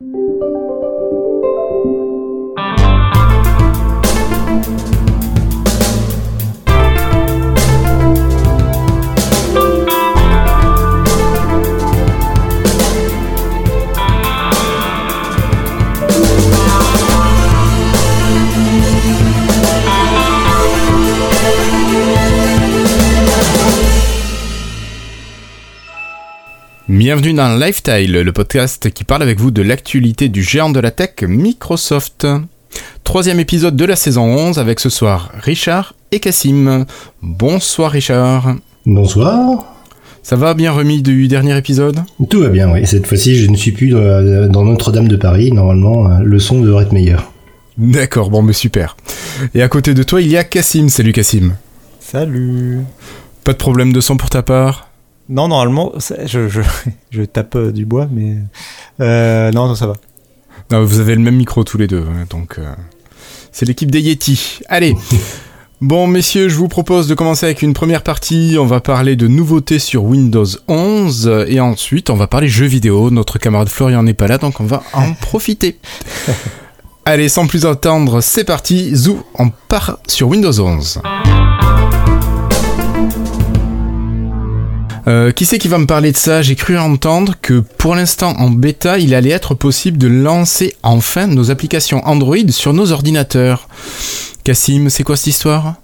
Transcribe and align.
you 0.00 0.27
Bienvenue 27.10 27.32
dans 27.32 27.56
Lifestyle, 27.56 28.12
le 28.12 28.32
podcast 28.32 28.90
qui 28.90 29.02
parle 29.02 29.22
avec 29.22 29.40
vous 29.40 29.50
de 29.50 29.62
l'actualité 29.62 30.28
du 30.28 30.42
géant 30.42 30.68
de 30.68 30.78
la 30.78 30.90
tech 30.90 31.22
Microsoft. 31.22 32.26
Troisième 33.02 33.40
épisode 33.40 33.76
de 33.76 33.86
la 33.86 33.96
saison 33.96 34.24
11 34.24 34.58
avec 34.58 34.78
ce 34.78 34.90
soir 34.90 35.32
Richard 35.40 35.94
et 36.12 36.20
Cassim. 36.20 36.84
Bonsoir 37.22 37.92
Richard. 37.92 38.56
Bonsoir. 38.84 39.64
Ça 40.22 40.36
va 40.36 40.52
bien 40.52 40.70
remis 40.70 41.00
du 41.00 41.28
dernier 41.28 41.56
épisode? 41.56 42.00
Tout 42.28 42.40
va 42.40 42.50
bien, 42.50 42.70
oui. 42.70 42.86
Cette 42.86 43.06
fois-ci, 43.06 43.36
je 43.36 43.48
ne 43.48 43.56
suis 43.56 43.72
plus 43.72 43.88
dans 43.88 44.66
Notre-Dame 44.66 45.08
de 45.08 45.16
Paris. 45.16 45.50
Normalement, 45.50 46.18
le 46.18 46.38
son 46.38 46.60
devrait 46.60 46.84
être 46.84 46.92
meilleur. 46.92 47.32
D'accord, 47.78 48.28
bon, 48.28 48.42
mais 48.42 48.52
super. 48.52 48.98
Et 49.54 49.62
à 49.62 49.68
côté 49.68 49.94
de 49.94 50.02
toi, 50.02 50.20
il 50.20 50.28
y 50.28 50.36
a 50.36 50.44
Cassim. 50.44 50.90
Salut 50.90 51.12
Cassim. 51.14 51.54
Salut. 52.00 52.80
Pas 53.44 53.54
de 53.54 53.58
problème 53.58 53.94
de 53.94 54.02
son 54.02 54.18
pour 54.18 54.28
ta 54.28 54.42
part? 54.42 54.87
Non, 55.28 55.48
normalement, 55.48 55.92
je, 55.98 56.48
je, 56.48 56.60
je, 57.10 57.22
tape 57.22 57.56
euh, 57.56 57.72
du 57.72 57.84
bois, 57.84 58.08
mais 58.10 58.36
euh, 59.00 59.50
non, 59.52 59.68
non, 59.68 59.74
ça 59.74 59.86
va. 59.86 59.94
Non, 60.70 60.84
vous 60.84 61.00
avez 61.00 61.14
le 61.14 61.20
même 61.20 61.36
micro 61.36 61.64
tous 61.64 61.78
les 61.78 61.86
deux, 61.86 62.04
hein, 62.08 62.24
donc 62.30 62.58
euh, 62.58 62.74
c'est 63.52 63.66
l'équipe 63.66 63.90
des 63.90 64.00
Yeti. 64.00 64.60
Allez. 64.68 64.94
Bon, 65.80 66.08
messieurs, 66.08 66.48
je 66.48 66.56
vous 66.56 66.66
propose 66.66 67.06
de 67.06 67.14
commencer 67.14 67.46
avec 67.46 67.62
une 67.62 67.72
première 67.72 68.02
partie. 68.02 68.56
On 68.58 68.66
va 68.66 68.80
parler 68.80 69.14
de 69.14 69.28
nouveautés 69.28 69.78
sur 69.78 70.02
Windows 70.02 70.44
11 70.66 71.44
et 71.46 71.60
ensuite 71.60 72.10
on 72.10 72.16
va 72.16 72.26
parler 72.26 72.48
jeux 72.48 72.66
vidéo. 72.66 73.12
Notre 73.12 73.38
camarade 73.38 73.68
Florian 73.68 74.02
n'est 74.02 74.12
pas 74.12 74.26
là, 74.26 74.38
donc 74.38 74.58
on 74.58 74.64
va 74.64 74.82
en 74.92 75.12
profiter. 75.20 75.78
Allez, 77.04 77.28
sans 77.28 77.46
plus 77.46 77.64
attendre, 77.64 78.20
c'est 78.20 78.42
parti. 78.42 78.90
Zou, 78.96 79.22
on 79.34 79.50
part 79.68 80.00
sur 80.08 80.26
Windows 80.26 80.58
11. 80.58 81.00
Euh, 85.08 85.32
qui 85.32 85.46
c'est 85.46 85.58
qui 85.58 85.68
va 85.68 85.78
me 85.78 85.86
parler 85.86 86.12
de 86.12 86.18
ça 86.18 86.42
J'ai 86.42 86.54
cru 86.54 86.76
entendre 86.76 87.34
que 87.40 87.60
pour 87.78 87.94
l'instant 87.94 88.34
en 88.36 88.50
bêta, 88.50 88.98
il 88.98 89.14
allait 89.14 89.30
être 89.30 89.54
possible 89.54 89.96
de 89.96 90.06
lancer 90.06 90.76
enfin 90.82 91.26
nos 91.26 91.50
applications 91.50 92.06
Android 92.06 92.36
sur 92.50 92.74
nos 92.74 92.92
ordinateurs. 92.92 93.68
Cassim, 94.44 94.90
c'est 94.90 95.04
quoi 95.04 95.16
cette 95.16 95.28
histoire 95.28 95.76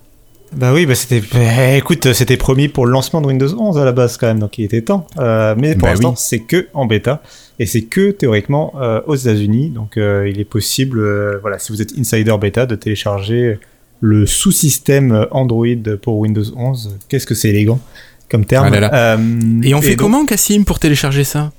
bah 0.52 0.72
oui, 0.72 0.86
bah 0.86 0.94
c'était. 0.94 1.20
Bah, 1.32 1.72
écoute, 1.72 2.12
c'était 2.12 2.36
promis 2.36 2.68
pour 2.68 2.86
le 2.86 2.92
lancement 2.92 3.20
de 3.20 3.26
Windows 3.26 3.52
11 3.58 3.76
à 3.76 3.84
la 3.84 3.90
base 3.90 4.16
quand 4.16 4.28
même, 4.28 4.38
donc 4.38 4.56
il 4.56 4.64
était 4.64 4.82
temps. 4.82 5.04
Euh, 5.18 5.56
mais 5.58 5.72
pour 5.72 5.82
bah 5.82 5.90
l'instant, 5.90 6.14
c'est 6.14 6.38
que 6.38 6.68
en 6.74 6.86
bêta 6.86 7.22
et 7.58 7.66
c'est 7.66 7.82
que 7.82 8.12
théoriquement 8.12 8.72
euh, 8.80 9.00
aux 9.06 9.16
États-Unis. 9.16 9.70
Donc 9.70 9.96
il 9.96 10.38
est 10.38 10.48
possible, 10.48 11.40
voilà, 11.40 11.58
si 11.58 11.72
vous 11.72 11.82
êtes 11.82 11.98
insider 11.98 12.36
bêta, 12.38 12.66
de 12.66 12.76
télécharger 12.76 13.58
le 14.00 14.26
sous-système 14.26 15.26
Android 15.32 15.96
pour 16.00 16.18
Windows 16.18 16.44
11. 16.56 16.98
Qu'est-ce 17.08 17.26
que 17.26 17.34
c'est 17.34 17.48
élégant 17.48 17.80
comme 18.30 18.44
terme. 18.44 18.72
Ah 18.72 19.16
euh, 19.16 19.62
et 19.62 19.74
on 19.74 19.82
fait 19.82 19.96
comment, 19.96 20.26
Cassim, 20.26 20.64
pour 20.64 20.78
télécharger 20.78 21.24
ça 21.24 21.52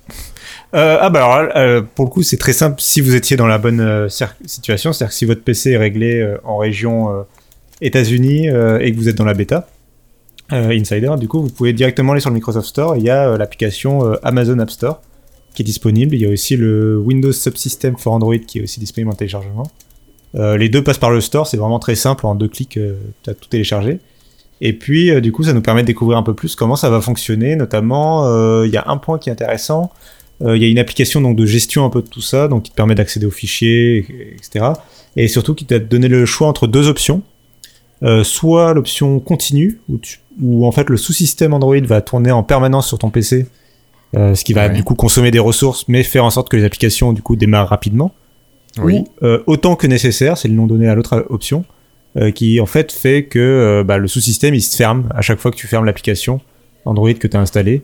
euh, 0.73 0.97
ah 0.99 1.09
bah 1.09 1.23
alors 1.23 1.51
euh, 1.55 1.81
pour 1.81 2.03
le 2.03 2.09
coup 2.09 2.21
c'est 2.21 2.35
très 2.35 2.51
simple 2.51 2.81
si 2.81 2.99
vous 2.99 3.15
étiez 3.15 3.37
dans 3.37 3.45
la 3.45 3.57
bonne 3.57 4.09
situation, 4.09 4.91
c'est-à-dire 4.91 5.11
que 5.11 5.15
si 5.15 5.23
votre 5.23 5.41
PC 5.41 5.71
est 5.71 5.77
réglé 5.77 6.35
en 6.43 6.57
région 6.57 7.25
États-Unis 7.81 8.47
et 8.47 8.91
que 8.91 8.95
vous 8.95 9.07
êtes 9.07 9.15
dans 9.15 9.25
la 9.25 9.35
bêta 9.35 9.67
Insider, 10.51 11.13
du 11.17 11.29
coup 11.29 11.41
vous 11.41 11.49
pouvez 11.49 11.71
directement 11.71 12.11
aller 12.11 12.19
sur 12.19 12.29
le 12.29 12.33
Microsoft 12.33 12.67
Store. 12.67 12.97
Il 12.97 13.03
y 13.03 13.09
a 13.09 13.37
l'application 13.37 14.17
Amazon 14.23 14.59
App 14.59 14.71
Store 14.71 15.01
qui 15.53 15.61
est 15.61 15.65
disponible. 15.65 16.13
Il 16.13 16.21
y 16.21 16.25
a 16.25 16.29
aussi 16.29 16.57
le 16.57 16.97
Windows 16.97 17.31
Subsystem 17.31 17.95
for 17.97 18.13
Android 18.13 18.37
qui 18.37 18.59
est 18.59 18.63
aussi 18.63 18.81
disponible 18.81 19.11
en 19.11 19.15
téléchargement. 19.15 19.71
les 20.33 20.67
deux 20.67 20.83
passent 20.83 20.97
par 20.97 21.11
le 21.11 21.21
store, 21.21 21.47
c'est 21.47 21.57
vraiment 21.57 21.79
très 21.79 21.95
simple. 21.95 22.25
En 22.25 22.35
deux 22.35 22.49
clics, 22.49 22.79
tu 23.23 23.29
as 23.29 23.33
tout 23.33 23.47
téléchargé. 23.47 23.99
Et 24.61 24.73
puis, 24.73 25.11
euh, 25.11 25.21
du 25.21 25.31
coup, 25.31 25.43
ça 25.43 25.53
nous 25.53 25.61
permet 25.61 25.81
de 25.81 25.87
découvrir 25.87 26.17
un 26.17 26.23
peu 26.23 26.33
plus 26.33 26.55
comment 26.55 26.75
ça 26.75 26.89
va 26.89 27.01
fonctionner. 27.01 27.55
Notamment, 27.55 28.25
euh, 28.25 28.65
il 28.65 28.73
y 28.73 28.77
a 28.77 28.85
un 28.87 28.97
point 28.97 29.19
qui 29.19 29.29
est 29.29 29.31
intéressant. 29.31 29.91
Euh, 30.41 30.55
il 30.57 30.63
y 30.63 30.65
a 30.65 30.69
une 30.69 30.79
application 30.79 31.21
donc 31.21 31.35
de 31.35 31.45
gestion 31.45 31.85
un 31.85 31.89
peu 31.89 32.01
de 32.01 32.07
tout 32.07 32.21
ça, 32.21 32.47
donc 32.47 32.63
qui 32.63 32.71
te 32.71 32.75
permet 32.75 32.95
d'accéder 32.95 33.25
aux 33.25 33.31
fichiers, 33.31 34.05
etc. 34.35 34.65
Et 35.15 35.27
surtout 35.27 35.55
qui 35.55 35.65
t'a 35.65 35.79
donné 35.79 36.07
le 36.07 36.25
choix 36.25 36.47
entre 36.47 36.67
deux 36.67 36.87
options. 36.87 37.21
soit 38.23 38.73
l'option 38.73 39.19
continue, 39.19 39.79
où, 39.89 39.99
où, 40.41 40.65
en 40.67 40.71
fait 40.71 40.89
le 40.89 40.97
sous-système 40.97 41.53
Android 41.53 41.79
va 41.79 42.01
tourner 42.01 42.31
en 42.31 42.43
permanence 42.43 42.87
sur 42.87 42.99
ton 42.99 43.09
PC, 43.09 43.47
ce 44.13 44.43
qui 44.43 44.53
va 44.53 44.67
du 44.67 44.83
coup 44.83 44.93
consommer 44.93 45.31
des 45.31 45.39
ressources, 45.39 45.87
mais 45.87 46.03
faire 46.03 46.25
en 46.25 46.29
sorte 46.29 46.49
que 46.49 46.57
les 46.57 46.65
applications 46.65 47.13
du 47.13 47.21
coup 47.21 47.37
démarrent 47.37 47.69
rapidement. 47.69 48.13
Oui. 48.77 49.05
Ou 49.21 49.27
autant 49.47 49.77
que 49.77 49.87
nécessaire, 49.87 50.37
c'est 50.37 50.49
le 50.49 50.53
nom 50.53 50.67
donné 50.67 50.89
à 50.89 50.95
l'autre 50.95 51.25
option 51.29 51.63
euh, 52.17 52.31
qui 52.31 52.61
en 52.61 52.65
fait 52.65 52.93
fait 52.93 53.25
que 53.25 53.39
euh, 53.39 53.83
bah, 53.83 53.97
le 53.97 54.07
sous-système 54.07 54.53
il 54.53 54.61
se 54.61 54.77
ferme 54.77 55.09
à 55.13 55.21
chaque 55.21 55.37
fois 55.37 55.51
que 55.51 55.57
tu 55.57 55.67
fermes 55.67 55.83
l'application 55.83 56.39
Android 56.85 57.13
que 57.13 57.27
tu 57.27 57.35
as 57.35 57.41
installée. 57.41 57.81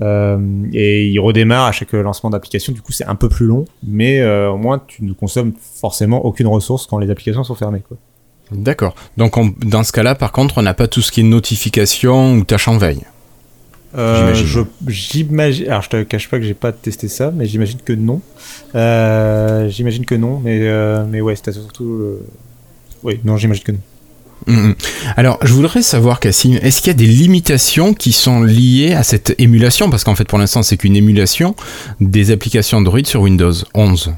Euh, 0.00 0.38
et 0.72 1.06
il 1.06 1.18
redémarre 1.18 1.66
à 1.66 1.72
chaque 1.72 1.92
lancement 1.92 2.30
d'application. 2.30 2.72
Du 2.72 2.80
coup, 2.80 2.92
c'est 2.92 3.04
un 3.04 3.14
peu 3.14 3.28
plus 3.28 3.46
long, 3.46 3.64
mais 3.86 4.24
au 4.24 4.56
moins 4.56 4.80
tu 4.86 5.04
ne 5.04 5.12
consommes 5.12 5.52
forcément 5.80 6.24
aucune 6.24 6.46
ressource 6.46 6.86
quand 6.86 6.98
les 6.98 7.10
applications 7.10 7.44
sont 7.44 7.54
fermées. 7.54 7.82
Quoi. 7.86 7.96
D'accord. 8.52 8.94
Donc 9.16 9.34
dans 9.66 9.82
ce 9.82 9.92
cas-là, 9.92 10.14
par 10.14 10.32
contre, 10.32 10.58
on 10.58 10.62
n'a 10.62 10.74
pas 10.74 10.86
tout 10.86 11.02
ce 11.02 11.10
qui 11.10 11.20
est 11.20 11.24
notification 11.24 12.34
ou 12.34 12.44
tâche 12.44 12.68
en 12.68 12.78
veille. 12.78 13.02
Euh, 13.96 14.32
j'imagine. 14.86 15.66
Alors, 15.68 15.82
je 15.82 15.88
te 15.88 16.02
cache 16.04 16.30
pas 16.30 16.38
que 16.38 16.44
j'ai 16.44 16.54
pas 16.54 16.72
testé 16.72 17.08
ça, 17.08 17.30
mais 17.30 17.46
j'imagine 17.46 17.80
que 17.84 17.92
non. 17.92 18.20
j'imagine 19.68 20.04
que 20.04 20.14
non, 20.14 20.40
mais 20.40 20.70
mais 21.06 21.20
ouais, 21.20 21.34
c'était 21.36 21.52
surtout 21.52 22.18
oui, 23.04 23.20
non, 23.24 23.36
j'imagine 23.36 23.64
que 23.64 23.72
non. 23.72 23.78
Mm, 24.46 24.68
mm. 24.68 24.74
Alors, 25.16 25.38
je 25.42 25.52
voudrais 25.52 25.82
savoir, 25.82 26.20
Cassim, 26.20 26.58
est-ce 26.62 26.80
qu'il 26.80 26.88
y 26.88 26.90
a 26.90 26.94
des 26.94 27.06
limitations 27.06 27.94
qui 27.94 28.12
sont 28.12 28.42
liées 28.42 28.92
à 28.92 29.02
cette 29.02 29.34
émulation? 29.38 29.90
Parce 29.90 30.04
qu'en 30.04 30.14
fait, 30.14 30.24
pour 30.24 30.38
l'instant, 30.38 30.62
c'est 30.62 30.76
qu'une 30.76 30.96
émulation 30.96 31.54
des 32.00 32.30
applications 32.30 32.78
Android 32.78 33.04
sur 33.04 33.22
Windows 33.22 33.52
11. 33.74 34.14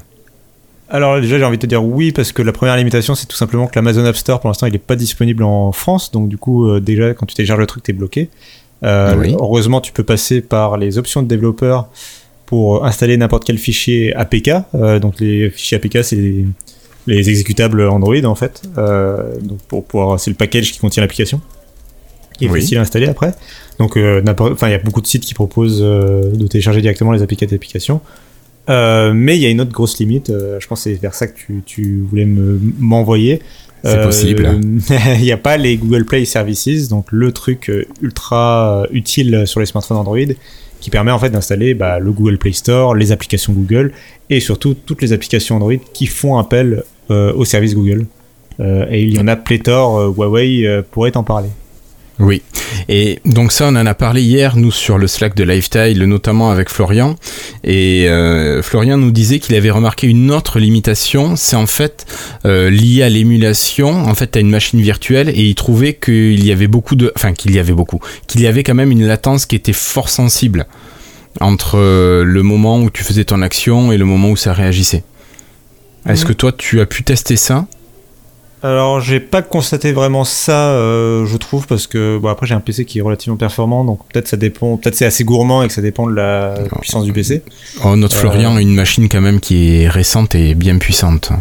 Alors 0.87 1.19
déjà 1.19 1.39
j'ai 1.39 1.43
envie 1.43 1.57
de 1.57 1.61
te 1.61 1.65
dire 1.65 1.83
oui 1.83 2.11
parce 2.11 2.31
que 2.31 2.43
la 2.43 2.51
première 2.51 2.77
limitation 2.77 3.15
c'est 3.15 3.25
tout 3.25 3.35
simplement 3.35 3.65
que 3.65 3.73
l'Amazon 3.75 4.05
App 4.05 4.15
Store 4.15 4.39
pour 4.39 4.49
l'instant 4.49 4.67
il 4.67 4.73
n'est 4.73 4.77
pas 4.77 4.95
disponible 4.95 5.43
en 5.43 5.71
France 5.71 6.11
donc 6.11 6.29
du 6.29 6.37
coup 6.37 6.69
euh, 6.69 6.79
déjà 6.79 7.13
quand 7.15 7.25
tu 7.25 7.33
télécharges 7.33 7.59
le 7.59 7.65
truc 7.65 7.83
t'es 7.83 7.93
bloqué. 7.93 8.29
Euh, 8.83 9.35
heureusement 9.39 9.81
tu 9.81 9.91
peux 9.91 10.03
passer 10.03 10.41
par 10.41 10.77
les 10.77 10.99
options 10.99 11.23
de 11.23 11.27
développeur 11.27 11.89
pour 12.45 12.85
installer 12.85 13.17
n'importe 13.17 13.45
quel 13.45 13.57
fichier 13.57 14.13
APK. 14.13 14.51
Euh, 14.75 14.99
donc 14.99 15.19
les 15.19 15.49
fichiers 15.49 15.77
APK 15.77 16.03
c'est 16.03 16.45
les 17.07 17.29
exécutables 17.29 17.81
Android 17.87 18.23
en 18.23 18.35
fait. 18.35 18.61
Euh, 18.77 19.39
donc 19.41 19.59
pour 19.67 19.85
pouvoir, 19.85 20.19
c'est 20.19 20.31
le 20.31 20.35
package 20.35 20.71
qui 20.71 20.79
contient 20.79 21.01
l'application, 21.01 21.41
qui 22.37 22.45
est 22.45 22.49
facile 22.49 22.77
à 22.77 22.81
installer 22.81 23.07
après. 23.07 23.33
Donc 23.79 23.97
euh, 23.97 24.21
il 24.23 24.69
y 24.69 24.73
a 24.73 24.79
beaucoup 24.79 25.01
de 25.01 25.07
sites 25.07 25.23
qui 25.23 25.33
proposent 25.33 25.81
euh, 25.81 26.31
de 26.31 26.47
télécharger 26.47 26.81
directement 26.81 27.11
les 27.11 27.21
applications. 27.21 28.01
mais 28.67 29.37
il 29.37 29.41
y 29.41 29.45
a 29.45 29.49
une 29.49 29.61
autre 29.61 29.71
grosse 29.71 29.99
limite. 29.99 30.31
je 30.31 30.67
pense 30.67 30.83
que 30.83 30.91
c'est 30.91 31.01
vers 31.01 31.13
ça 31.13 31.27
que 31.27 31.37
tu, 31.37 31.61
tu 31.65 32.05
voulais 32.09 32.25
m'envoyer. 32.25 33.41
c'est 33.83 34.01
possible. 34.01 34.59
Il 35.17 35.21
n'y 35.21 35.31
a 35.31 35.37
pas 35.37 35.57
les 35.57 35.77
Google 35.77 36.05
Play 36.05 36.25
Services, 36.25 36.87
donc 36.87 37.07
le 37.11 37.31
truc 37.31 37.71
ultra 38.01 38.85
utile 38.91 39.43
sur 39.45 39.59
les 39.59 39.65
smartphones 39.65 39.97
Android 39.97 40.33
qui 40.85 40.91
permet 40.91 41.11
en 41.11 41.17
fait 41.17 41.31
d'installer 41.31 41.73
bah, 41.73 41.97
le 41.97 42.11
Google 42.11 42.37
Play 42.37 42.51
Store, 42.51 42.93
les 42.93 43.11
applications 43.11 43.53
Google 43.53 43.91
et 44.29 44.39
surtout 44.39 44.75
toutes 44.75 45.01
les 45.01 45.13
applications 45.13 45.55
Android 45.55 45.73
qui 45.93 46.05
font 46.05 46.37
appel 46.37 46.73
euh, 46.73 46.81
au 47.09 47.45
service 47.45 47.75
Google. 47.75 48.05
Euh, 48.59 48.85
et 48.89 49.03
il 49.03 49.13
y 49.13 49.19
en 49.19 49.27
a 49.27 49.35
pléthore, 49.35 49.99
euh, 49.99 50.13
Huawei 50.15 50.83
pourrait 50.91 51.15
en 51.17 51.23
parler. 51.23 51.49
Oui, 52.17 52.41
et 52.87 53.19
donc 53.25 53.51
ça 53.51 53.67
on 53.67 53.75
en 53.75 53.85
a 53.85 53.93
parlé 53.93 54.21
hier 54.21 54.55
nous 54.55 54.71
sur 54.71 54.97
le 54.97 55.05
Slack 55.05 55.35
de 55.35 55.43
Lifestyle, 55.43 56.01
notamment 56.05 56.49
avec 56.49 56.69
Florian, 56.69 57.17
et 57.65 58.07
Florian 58.61 58.97
nous 58.97 59.11
disait 59.11 59.39
qu'il 59.39 59.53
avait 59.53 59.69
remarqué 59.69 60.07
une 60.07 60.31
autre 60.31 60.57
limitation, 60.59 61.35
c'est 61.35 61.57
en 61.57 61.67
fait 61.67 62.05
euh, 62.45 62.69
lié 62.69 63.03
à 63.03 63.09
l'émulation, 63.09 63.89
en 63.89 64.15
fait 64.15 64.37
as 64.37 64.39
une 64.39 64.49
machine 64.49 64.79
virtuelle 64.79 65.27
et 65.27 65.43
il 65.43 65.55
trouvait 65.55 65.93
qu'il 65.93 66.41
y 66.45 66.53
avait 66.53 66.67
beaucoup 66.67 66.95
de... 66.95 67.11
enfin 67.17 67.33
qu'il 67.33 67.53
y 67.53 67.59
avait 67.59 67.73
beaucoup, 67.73 67.99
qu'il 68.27 68.39
y 68.39 68.47
avait 68.47 68.63
quand 68.63 68.75
même 68.75 68.91
une 68.91 69.05
latence 69.05 69.45
qui 69.45 69.57
était 69.57 69.73
fort 69.73 70.07
sensible 70.07 70.67
entre 71.41 71.77
le 72.23 72.43
moment 72.43 72.79
où 72.79 72.89
tu 72.89 73.03
faisais 73.03 73.25
ton 73.25 73.41
action 73.41 73.91
et 73.91 73.97
le 73.97 74.05
moment 74.05 74.29
où 74.29 74.37
ça 74.37 74.53
réagissait. 74.53 75.03
Est-ce 76.07 76.25
que 76.25 76.33
toi, 76.33 76.51
tu 76.51 76.81
as 76.81 76.85
pu 76.85 77.03
tester 77.03 77.35
ça 77.35 77.65
Alors, 78.63 78.99
j'ai 79.01 79.19
pas 79.19 79.41
constaté 79.41 79.91
vraiment 79.91 80.23
ça, 80.23 80.69
euh, 80.71 81.25
je 81.25 81.37
trouve, 81.37 81.67
parce 81.67 81.87
que 81.87 82.17
bon, 82.17 82.29
après 82.29 82.45
j'ai 82.45 82.53
un 82.55 82.59
PC 82.59 82.85
qui 82.85 82.99
est 82.99 83.01
relativement 83.01 83.37
performant, 83.37 83.83
donc 83.83 83.99
peut-être 84.11 84.27
ça 84.27 84.37
dépend, 84.37 84.77
peut-être 84.77 84.95
c'est 84.95 85.05
assez 85.05 85.23
gourmand 85.23 85.63
et 85.63 85.67
que 85.67 85.73
ça 85.73 85.81
dépend 85.81 86.07
de 86.07 86.13
la 86.15 86.55
puissance 86.81 87.05
du 87.05 87.13
PC. 87.13 87.43
Oh, 87.83 87.95
notre 87.95 88.15
Florian 88.15 88.55
a 88.55 88.61
une 88.61 88.73
machine 88.75 89.09
quand 89.09 89.21
même 89.21 89.39
qui 89.39 89.81
est 89.81 89.87
récente 89.89 90.35
et 90.35 90.53
bien 90.55 90.77
puissante. 90.77 91.31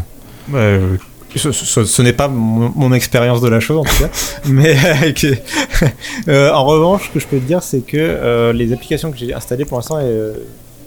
Euh, 0.55 0.97
ce, 1.37 1.51
ce- 1.53 1.85
ce 1.85 2.03
n'est 2.03 2.13
pas 2.13 2.29
mon, 2.29 2.73
mon 2.77 2.93
expérience 2.93 3.41
de 3.41 3.49
la 3.49 3.59
chose 3.61 3.79
en 3.79 3.83
tout 3.85 3.97
cas, 4.03 4.09
mais 4.47 4.77
euh, 4.77 5.13
euh, 6.29 6.53
en 6.53 6.65
revanche, 6.65 7.09
ce 7.09 7.15
que 7.15 7.21
je 7.21 7.27
peux 7.27 7.39
te 7.39 7.45
dire, 7.47 7.63
c'est 7.63 7.81
que 7.81 7.97
euh, 7.99 8.53
les 8.53 8.73
applications 8.73 9.11
que 9.11 9.19
j'ai 9.19 9.35
installées 9.35 9.65
pour 9.65 9.79
l'instant 9.79 9.99
euh, 10.01 10.35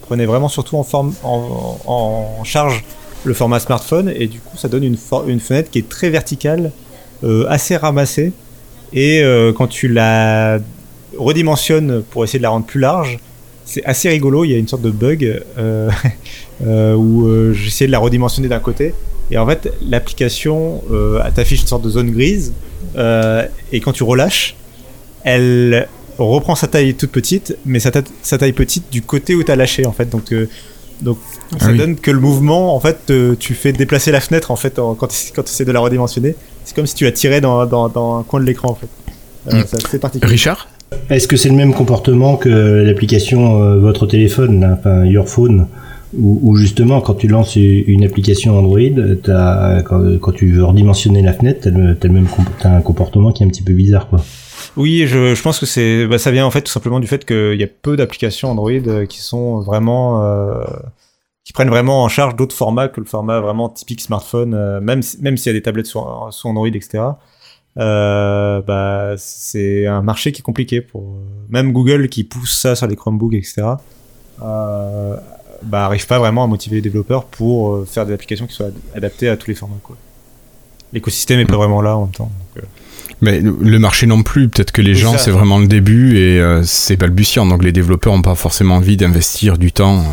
prenaient 0.03 0.25
vraiment 0.25 0.47
surtout 0.49 0.77
en, 0.77 0.83
forme, 0.83 1.13
en, 1.23 1.77
en 1.85 2.43
charge 2.43 2.83
le 3.27 3.33
format 3.33 3.59
smartphone 3.59 4.11
et 4.15 4.27
du 4.27 4.39
coup 4.39 4.57
ça 4.57 4.67
donne 4.67 4.83
une, 4.83 4.97
une 5.27 5.39
fenêtre 5.39 5.69
qui 5.69 5.79
est 5.79 5.89
très 5.89 6.09
verticale, 6.09 6.71
euh, 7.23 7.45
assez 7.49 7.75
ramassée 7.75 8.31
et 8.93 9.21
euh, 9.21 9.53
quand 9.53 9.67
tu 9.67 9.87
la 9.87 10.59
redimensionnes 11.17 12.03
pour 12.09 12.23
essayer 12.23 12.39
de 12.39 12.43
la 12.43 12.49
rendre 12.49 12.65
plus 12.65 12.79
large, 12.79 13.19
c'est 13.65 13.83
assez 13.85 14.07
rigolo. 14.09 14.45
Il 14.45 14.51
y 14.51 14.55
a 14.55 14.57
une 14.57 14.67
sorte 14.67 14.81
de 14.81 14.91
bug 14.91 15.41
euh, 15.57 15.89
où 16.95 17.53
j'essayais 17.53 17.87
de 17.87 17.91
la 17.91 17.99
redimensionner 17.99 18.47
d'un 18.47 18.59
côté 18.59 18.93
et 19.29 19.37
en 19.37 19.45
fait, 19.45 19.73
l'application 19.81 20.81
t'affiche 21.35 21.61
une 21.61 21.67
sorte 21.67 21.83
de 21.83 21.89
zone 21.89 22.11
grise, 22.11 22.53
et 22.95 23.79
quand 23.81 23.91
tu 23.91 24.03
relâches, 24.03 24.55
elle 25.23 25.87
reprend 26.17 26.55
sa 26.55 26.67
taille 26.67 26.95
toute 26.95 27.11
petite, 27.11 27.57
mais 27.65 27.79
sa, 27.79 27.91
ta- 27.91 28.01
sa 28.21 28.37
taille 28.37 28.53
petite 28.53 28.85
du 28.89 29.01
côté 29.01 29.35
où 29.35 29.43
t'as 29.43 29.57
lâché 29.57 29.85
en 29.85 29.91
fait. 29.91 30.09
Donc, 30.09 30.33
donc 31.01 31.17
ça 31.51 31.57
Ah 31.61 31.71
oui. 31.71 31.77
donne 31.77 31.95
que 31.95 32.11
le 32.11 32.19
mouvement, 32.19 32.75
en 32.75 32.79
fait, 32.79 32.97
te- 33.05 33.33
tu 33.35 33.53
fais 33.53 33.71
déplacer 33.73 34.11
la 34.11 34.19
fenêtre 34.19 34.51
en 34.51 34.55
fait 34.55 34.79
en- 34.79 34.95
quand 34.95 35.07
tu 35.07 35.17
quand 35.35 35.43
tu 35.43 35.49
essaies 35.49 35.65
de 35.65 35.71
la 35.71 35.79
redimensionner. 35.79 36.35
C'est 36.65 36.75
comme 36.75 36.87
si 36.87 36.95
tu 36.95 37.03
la 37.05 37.11
tirais 37.11 37.39
dans, 37.41 37.65
dans, 37.65 37.87
dans 37.89 38.17
un 38.19 38.23
coin 38.23 38.39
de 38.41 38.45
l'écran 38.45 38.69
en 38.71 38.75
fait. 38.75 38.87
Euh, 39.53 39.61
Mm. 39.61 39.63
C'est 39.67 39.85
assez 39.85 39.99
particulier. 39.99 40.31
Richard? 40.31 40.67
Est-ce 41.09 41.27
que 41.27 41.37
c'est 41.37 41.49
le 41.49 41.55
même 41.55 41.73
comportement 41.73 42.35
que 42.37 42.49
l'application 42.49 43.61
euh, 43.63 43.77
Votre 43.79 44.05
téléphone, 44.07 44.59
là, 44.61 44.77
enfin 44.79 45.05
Your 45.05 45.27
Phone, 45.29 45.67
où, 46.17 46.55
justement 46.55 47.01
quand 47.01 47.13
tu 47.15 47.27
lances 47.27 47.55
une 47.57 48.03
application 48.05 48.57
Android, 48.57 48.79
t'as- 49.23 49.81
quand, 49.83 50.01
quand 50.19 50.31
tu 50.31 50.51
veux 50.51 50.63
redimensionner 50.65 51.21
la 51.21 51.33
fenêtre, 51.33 51.59
t'as 51.63 51.69
le, 51.69 51.95
t'as 51.95 52.07
le 52.07 52.13
même 52.13 52.25
comp- 52.27 52.49
t'as 52.61 52.71
un 52.71 52.81
comportement 52.81 53.31
qui 53.31 53.43
est 53.43 53.45
un 53.45 53.49
petit 53.49 53.61
peu 53.61 53.73
bizarre 53.73 54.07
quoi. 54.09 54.19
Oui, 54.75 55.07
je, 55.07 55.33
je 55.33 55.41
pense 55.41 55.59
que 55.59 55.65
c'est, 55.65 56.05
bah, 56.07 56.17
ça 56.17 56.31
vient 56.31 56.45
en 56.45 56.51
fait 56.51 56.61
tout 56.61 56.71
simplement 56.71 56.99
du 56.99 57.07
fait 57.07 57.25
qu'il 57.25 57.59
y 57.59 57.63
a 57.63 57.67
peu 57.67 57.97
d'applications 57.97 58.51
Android 58.51 58.71
euh, 58.71 59.05
qui 59.05 59.19
sont 59.21 59.59
vraiment, 59.61 60.23
euh, 60.23 60.63
qui 61.43 61.53
prennent 61.53 61.69
vraiment 61.69 62.03
en 62.03 62.09
charge 62.09 62.35
d'autres 62.35 62.55
formats 62.55 62.87
que 62.87 62.99
le 62.99 63.05
format 63.05 63.39
vraiment 63.39 63.69
typique 63.69 64.01
smartphone, 64.01 64.53
euh, 64.53 64.79
même 64.81 65.01
même 65.21 65.37
s'il 65.37 65.51
y 65.51 65.55
a 65.55 65.57
des 65.57 65.63
tablettes 65.63 65.87
sous, 65.87 65.99
Android, 65.99 66.67
etc. 66.67 67.03
Euh, 67.79 68.61
bah, 68.61 69.13
c'est 69.17 69.85
un 69.87 70.01
marché 70.01 70.31
qui 70.31 70.41
est 70.41 70.43
compliqué 70.43 70.81
pour 70.81 71.01
euh, 71.03 71.23
même 71.49 71.71
Google 71.71 72.09
qui 72.09 72.23
pousse 72.23 72.59
ça 72.59 72.75
sur 72.75 72.87
les 72.87 72.95
Chromebooks, 72.95 73.35
etc. 73.35 73.63
Euh, 74.43 75.15
bah, 75.63 75.85
arrive 75.85 76.05
pas 76.07 76.19
vraiment 76.19 76.43
à 76.43 76.47
motiver 76.47 76.77
les 76.77 76.81
développeurs 76.81 77.25
pour 77.25 77.87
faire 77.87 78.05
des 78.05 78.13
applications 78.13 78.45
qui 78.47 78.53
soient 78.53 78.67
ad- 78.67 78.73
adaptées 78.95 79.29
à 79.29 79.37
tous 79.37 79.47
les 79.47 79.55
formats. 79.55 79.77
L'écosystème 80.93 81.39
est 81.39 81.45
pas 81.45 81.57
vraiment 81.57 81.81
là 81.81 81.97
en 81.97 82.01
même 82.01 82.11
temps. 82.11 82.31
Mais 83.21 83.41
le 83.41 83.79
marché 83.79 84.05
non 84.05 84.21
plus, 84.21 84.47
peut-être 84.47 84.71
que 84.71 84.81
les 84.81 84.93
Oui, 84.93 84.99
gens, 84.99 85.17
c'est 85.17 85.31
vraiment 85.31 85.57
le 85.57 85.67
début 85.67 86.17
et 86.17 86.39
euh, 86.39 86.61
c'est 86.63 86.97
balbutiant, 86.97 87.45
donc 87.47 87.63
les 87.63 87.71
développeurs 87.71 88.13
n'ont 88.13 88.21
pas 88.21 88.35
forcément 88.35 88.75
envie 88.75 88.95
d'investir 88.97 89.57
du 89.57 89.71
temps. 89.71 90.03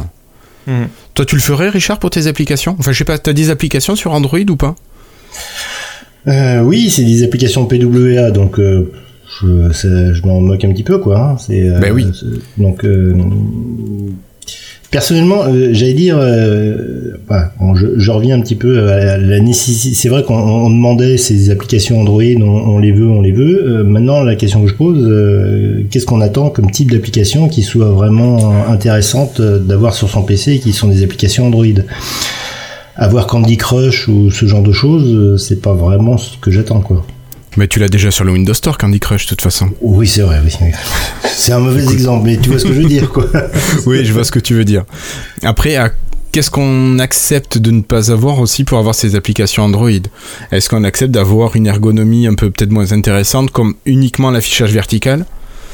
Mhm. 0.67 0.89
Toi, 1.12 1.27
tu 1.27 1.35
le 1.37 1.43
ferais, 1.43 1.69
Richard, 1.69 1.99
pour 1.99 2.09
tes 2.11 2.27
applications? 2.27 2.77
Enfin, 2.79 2.93
je 2.93 2.99
sais 2.99 3.05
pas, 3.05 3.19
t'as 3.19 3.35
des 3.35 3.51
applications 3.51 3.95
sur 3.95 4.12
Android 4.12 4.39
ou 4.49 4.56
pas? 4.56 4.75
Euh, 6.27 6.62
oui, 6.62 6.89
c'est 6.89 7.05
des 7.05 7.23
applications 7.23 7.67
PWA, 7.67 8.31
donc 8.31 8.59
euh, 8.59 8.91
je, 9.43 10.27
m'en 10.27 10.41
moque 10.41 10.65
un 10.65 10.73
petit 10.73 10.83
peu, 10.83 10.99
quoi. 10.99 11.19
hein. 11.33 11.37
C'est, 11.39 11.69
euh, 11.69 11.79
Ben 11.81 11.93
oui. 11.93 12.06
Donc, 12.56 12.85
euh, 12.85 13.12
personnellement, 14.94 15.43
euh, 15.49 15.70
j'allais 15.73 15.93
dire, 15.93 16.17
euh, 16.20 17.17
je, 17.96 18.11
reviens 18.12 18.38
un 18.38 18.41
petit 18.41 18.55
peu 18.55 18.91
à 18.93 19.19
la 19.19 19.41
nécessité. 19.41 19.93
C'est 19.93 20.08
vrai 20.08 20.23
qu'on 20.23 20.37
on 20.37 20.70
demandait 20.70 21.17
ces 21.17 21.50
applications 21.50 22.00
Android, 22.00 22.23
on, 22.23 22.79
les 22.79 22.93
veut, 22.93 23.08
on 23.08 23.20
les 23.20 23.32
veut. 23.32 23.64
Euh, 23.67 23.82
maintenant, 23.82 24.23
la 24.23 24.37
question 24.37 24.62
que 24.62 24.69
je 24.69 24.75
pose, 24.75 25.02
qu'est-ce 25.91 26.06
qu'on 26.06 26.20
attend 26.20 26.49
comme 26.49 26.70
type 26.70 26.93
d'application 26.93 27.49
qui 27.49 27.62
soit 27.62 27.91
vraiment 27.91 28.69
intéressante 28.69 29.41
d'avoir 29.41 29.94
sur 29.94 30.08
son 30.08 30.23
PC 30.23 30.52
et 30.52 30.58
qui 30.61 30.73
sont 30.73 30.87
des 30.87 31.02
applications 31.02 31.49
Android? 31.49 31.82
Avoir 32.94 33.26
Candy 33.26 33.56
Crush 33.56 34.06
ou 34.06 34.31
ce 34.31 34.46
genre 34.46 34.62
de 34.62 34.70
choses, 34.70 35.43
c'est 35.44 35.61
pas 35.61 35.75
vraiment 35.75 36.19
ce 36.19 36.38
que 36.38 36.52
j'attends, 36.52 36.81
quoi. 36.81 37.05
Mais 37.56 37.69
tu 37.69 37.79
l'as 37.79 37.89
déjà 37.89 38.11
sur 38.11 38.25
le 38.25 38.33
Windows 38.33 38.55
Store, 38.55 38.77
Candy 38.79 38.99
Crush, 39.01 39.25
de 39.27 39.29
toute 39.31 39.43
façon. 39.43 39.71
Oui, 39.81 40.06
c'est 40.09 40.23
vrai, 40.23 40.41
oui. 40.45 40.53
C'est 41.37 41.53
un 41.53 41.61
mauvais 41.61 41.85
exemple, 41.93 42.27
mais 42.27 42.37
tu 42.39 42.51
vois 42.51 42.59
ce 42.59 42.65
que 42.65 42.73
je 42.73 42.81
veux 42.83 42.89
dire, 42.89 43.11
quoi. 43.11 43.27
oui, 43.87 44.05
je 44.05 44.12
vois 44.12 44.25
ce 44.25 44.33
que 44.33 44.41
tu 44.41 44.55
veux 44.55 44.65
dire. 44.65 44.85
Après, 45.43 45.77
à- 45.77 45.91
qu'est-ce 46.33 46.51
qu'on 46.51 46.99
accepte 46.99 47.59
de 47.59 47.71
ne 47.71 47.81
pas 47.83 48.11
avoir 48.11 48.41
aussi 48.41 48.65
pour 48.65 48.79
avoir 48.79 48.95
ces 48.95 49.15
applications 49.15 49.62
Android? 49.62 49.89
Est-ce 50.51 50.69
qu'on 50.69 50.83
accepte 50.85 51.12
d'avoir 51.12 51.55
une 51.55 51.67
ergonomie 51.69 52.27
un 52.27 52.35
peu 52.35 52.51
peut-être 52.51 52.73
moins 52.73 52.91
intéressante, 52.93 53.51
comme 53.51 53.75
uniquement 53.87 54.31
l'affichage 54.33 54.73
vertical? 54.73 55.25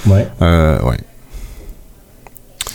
Ouais. 0.07 0.27
Euh, 0.43 0.79
ouais. 0.83 0.99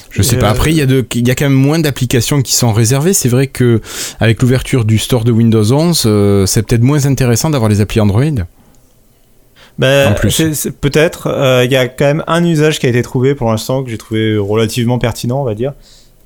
Je 0.09 0.21
sais 0.21 0.37
pas. 0.37 0.47
euh, 0.47 0.51
Après, 0.51 0.71
il 0.71 0.77
y, 0.77 0.81
a 0.81 0.85
de- 0.85 1.05
il 1.13 1.27
y 1.27 1.31
a 1.31 1.35
quand 1.35 1.45
même 1.45 1.53
moins 1.53 1.77
d'applications 1.77 2.41
qui 2.41 2.55
sont 2.55 2.71
réservées. 2.71 3.13
C'est 3.13 3.27
vrai 3.29 3.47
que 3.47 3.81
avec 4.19 4.41
l'ouverture 4.41 4.85
du 4.85 4.97
store 4.97 5.25
de 5.25 5.31
Windows 5.31 5.71
11, 5.73 6.03
euh, 6.05 6.45
c'est 6.45 6.63
peut-être 6.65 6.83
moins 6.83 7.05
intéressant 7.05 7.49
d'avoir 7.49 7.69
les 7.69 7.81
applis 7.81 7.99
Android. 7.99 8.23
Ben, 9.77 10.15
peut-être. 10.81 11.27
euh, 11.27 11.63
Il 11.65 11.71
y 11.71 11.75
a 11.75 11.87
quand 11.87 12.05
même 12.05 12.23
un 12.27 12.43
usage 12.45 12.79
qui 12.79 12.85
a 12.85 12.89
été 12.89 13.01
trouvé 13.01 13.35
pour 13.35 13.49
l'instant 13.51 13.83
que 13.83 13.89
j'ai 13.89 13.97
trouvé 13.97 14.37
relativement 14.37 14.99
pertinent, 14.99 15.41
on 15.41 15.45
va 15.45 15.55
dire. 15.55 15.73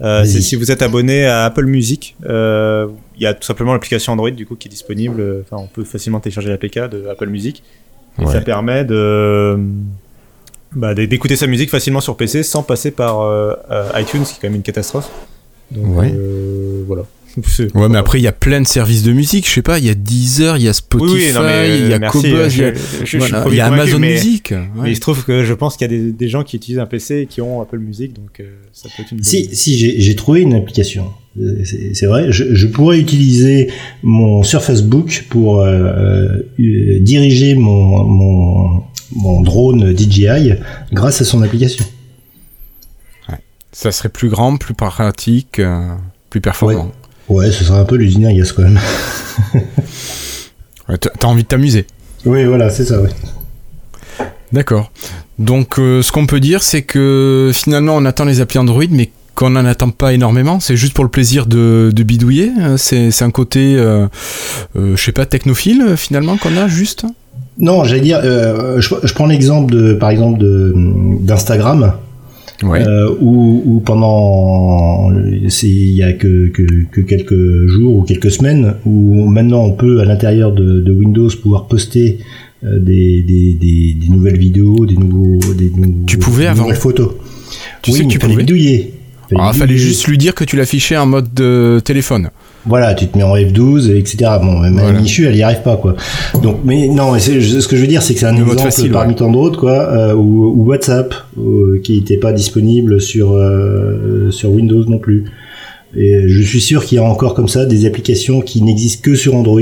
Euh, 0.02 0.24
c'est 0.24 0.40
si 0.40 0.56
vous 0.56 0.72
êtes 0.72 0.82
abonné 0.82 1.26
à 1.26 1.44
Apple 1.46 1.66
Music, 1.66 2.16
euh, 2.26 2.88
il 3.18 3.24
y 3.24 3.26
a 3.26 3.34
tout 3.34 3.44
simplement 3.44 3.74
l'application 3.74 4.14
Android 4.14 4.30
du 4.32 4.46
coup 4.46 4.56
qui 4.56 4.68
est 4.70 4.72
disponible. 4.72 5.44
Enfin, 5.44 5.62
on 5.62 5.68
peut 5.68 5.84
facilement 5.84 6.20
télécharger 6.22 6.50
l'APK 6.50 6.90
de 6.90 7.08
Apple 7.08 7.28
Music 7.28 7.64
et 8.18 8.26
Ouais. 8.26 8.32
ça 8.32 8.40
permet 8.42 8.86
de 8.86 9.58
bah, 10.74 10.94
d'écouter 10.94 11.36
sa 11.36 11.48
musique 11.48 11.70
facilement 11.70 12.00
sur 12.00 12.16
PC 12.16 12.44
sans 12.44 12.64
passer 12.64 12.92
par 12.92 13.22
euh, 13.22 13.54
iTunes, 13.96 14.24
qui 14.24 14.34
est 14.34 14.38
quand 14.42 14.48
même 14.48 14.56
une 14.56 14.62
catastrophe. 14.62 15.10
Donc 15.72 15.98
Ouais. 15.98 16.14
euh, 16.16 16.84
voilà. 16.88 17.04
Ouais, 17.76 17.90
mais 17.90 17.98
après, 17.98 18.20
il 18.20 18.24
y 18.24 18.28
a 18.28 18.32
plein 18.32 18.60
de 18.62 18.68
services 18.68 19.04
de 19.04 19.12
musique. 19.14 19.48
Je 19.48 19.54
sais 19.54 19.62
pas, 19.62 19.80
il 19.80 19.86
y 19.86 19.90
a 19.90 19.94
Deezer, 19.94 20.58
il 20.58 20.64
y 20.64 20.68
a 20.68 20.74
Spotify, 20.74 21.16
il 21.30 21.88
y 21.88 21.94
a 21.94 21.96
euh, 21.98 22.10
Cobuzz, 22.10 22.56
il 22.58 23.56
y 23.56 23.60
a, 23.62 23.66
Amazon 23.68 24.00
mais- 24.00 24.14
Music. 24.14 24.50
ouais. 24.52 24.68
Mais 24.84 24.92
il 24.92 24.96
se 24.96 25.02
trouve 25.02 25.24
que 25.24 25.44
je 25.44 25.54
pense 25.54 25.78
qu'il 25.78 25.90
y 25.90 25.94
a 25.94 25.98
des, 25.98 26.12
des 26.12 26.28
gens 26.28 26.44
qui 26.44 26.58
utilisent 26.58 26.80
un 26.80 26.86
PC 26.86 27.20
et 27.22 27.26
qui 27.28 27.42
ont 27.42 27.62
Apple 27.62 27.80
Music, 27.80 28.14
donc 28.14 28.40
euh, 28.40 28.50
ça 28.74 28.90
peut 28.96 29.04
être 29.04 29.12
une 29.12 29.24
Si, 29.24 29.50
si, 29.54 29.78
j'ai 30.02 30.16
trouvé 30.16 30.42
une 30.42 30.54
application. 30.54 31.06
Euh, 31.40 31.64
C'est 31.94 32.06
vrai, 32.08 32.32
je, 32.32 32.54
je 32.56 32.68
pourrais 32.68 33.00
utiliser 33.00 33.70
mon 34.04 34.44
Surface 34.44 34.82
Book 34.82 35.26
pour 35.30 35.62
euh, 35.62 36.34
euh, 36.60 37.00
diriger 37.00 37.54
mon, 37.56 38.04
mon, 38.06 38.84
mon 39.16 39.42
drone 39.42 39.96
DJI 39.96 40.54
grâce 40.92 41.22
à 41.22 41.26
son 41.26 41.42
application. 41.42 41.86
Ça 43.72 43.92
serait 43.92 44.10
plus 44.10 44.30
grand, 44.30 44.58
plus 44.58 44.74
pratique, 44.74 45.60
euh, 45.60 45.94
plus 46.32 46.42
performant. 46.42 46.86
Ouais, 46.86 46.92
ce 47.30 47.64
serait 47.64 47.80
un 47.80 47.86
peu 47.86 47.96
l'usine 47.96 48.26
à 48.26 48.34
gaz 48.34 48.52
quand 48.52 48.64
même. 48.64 48.80
Ouais, 50.90 50.98
t'as 50.98 51.28
envie 51.28 51.44
de 51.44 51.48
t'amuser. 51.48 51.86
Oui, 52.26 52.46
voilà, 52.46 52.72
c'est 52.72 52.84
ça, 52.84 53.00
ouais. 53.00 53.10
D'accord. 54.52 54.92
Donc, 55.38 55.78
euh, 55.78 56.02
ce 56.02 56.12
qu'on 56.12 56.26
peut 56.26 56.40
dire, 56.40 56.64
c'est 56.64 56.82
que 56.82 57.52
finalement, 57.54 57.96
on 57.96 58.06
attend 58.06 58.26
les 58.26 58.42
applis 58.42 58.58
Android, 58.58 58.86
mais 58.90 59.12
qu'on 59.36 59.52
n'en 59.52 59.66
attend 59.66 59.92
pas 59.92 60.14
énormément. 60.14 60.60
C'est 60.60 60.76
juste 60.76 60.94
pour 60.94 61.04
le 61.04 61.12
plaisir 61.12 61.46
de, 61.46 61.92
de 61.94 62.04
bidouiller. 62.04 62.52
Euh, 62.60 62.78
C'est 62.78 63.22
un 63.22 63.30
côté, 63.30 63.76
euh, 63.76 64.08
euh, 64.76 64.96
je 64.96 65.04
sais 65.04 65.12
pas, 65.12 65.28
technophile, 65.28 65.96
finalement, 65.96 66.38
qu'on 66.38 66.58
a 66.58 66.68
juste. 66.68 67.06
Non, 67.60 67.84
j'allais 67.84 68.02
dire, 68.02 68.20
euh, 68.24 68.82
je, 68.82 68.96
je 69.04 69.14
prends 69.14 69.28
l'exemple 69.28 69.72
de, 69.72 69.94
par 69.94 70.10
exemple, 70.10 70.40
de 70.40 70.74
d'Instagram. 71.22 71.94
Ouais. 72.62 72.82
Euh, 72.86 73.16
où, 73.22 73.64
où 73.66 73.80
pendant 73.80 75.10
il 75.14 75.92
y 75.96 76.04
a 76.04 76.12
que, 76.14 76.48
que, 76.48 76.64
que 76.92 77.02
quelques 77.02 77.68
jours 77.68 77.98
ou 78.00 78.02
quelques 78.04 78.32
semaines 78.32 78.74
où 78.86 79.26
maintenant 79.30 79.64
on 79.64 79.72
peut 79.72 80.02
à 80.02 80.06
l'intérieur 80.06 80.52
de, 80.52 80.82
de 80.82 80.92
Windows 80.92 81.30
pouvoir 81.42 81.68
poster 81.68 82.20
euh, 82.66 82.78
des, 82.80 83.22
des, 83.24 83.54
des, 83.54 83.94
des 83.94 84.10
nouvelles 84.10 84.38
vidéos, 84.38 84.86
des 84.86 84.96
nouveaux 84.98 85.40
des 85.54 85.70
nouveaux- 85.70 86.04
Tu 86.06 86.18
pouvais 86.18 86.52
des 86.54 86.60
nouvelles 86.60 86.76
photos. 86.76 87.12
Tu 87.82 87.92
oui, 87.92 87.98
sais 87.98 88.04
que 88.04 88.08
mais 88.08 88.12
tu 88.14 88.20
pouvais. 88.20 88.36
bidouiller. 88.36 88.94
Ah, 89.38 89.54
fallait 89.54 89.78
juste 89.78 90.08
lui 90.08 90.18
dire 90.18 90.34
que 90.36 90.44
tu 90.44 90.58
l'affichais 90.58 90.98
en 90.98 91.06
mode 91.06 91.34
de 91.34 91.80
téléphone. 91.86 92.30
Voilà, 92.70 92.94
tu 92.94 93.08
te 93.08 93.18
mets 93.18 93.24
en 93.24 93.36
F12, 93.36 93.90
etc. 93.98 94.30
Bon, 94.40 94.60
même 94.60 94.78
Voilà. 94.78 95.02
Michu, 95.02 95.26
elle 95.26 95.36
y 95.36 95.42
arrive 95.42 95.64
pas, 95.64 95.76
quoi. 95.76 95.96
Donc, 96.44 96.58
mais 96.64 96.88
non, 96.88 97.12
mais 97.12 97.20
ce 97.20 97.68
que 97.68 97.76
je 97.76 97.82
veux 97.82 97.88
dire, 97.88 98.04
c'est 98.04 98.14
que 98.14 98.20
c'est 98.20 98.28
un 98.28 98.38
exemple 98.38 98.60
facile, 98.60 98.92
parmi 98.92 99.14
ouais. 99.14 99.18
tant 99.18 99.32
d'autres, 99.32 99.60
quoi, 99.60 99.92
euh, 99.92 100.14
ou, 100.14 100.54
ou 100.56 100.66
WhatsApp, 100.66 101.16
euh, 101.40 101.80
qui 101.84 101.94
n'était 101.94 102.18
pas 102.18 102.32
disponible 102.32 103.02
sur 103.02 103.34
euh, 103.34 104.30
sur 104.30 104.52
Windows 104.52 104.86
non 104.86 105.00
plus. 105.00 105.26
Et 105.98 106.30
je 106.30 106.42
suis 106.44 106.62
sûr 106.62 106.86
qu'il 106.86 106.98
y 106.98 107.00
a 107.00 107.04
encore 107.04 107.34
comme 107.34 107.48
ça 107.48 107.66
des 107.66 107.88
applications 107.88 108.42
qui 108.42 108.62
n'existent 108.62 109.02
que 109.04 109.16
sur 109.16 109.36
Android 109.36 109.60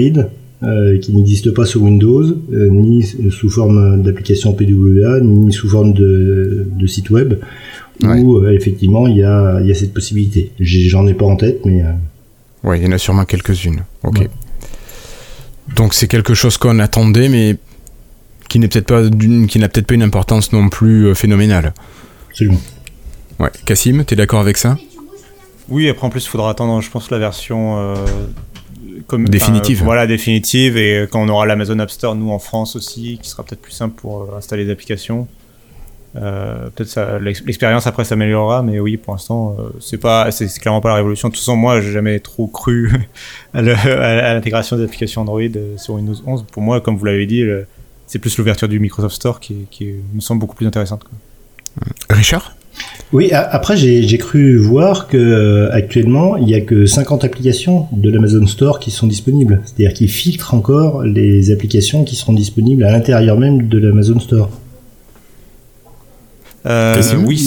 qui 1.01 1.13
n'existe 1.13 1.51
pas 1.51 1.65
sur 1.65 1.83
Windows, 1.83 2.25
ni 2.49 3.03
sous 3.29 3.51
forme 3.51 4.01
d'application 4.01 4.53
PWA, 4.53 5.19
ni 5.21 5.53
sous 5.53 5.69
forme 5.69 5.93
de, 5.93 6.65
site 6.87 7.11
web, 7.11 7.35
où 8.03 8.43
effectivement 8.47 9.05
il 9.05 9.17
y 9.17 9.23
a, 9.23 9.61
y 9.61 9.71
a, 9.71 9.75
cette 9.75 9.93
possibilité. 9.93 10.51
J'en 10.59 11.07
ai, 11.07 11.13
pas 11.13 11.25
en 11.25 11.35
tête, 11.35 11.63
mais... 11.63 11.83
Oui, 12.67 12.79
il 12.79 12.83
y 12.83 12.87
en 12.87 12.91
a 12.91 12.97
sûrement 12.97 13.23
quelques-unes. 13.23 13.83
Ok. 14.03 14.27
Donc 15.75 15.93
c'est 15.93 16.07
quelque 16.07 16.33
chose 16.33 16.57
qu'on 16.57 16.79
attendait, 16.79 17.29
mais 17.29 17.55
qui 18.49 18.59
n'est 18.59 18.67
peut-être 18.67 18.87
pas 18.87 19.03
qui 19.47 19.59
n'a 19.59 19.69
peut-être 19.69 19.87
pas 19.87 19.93
une 19.95 20.03
importance 20.03 20.51
non 20.51 20.67
plus 20.67 21.15
phénoménale. 21.15 21.73
Absolument. 22.29 22.59
Ouais. 23.39 23.49
Cassim, 23.65 24.03
tu 24.03 24.13
es 24.13 24.17
d'accord 24.17 24.41
avec 24.41 24.57
ça? 24.57 24.77
Oui, 25.69 25.87
après 25.87 26.05
en 26.05 26.09
plus, 26.09 26.25
il 26.25 26.29
faudra 26.29 26.49
attendre, 26.49 26.81
je 26.81 26.89
pense, 26.89 27.09
la 27.09 27.19
version 27.19 27.77
euh, 27.77 27.95
comme, 29.05 29.27
définitive. 29.29 29.83
voilà, 29.83 30.07
définitive. 30.07 30.75
Et 30.77 31.07
quand 31.09 31.21
on 31.21 31.29
aura 31.29 31.45
l'Amazon 31.45 31.79
App 31.79 31.91
Store, 31.91 32.15
nous 32.15 32.31
en 32.31 32.39
France 32.39 32.75
aussi, 32.75 33.19
qui 33.21 33.29
sera 33.29 33.43
peut-être 33.43 33.61
plus 33.61 33.71
simple 33.71 33.95
pour 33.95 34.23
euh, 34.23 34.37
installer 34.37 34.65
des 34.65 34.71
applications. 34.71 35.27
Euh, 36.15 36.69
peut-être 36.75 37.19
l'expérience 37.19 37.85
après 37.85 38.03
s'améliorera, 38.03 38.63
mais 38.63 38.79
oui, 38.79 38.97
pour 38.97 39.13
l'instant, 39.13 39.55
c'est 39.79 39.97
pas, 39.97 40.31
c'est 40.31 40.47
clairement 40.59 40.81
pas 40.81 40.89
la 40.89 40.95
révolution. 40.95 41.27
De 41.27 41.33
toute 41.33 41.41
façon, 41.41 41.55
moi, 41.55 41.81
j'ai 41.81 41.91
jamais 41.91 42.19
trop 42.19 42.47
cru 42.47 42.91
à 43.53 43.61
l'intégration 43.61 44.77
des 44.77 44.83
applications 44.83 45.21
Android 45.21 45.41
sur 45.77 45.95
Windows 45.95 46.15
11. 46.25 46.45
Pour 46.51 46.63
moi, 46.63 46.81
comme 46.81 46.97
vous 46.97 47.05
l'avez 47.05 47.25
dit, 47.25 47.43
c'est 48.07 48.19
plus 48.19 48.37
l'ouverture 48.37 48.67
du 48.67 48.79
Microsoft 48.79 49.15
Store 49.15 49.39
qui, 49.39 49.67
qui, 49.69 49.93
me 50.13 50.21
semble 50.21 50.39
beaucoup 50.39 50.55
plus 50.55 50.65
intéressante. 50.65 51.03
Richard? 52.09 52.55
Oui, 53.13 53.31
après 53.31 53.77
j'ai 53.77 54.17
cru 54.17 54.57
voir 54.57 55.07
que 55.07 55.17
euh, 55.17 55.71
actuellement 55.71 56.35
il 56.35 56.49
y 56.49 56.55
a 56.55 56.61
que 56.61 56.85
50 56.85 57.23
applications 57.23 57.87
de 57.91 58.09
l'Amazon 58.09 58.45
Store 58.47 58.79
qui 58.79 58.91
sont 58.91 59.07
disponibles. 59.07 59.61
C'est-à-dire 59.65 59.93
qu'ils 59.93 60.09
filtrent 60.09 60.53
encore 60.53 61.03
les 61.03 61.51
applications 61.51 62.03
qui 62.03 62.15
seront 62.15 62.33
disponibles 62.33 62.83
à 62.83 62.91
l'intérieur 62.91 63.37
même 63.37 63.67
de 63.67 63.77
l'Amazon 63.77 64.19
Store. 64.19 64.49
Euh, 66.67 67.01
oui, 67.25 67.37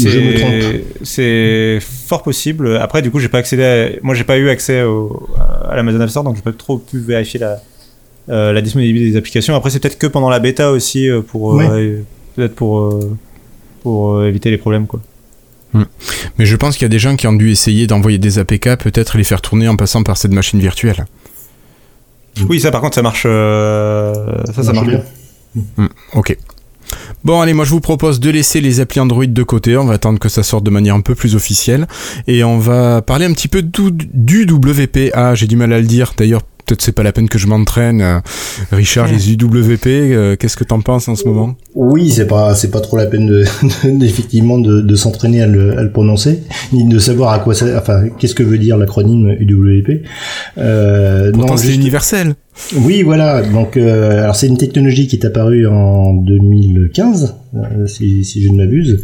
c'est 1.03 1.79
fort 1.81 2.23
possible. 2.23 2.77
Après, 2.79 3.03
du 3.03 3.11
coup, 3.11 3.19
j'ai 3.19 3.29
pas 3.29 3.39
accédé. 3.39 3.63
À... 3.63 3.89
Moi, 4.03 4.15
j'ai 4.15 4.25
pas 4.25 4.39
eu 4.39 4.49
accès 4.49 4.81
à 4.81 5.77
l'Amazon 5.77 6.01
App 6.01 6.11
Store, 6.11 6.25
donc 6.25 6.37
j'ai 6.37 6.43
pas 6.43 6.53
trop 6.53 6.79
pu 6.79 6.99
vérifier 6.99 7.41
la, 7.41 7.61
euh, 8.29 8.53
la 8.53 8.63
disponibilité 8.63 9.11
des 9.11 9.17
applications. 9.17 9.55
Après, 9.55 9.71
c'est 9.71 9.81
peut-être 9.81 9.99
que 9.99 10.07
pendant 10.07 10.31
la 10.31 10.39
bêta 10.39 10.71
aussi 10.71 11.09
pour 11.29 11.61
peut-être 12.37 12.55
pour 12.55 13.01
pour 13.83 14.25
éviter 14.25 14.51
les 14.51 14.59
problèmes, 14.59 14.87
quoi. 14.87 15.01
Hmm. 15.73 15.85
Mais 16.39 16.47
je 16.47 16.57
pense 16.57 16.77
qu'il 16.77 16.85
y 16.85 16.87
a 16.87 16.91
des 16.91 16.99
gens 16.99 17.17
qui 17.17 17.27
ont 17.27 17.33
dû 17.33 17.51
essayer 17.51 17.87
d'envoyer 17.87 18.19
des 18.19 18.39
APK, 18.39 18.77
peut-être 18.77 19.17
les 19.17 19.25
faire 19.25 19.41
tourner 19.41 19.69
en 19.69 19.77
passant 19.77 20.03
par 20.03 20.17
cette 20.17 20.33
machine 20.33 20.59
virtuelle. 20.59 21.07
Oui, 22.49 22.61
ça 22.61 22.71
par 22.71 22.81
contre, 22.81 22.95
ça 22.95 23.03
marche. 23.03 23.25
Euh, 23.27 24.15
ça, 24.55 24.63
ça, 24.63 24.73
marche 24.73 24.89
bien. 24.89 25.03
Hmm, 25.77 25.87
ok. 26.15 26.37
Bon, 27.23 27.43
allez, 27.43 27.53
moi 27.53 27.67
je 27.67 27.71
vous 27.71 27.81
propose 27.81 28.19
de 28.19 28.31
laisser 28.31 28.63
les 28.63 28.81
applis 28.81 28.99
Android 28.99 29.27
de 29.27 29.43
côté. 29.43 29.77
On 29.77 29.85
va 29.85 29.95
attendre 29.95 30.19
que 30.19 30.31
ça 30.31 30.43
sorte 30.43 30.65
de 30.65 30.71
manière 30.71 30.95
un 30.95 31.03
peu 31.03 31.15
plus 31.15 31.35
officielle. 31.35 31.87
Et 32.27 32.45
on 32.45 32.59
va 32.59 33.03
parler 33.03 33.27
un 33.27 33.33
petit 33.33 33.49
peu 33.49 33.63
du, 33.63 34.47
WP. 34.47 35.11
Ah, 35.13 35.35
j'ai 35.35 35.47
du 35.47 35.57
mal 35.57 35.73
à 35.75 35.81
le 35.81 35.87
dire. 35.87 36.15
D'ailleurs, 36.17 36.43
peut-être 36.43 36.81
c'est 36.81 36.93
pas 36.93 37.03
la 37.03 37.13
peine 37.13 37.29
que 37.29 37.39
je 37.39 37.47
m'entraîne. 37.47 38.01
Euh, 38.01 38.21
Richard, 38.73 39.09
les 39.09 39.33
UWP, 39.33 39.87
euh, 39.87 40.37
qu'est-ce 40.37 40.57
que 40.57 40.65
t'en 40.65 40.81
penses 40.81 41.09
en 41.09 41.15
ce 41.15 41.25
moment? 41.25 41.57
Oui, 41.75 42.11
c'est 42.11 42.27
pas 42.27 42.55
c'est 42.55 42.71
pas 42.71 42.81
trop 42.81 42.97
la 42.97 43.07
peine 43.07 43.27
de, 43.27 43.45
effectivement 44.03 44.59
de, 44.59 44.95
s'entraîner 44.95 45.43
à 45.43 45.47
le, 45.47 45.91
prononcer, 45.93 46.43
ni 46.73 46.85
de 46.85 46.99
savoir 46.99 47.33
à 47.33 47.39
quoi 47.39 47.55
ça, 47.55 47.67
enfin 47.79 48.09
qu'est-ce 48.19 48.35
que 48.35 48.43
veut 48.43 48.59
dire 48.59 48.77
l'acronyme 48.77 49.37
UWP. 49.39 50.03
Euh, 50.59 51.31
Pourtant 51.33 51.57
c'est 51.57 51.75
universel. 51.75 52.35
Oui, 52.77 53.03
voilà. 53.03 53.43
Donc, 53.43 53.77
euh, 53.77 54.23
alors 54.23 54.37
c'est 54.37 54.47
une 54.47 54.57
technologie 54.57 55.09
qui 55.09 55.17
est 55.17 55.27
apparue 55.27 55.67
en 55.67 56.15
2015, 56.15 57.37
euh, 57.55 57.87
si, 57.87 58.25
si, 58.25 58.43
je 58.43 58.51
ne 58.51 58.57
m'abuse, 58.59 59.03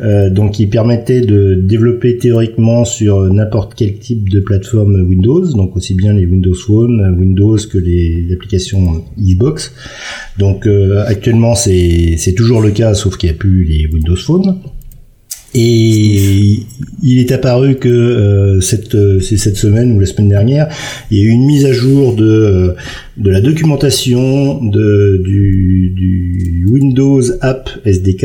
euh, 0.00 0.30
donc 0.30 0.52
qui 0.52 0.66
permettait 0.66 1.20
de 1.20 1.54
développer 1.54 2.18
théoriquement 2.18 2.84
sur 2.84 3.22
n'importe 3.32 3.74
quel 3.74 3.98
type 3.98 4.28
de 4.28 4.38
plateforme 4.38 4.94
Windows, 5.02 5.44
donc 5.52 5.76
aussi 5.76 5.94
bien 5.94 6.12
les 6.12 6.24
Windows 6.24 6.54
Phone, 6.54 7.16
Windows 7.18 7.56
que 7.56 7.78
les 7.78 8.28
applications 8.32 9.02
Xbox. 9.18 9.72
Donc, 10.38 10.68
actuellement, 11.06 11.54
c'est 11.54 11.99
toujours 12.36 12.60
le 12.60 12.70
cas, 12.70 12.94
sauf 12.94 13.16
qu'il 13.16 13.28
n'y 13.30 13.36
a 13.36 13.38
plus 13.38 13.64
les 13.64 13.86
Windows 13.86 14.16
Phone. 14.16 14.58
Et 15.52 16.62
il 17.02 17.18
est 17.18 17.32
apparu 17.32 17.74
que 17.74 17.88
euh, 17.88 18.60
cette, 18.60 18.94
euh, 18.94 19.18
c'est 19.18 19.36
cette 19.36 19.56
semaine 19.56 19.92
ou 19.92 19.98
la 19.98 20.06
semaine 20.06 20.28
dernière, 20.28 20.68
il 21.10 21.18
y 21.18 21.22
a 21.22 21.24
eu 21.24 21.30
une 21.30 21.44
mise 21.44 21.66
à 21.66 21.72
jour 21.72 22.14
de, 22.14 22.24
euh, 22.24 22.74
de 23.16 23.30
la 23.30 23.40
documentation 23.40 24.62
de, 24.62 25.20
du, 25.24 25.90
du 25.90 26.66
Windows 26.70 27.22
App 27.40 27.68
SDK. 27.84 28.22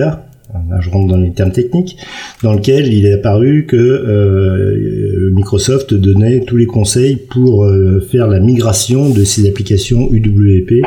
Là, 0.69 0.79
je 0.79 0.89
rentre 0.89 1.07
dans 1.09 1.17
les 1.17 1.31
termes 1.31 1.51
techniques, 1.51 1.97
dans 2.41 2.53
lequel 2.53 2.93
il 2.93 3.05
est 3.05 3.13
apparu 3.13 3.65
que 3.67 5.29
Microsoft 5.33 5.93
donnait 5.93 6.39
tous 6.39 6.55
les 6.55 6.65
conseils 6.65 7.17
pour 7.17 7.69
faire 8.09 8.27
la 8.27 8.39
migration 8.39 9.09
de 9.09 9.25
ses 9.25 9.49
applications 9.49 10.09
UWP 10.13 10.81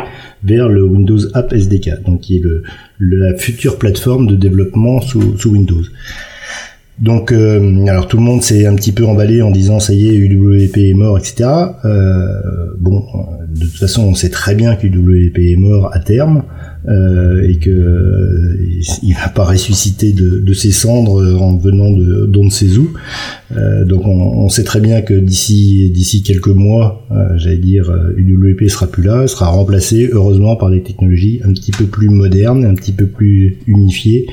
vers 0.44 0.68
le 0.68 0.84
Windows 0.84 1.18
App 1.34 1.52
SDK, 1.52 2.02
donc 2.04 2.20
qui 2.20 2.36
est 2.36 2.42
le, 2.42 2.62
la 3.00 3.36
future 3.36 3.78
plateforme 3.78 4.26
de 4.26 4.36
développement 4.36 5.00
sous, 5.00 5.36
Windows. 5.46 5.82
Donc, 6.98 7.30
euh, 7.30 7.86
alors 7.86 8.08
tout 8.08 8.16
le 8.16 8.24
monde 8.24 8.42
s'est 8.42 8.66
un 8.66 8.74
petit 8.74 8.92
peu 8.92 9.06
emballé 9.06 9.40
en 9.40 9.50
disant 9.50 9.78
ça 9.78 9.92
y 9.92 10.08
est, 10.08 10.14
UWP 10.14 10.78
est 10.78 10.94
mort, 10.94 11.16
etc. 11.16 11.48
Euh, 11.84 12.26
bon, 12.78 13.04
de 13.48 13.66
toute 13.66 13.78
façon, 13.78 14.02
on 14.02 14.14
sait 14.14 14.30
très 14.30 14.54
bien 14.54 14.74
qu'UWP 14.74 15.38
est 15.38 15.56
mort 15.56 15.90
à 15.94 16.00
terme 16.00 16.42
euh, 16.88 17.46
et 17.46 17.56
que 17.56 17.68
euh, 17.68 18.56
il 19.02 19.12
va 19.12 19.28
pas 19.28 19.44
ressusciter 19.44 20.12
de, 20.12 20.38
de, 20.38 20.52
ses 20.54 20.70
cendres 20.70 21.22
en 21.38 21.56
venant 21.56 21.90
de 21.90 22.24
d'on 22.26 22.44
ne 22.44 22.50
sait 22.50 22.78
où. 22.78 22.94
Euh, 23.54 23.84
donc, 23.84 24.06
on, 24.06 24.44
on, 24.44 24.48
sait 24.48 24.64
très 24.64 24.80
bien 24.80 25.02
que 25.02 25.12
d'ici 25.12 25.90
d'ici 25.90 26.22
quelques 26.22 26.48
mois, 26.48 27.06
j'allais 27.36 27.58
dire, 27.58 27.94
UWP 28.16 28.68
sera 28.68 28.86
plus 28.86 29.02
là, 29.02 29.26
sera 29.26 29.48
remplacé 29.48 30.08
heureusement 30.12 30.56
par 30.56 30.70
des 30.70 30.82
technologies 30.82 31.40
un 31.44 31.52
petit 31.52 31.72
peu 31.72 31.84
plus 31.84 32.08
modernes, 32.08 32.64
un 32.64 32.74
petit 32.74 32.92
peu 32.92 33.06
plus 33.06 33.58
unifiées 33.66 34.26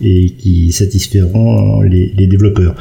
et 0.00 0.30
qui 0.30 0.72
satisferont 0.72 1.82
les, 1.82 2.12
les 2.16 2.26
développeurs. 2.26 2.74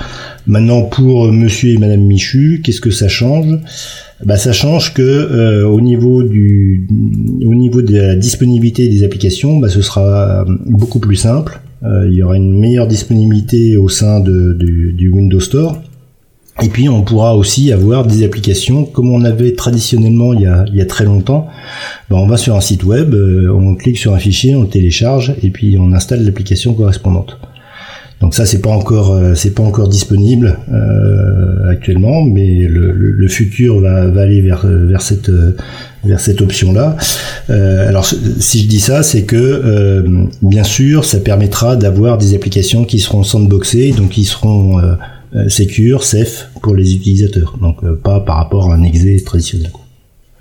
Maintenant, 0.48 0.82
pour 0.82 1.32
Monsieur 1.32 1.70
et 1.70 1.78
Madame 1.78 2.02
Michu, 2.02 2.62
qu'est-ce 2.64 2.82
que 2.82 2.90
ça 2.90 3.08
change? 3.08 3.60
Bah, 4.26 4.38
ça 4.38 4.52
change 4.52 4.94
que 4.94 5.02
euh, 5.02 5.68
au 5.68 5.82
niveau 5.82 6.24
du 6.24 6.88
au 7.46 7.56
niveau 7.56 7.82
de 7.82 7.96
la 7.96 8.16
disponibilité 8.16 8.88
des 8.88 9.04
applications, 9.04 9.58
bah, 9.58 9.70
ce 9.70 9.82
sera 9.82 10.46
beaucoup 10.66 11.00
plus 11.00 11.16
simple. 11.16 11.62
Euh, 11.84 12.08
il 12.10 12.16
y 12.16 12.24
aura 12.24 12.38
une 12.38 12.60
meilleure 12.60 12.88
disponibilité 12.88 13.76
au 13.76 13.90
sein 13.90 14.20
de, 14.20 14.54
du, 14.54 14.94
du 14.94 15.10
Windows 15.10 15.40
Store. 15.40 15.82
Et 16.62 16.70
puis 16.70 16.90
on 16.90 17.02
pourra 17.02 17.36
aussi 17.36 17.72
avoir 17.72 18.06
des 18.06 18.24
applications 18.24 18.86
comme 18.86 19.10
on 19.10 19.24
avait 19.24 19.54
traditionnellement 19.54 20.34
il 20.34 20.42
y 20.42 20.46
a, 20.46 20.66
il 20.68 20.76
y 20.76 20.82
a 20.82 20.86
très 20.86 21.06
longtemps. 21.06 21.48
Ben, 22.10 22.18
on 22.18 22.28
va 22.28 22.38
sur 22.38 22.56
un 22.56 22.62
site 22.62 22.84
web, 22.84 23.16
euh, 23.16 23.50
on 23.52 23.76
clique 23.76 23.98
sur 23.98 24.14
un 24.14 24.20
fichier, 24.20 24.54
on 24.56 24.64
le 24.64 24.68
télécharge 24.68 25.34
et 25.42 25.50
puis 25.50 25.78
on 25.80 25.92
installe 25.94 26.24
l'application 26.24 26.74
correspondante. 26.74 27.40
Donc 28.22 28.36
ça 28.36 28.46
c'est 28.46 28.62
pas 28.62 28.70
encore 28.70 29.14
euh, 29.14 29.34
c'est 29.36 29.52
pas 29.56 29.64
encore 29.64 29.90
disponible 29.90 30.58
euh, 30.72 31.70
actuellement, 31.70 32.24
mais 32.24 32.68
le, 32.68 32.92
le, 32.92 33.28
futur 33.28 33.82
va, 33.82 34.08
va, 34.08 34.22
aller 34.22 34.42
vers 34.42 34.66
vers 34.66 35.02
cette 35.02 35.32
vers 36.04 36.20
cette 36.20 36.42
option 36.42 36.72
là. 36.74 36.96
alors 37.50 38.06
si 38.06 38.64
je 38.64 38.68
dis 38.68 38.80
ça, 38.80 39.04
c'est 39.04 39.24
que 39.24 40.04
bien 40.42 40.64
sûr 40.64 41.06
ça 41.06 41.20
permettra 41.20 41.76
d'avoir 41.76 42.18
des 42.18 42.36
applications 42.36 42.86
qui 42.86 43.00
seront 43.00 43.24
sandboxées, 43.24 43.92
donc 43.92 44.10
qui 44.10 44.26
seront 44.26 44.80
euh, 45.34 45.48
secure, 45.48 46.04
safe 46.04 46.50
pour 46.62 46.76
les 46.76 46.94
utilisateurs. 46.94 47.58
Donc 47.62 47.84
euh, 47.84 47.96
pas 47.96 48.20
par 48.20 48.36
rapport 48.36 48.70
à 48.70 48.76
un 48.76 48.84
exe 48.84 49.24
traditionnel. 49.24 49.72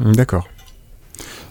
D'accord. 0.00 0.48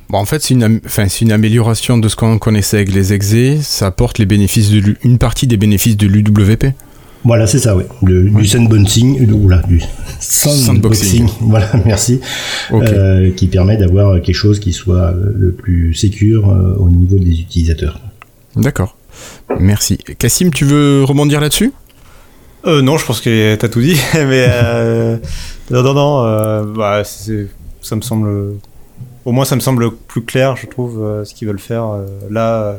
Bon, 0.09 0.17
en 0.17 0.25
fait, 0.25 0.41
c'est 0.41 0.53
une, 0.53 0.81
enfin, 0.85 1.05
une 1.21 1.31
amélioration 1.31 1.97
de 1.97 2.09
ce 2.09 2.15
qu'on 2.15 2.39
connaissait 2.39 2.77
avec 2.77 2.91
les 2.91 3.13
exe. 3.13 3.61
Ça 3.61 3.87
apporte 3.87 4.17
les 4.17 4.25
bénéfices 4.25 4.71
de 4.71 4.95
une 5.03 5.17
partie 5.17 5.47
des 5.47 5.57
bénéfices 5.57 5.97
de 5.97 6.07
l'UWP. 6.07 6.73
Voilà, 7.25 7.47
c'est 7.47 7.59
ça, 7.59 7.75
oui. 7.75 7.83
Du 8.01 8.45
sandboxing, 8.45 9.29
oula, 9.31 9.61
du 9.67 9.81
sandboxing, 10.21 11.27
voilà, 11.41 11.69
merci, 11.85 12.21
euh, 12.71 13.31
qui 13.31 13.47
permet 13.47 13.75
d'avoir 13.75 14.21
quelque 14.21 14.35
chose 14.35 14.61
qui 14.61 14.71
soit 14.71 15.13
le 15.35 15.51
plus 15.51 15.93
secure 15.93 16.47
au 16.79 16.89
niveau 16.89 17.17
des 17.17 17.41
utilisateurs. 17.41 17.99
D'accord, 18.55 18.95
merci. 19.59 19.97
Cassim, 20.17 20.49
tu 20.49 20.63
veux 20.63 21.03
rebondir 21.03 21.41
là-dessus? 21.41 21.73
Euh, 22.65 22.81
non, 22.81 22.97
je 22.97 23.05
pense 23.05 23.21
que 23.21 23.55
t'as 23.55 23.69
tout 23.69 23.79
dit, 23.81 23.99
mais 24.13 24.45
euh, 24.49 25.17
non, 25.71 25.83
non, 25.83 25.93
non, 25.93 26.25
euh, 26.25 26.63
bah, 26.65 27.03
ça 27.03 27.95
me 27.95 28.01
semble, 28.01 28.55
au 29.25 29.31
moins 29.31 29.45
ça 29.45 29.55
me 29.55 29.61
semble 29.61 29.95
plus 29.95 30.23
clair, 30.23 30.55
je 30.55 30.67
trouve, 30.67 31.03
euh, 31.03 31.25
ce 31.25 31.33
qu'ils 31.33 31.47
veulent 31.47 31.59
faire 31.59 31.85
euh, 31.85 32.05
là, 32.29 32.75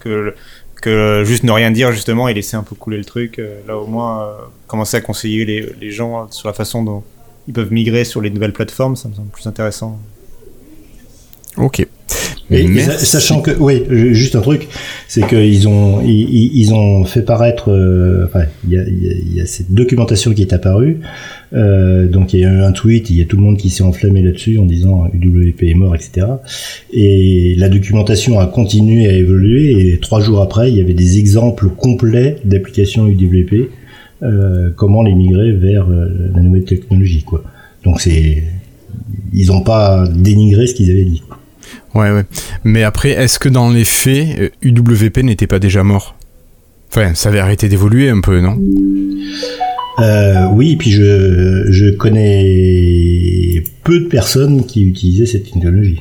que 0.00 0.34
que 0.82 1.24
juste 1.26 1.44
ne 1.44 1.52
rien 1.52 1.70
dire 1.70 1.92
justement 1.92 2.26
et 2.28 2.32
laisser 2.32 2.56
un 2.56 2.62
peu 2.62 2.74
couler 2.74 2.96
le 2.96 3.04
truc. 3.04 3.38
là, 3.66 3.76
au 3.76 3.86
moins, 3.86 4.34
commencer 4.66 4.96
à 4.96 5.02
conseiller 5.02 5.44
les, 5.44 5.74
les 5.78 5.90
gens 5.90 6.30
sur 6.30 6.48
la 6.48 6.54
façon 6.54 6.82
dont 6.82 7.04
ils 7.48 7.52
peuvent 7.52 7.70
migrer 7.70 8.04
sur 8.06 8.22
les 8.22 8.30
nouvelles 8.30 8.54
plateformes, 8.54 8.96
ça 8.96 9.10
me 9.10 9.14
semble 9.14 9.28
plus 9.28 9.46
intéressant. 9.46 9.98
Ok. 11.58 11.86
Et, 12.50 12.64
et 12.64 12.80
sachant 13.04 13.40
que, 13.42 13.52
oui, 13.60 13.82
ju- 13.88 14.14
juste 14.14 14.34
un 14.34 14.40
truc, 14.40 14.68
c'est 15.08 15.26
qu'ils 15.26 15.68
ont, 15.68 16.00
ils, 16.02 16.72
ont 16.74 17.04
fait 17.04 17.22
paraître, 17.22 17.70
euh, 17.70 18.24
enfin, 18.26 18.44
il 18.66 18.72
y 18.74 18.78
a, 18.78 18.82
il 18.88 19.02
y 19.04 19.08
a- 19.08 19.14
il 19.14 19.36
y 19.36 19.40
a 19.40 19.46
cette 19.46 19.70
documentation 19.72 20.32
qui 20.34 20.42
est 20.42 20.52
apparue, 20.52 20.98
euh, 21.54 22.08
donc 22.08 22.32
il 22.34 22.40
y 22.40 22.44
a 22.44 22.48
eu 22.52 22.60
un 22.60 22.72
tweet, 22.72 23.08
il 23.10 23.16
y 23.18 23.22
a 23.22 23.24
tout 23.24 23.36
le 23.36 23.42
monde 23.42 23.56
qui 23.56 23.70
s'est 23.70 23.82
enflammé 23.84 24.20
là-dessus 24.22 24.58
en 24.58 24.64
disant 24.66 25.08
UWP 25.12 25.62
est 25.70 25.74
mort, 25.74 25.94
etc. 25.94 26.26
Et 26.92 27.54
la 27.56 27.68
documentation 27.68 28.38
a 28.40 28.46
continué 28.46 29.06
à 29.08 29.12
évoluer 29.12 29.92
et 29.92 29.98
trois 29.98 30.20
jours 30.20 30.40
après, 30.40 30.70
il 30.70 30.76
y 30.76 30.80
avait 30.80 30.94
des 30.94 31.18
exemples 31.18 31.68
complets 31.68 32.38
d'applications 32.44 33.06
UWP, 33.06 33.68
euh, 34.22 34.70
comment 34.76 35.02
les 35.02 35.14
migrer 35.14 35.52
vers 35.52 35.88
euh, 35.88 36.30
la 36.34 36.42
nouvelle 36.42 36.64
technologie, 36.64 37.22
quoi. 37.22 37.42
Donc 37.84 38.00
c'est, 38.00 38.42
ils 39.32 39.46
n'ont 39.46 39.62
pas 39.62 40.06
dénigré 40.08 40.66
ce 40.66 40.74
qu'ils 40.74 40.90
avaient 40.90 41.04
dit. 41.04 41.22
quoi. 41.26 41.38
Ouais, 41.94 42.10
ouais. 42.10 42.24
Mais 42.64 42.82
après, 42.82 43.10
est-ce 43.10 43.38
que 43.38 43.48
dans 43.48 43.70
les 43.70 43.84
faits, 43.84 44.38
euh, 44.38 44.48
UWP 44.62 45.18
n'était 45.22 45.46
pas 45.46 45.58
déjà 45.58 45.82
mort? 45.82 46.14
Enfin, 46.90 47.14
ça 47.14 47.28
avait 47.28 47.38
arrêté 47.40 47.68
d'évoluer 47.68 48.08
un 48.10 48.20
peu, 48.20 48.40
non? 48.40 48.58
Euh, 50.00 50.46
oui, 50.52 50.72
et 50.72 50.76
puis 50.76 50.90
je, 50.90 51.66
je 51.70 51.90
connais 51.94 53.62
peu 53.84 54.00
de 54.00 54.06
personnes 54.06 54.64
qui 54.64 54.82
utilisaient 54.82 55.26
cette 55.26 55.44
technologie. 55.44 56.00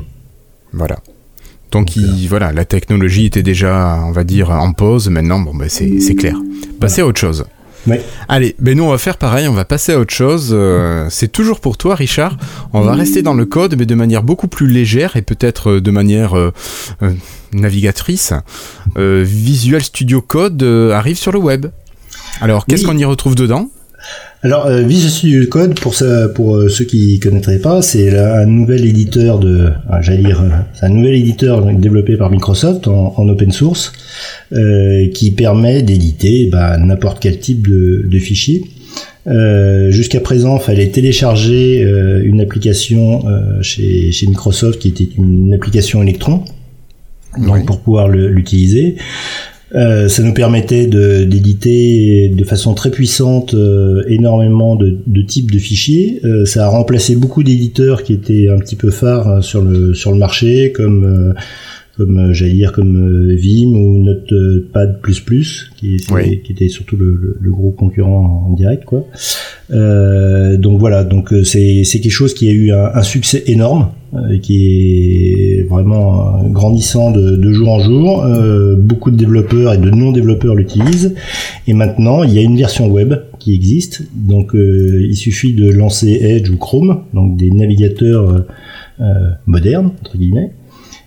Voilà. 0.73 0.95
Donc, 1.71 1.85
Donc, 1.87 1.97
euh, 1.97 2.01
il- 2.17 2.27
voilà, 2.27 2.51
la 2.51 2.65
technologie 2.65 3.25
était 3.25 3.43
déjà, 3.43 4.01
on 4.05 4.11
va 4.11 4.23
dire, 4.23 4.49
en 4.51 4.73
pause. 4.73 5.09
Maintenant, 5.09 5.39
bon, 5.39 5.53
ben, 5.53 5.69
c'est 5.69 5.99
c'est 5.99 6.15
clair. 6.15 6.35
Passer 6.79 7.01
à 7.01 7.05
autre 7.07 7.19
chose. 7.19 7.45
Ouais. 7.87 8.03
Allez, 8.27 8.55
ben 8.59 8.77
nous 8.77 8.83
on 8.83 8.89
va 8.89 8.97
faire 8.97 9.17
pareil, 9.17 9.47
on 9.47 9.53
va 9.53 9.65
passer 9.65 9.93
à 9.93 9.99
autre 9.99 10.13
chose. 10.13 10.49
Euh, 10.51 11.07
c'est 11.09 11.31
toujours 11.31 11.59
pour 11.59 11.77
toi, 11.77 11.95
Richard. 11.95 12.37
On 12.73 12.81
va 12.81 12.93
rester 12.93 13.21
dans 13.21 13.33
le 13.33 13.45
code, 13.45 13.75
mais 13.77 13.85
de 13.85 13.95
manière 13.95 14.21
beaucoup 14.23 14.47
plus 14.47 14.67
légère 14.67 15.15
et 15.15 15.21
peut-être 15.21 15.69
euh, 15.71 15.81
de 15.81 15.91
manière 15.91 16.37
euh, 16.37 16.51
euh, 17.01 17.11
navigatrice. 17.53 18.33
Visual 18.95 19.81
Studio 19.81 20.21
Code 20.21 20.61
arrive 20.63 21.17
sur 21.17 21.31
le 21.31 21.39
web. 21.39 21.67
Alors, 22.41 22.65
qu'est-ce 22.65 22.81
Oui. 22.83 22.87
qu'on 22.89 22.97
y 22.97 23.05
retrouve 23.05 23.35
dedans? 23.35 23.69
Alors, 24.41 24.67
euh, 24.67 24.83
Visual 24.83 25.11
Studio 25.11 25.45
Code, 25.47 25.77
pour, 25.81 25.95
ça, 25.95 26.29
pour 26.29 26.55
euh, 26.55 26.69
ceux 26.69 26.85
qui 26.85 27.19
connaîtraient 27.19 27.59
pas, 27.59 27.81
c'est 27.81 28.17
un 28.17 28.45
nouvel 28.45 28.85
éditeur 28.85 29.37
de, 29.37 29.67
ah, 29.89 30.01
j'allais 30.01 30.23
dire, 30.23 30.41
euh, 30.41 30.47
c'est 30.73 30.85
un 30.85 30.89
nouvel 30.89 31.15
éditeur 31.15 31.65
développé 31.73 32.15
par 32.15 32.29
Microsoft 32.31 32.87
en, 32.87 33.13
en 33.17 33.27
open 33.27 33.51
source, 33.51 33.91
euh, 34.53 35.09
qui 35.13 35.31
permet 35.31 35.81
d'éditer 35.81 36.47
bah, 36.49 36.77
n'importe 36.77 37.19
quel 37.21 37.37
type 37.39 37.67
de, 37.67 38.05
de 38.09 38.19
fichier. 38.19 38.63
Euh, 39.27 39.91
Jusqu'à 39.91 40.21
présent, 40.21 40.57
il 40.57 40.63
fallait 40.63 40.87
télécharger 40.87 41.81
une 42.23 42.39
application 42.39 43.25
chez, 43.61 44.11
chez 44.13 44.25
Microsoft 44.27 44.79
qui 44.79 44.87
était 44.87 45.09
une 45.17 45.53
application 45.53 46.01
Electron, 46.01 46.45
donc 47.37 47.55
Oui. 47.55 47.63
pour 47.65 47.81
pouvoir 47.81 48.07
l'utiliser. 48.07 48.95
Euh, 49.75 50.07
ça 50.07 50.23
nous 50.23 50.33
permettait 50.33 50.87
d'éditer 50.87 52.29
de, 52.29 52.43
façon 52.43 52.73
très 52.73 52.89
puissante 52.91 53.53
euh, 53.53 54.01
énormément 54.07 54.75
de, 54.75 54.97
de 55.05 55.21
types 55.21 55.51
de 55.51 55.59
fichiers. 55.59 56.19
Euh, 56.23 56.45
ça 56.45 56.65
a 56.65 56.69
remplacé 56.69 57.15
beaucoup 57.15 57.43
d'éditeurs 57.43 58.03
qui 58.03 58.13
étaient 58.13 58.49
un 58.49 58.57
petit 58.57 58.75
peu 58.75 58.89
phares 58.89 59.27
euh, 59.27 59.41
sur 59.41 59.61
le 59.61 59.93
sur 59.93 60.11
le 60.11 60.17
marché, 60.17 60.71
comme 60.71 61.03
euh, 61.03 61.33
comme 61.97 62.17
euh, 62.17 62.33
j'allais 62.33 62.53
dire 62.53 62.71
comme 62.71 63.31
Vim 63.35 63.73
ou 63.75 64.01
Notepad++, 64.03 64.95
qui, 65.77 65.99
c'est- 65.99 66.13
Oui. 66.13 66.41
qui 66.43 66.51
était 66.53 66.69
surtout 66.69 66.95
le, 66.97 67.11
le- 67.21 67.37
le 67.39 67.51
gros 67.51 67.71
concurrent 67.71 68.47
en 68.49 68.53
direct, 68.53 68.85
quoi. 68.85 69.05
Euh, 69.71 70.57
donc 70.57 70.79
voilà, 70.79 71.03
donc 71.03 71.31
c'est 71.43 71.83
c'est 71.83 71.99
quelque 71.99 72.11
chose 72.11 72.33
qui 72.33 72.47
a 72.49 72.51
eu 72.51 72.71
un, 72.71 72.85
un 72.95 73.03
succès 73.03 73.43
énorme, 73.47 73.89
euh, 74.15 74.37
qui 74.39 74.65
est 74.65 75.48
vraiment 75.69 76.39
euh, 76.39 76.49
grandissant 76.49 77.11
de, 77.11 77.51
jour 77.51 77.69
en 77.69 77.79
jour. 77.79 78.23
Euh, 78.25 78.75
beaucoup 78.75 79.11
de 79.11 79.15
développeurs 79.15 79.73
et 79.73 79.77
de 79.77 79.89
non-développeurs 79.89 80.55
l'utilisent. 80.55 81.15
Et 81.67 81.73
maintenant, 81.73 82.23
il 82.23 82.33
y 82.33 82.39
a 82.39 82.41
une 82.41 82.57
version 82.57 82.87
web 82.87 83.13
qui 83.39 83.53
existe. 83.53 84.03
Donc 84.13 84.55
euh, 84.55 85.05
il 85.07 85.15
suffit 85.15 85.53
de 85.53 85.71
lancer 85.71 86.11
Edge 86.21 86.49
ou 86.49 86.57
Chrome, 86.57 87.03
donc 87.13 87.37
des 87.37 87.51
navigateurs 87.51 88.45
modernes 89.45 89.91
entre 90.01 90.17
guillemets. 90.17 90.51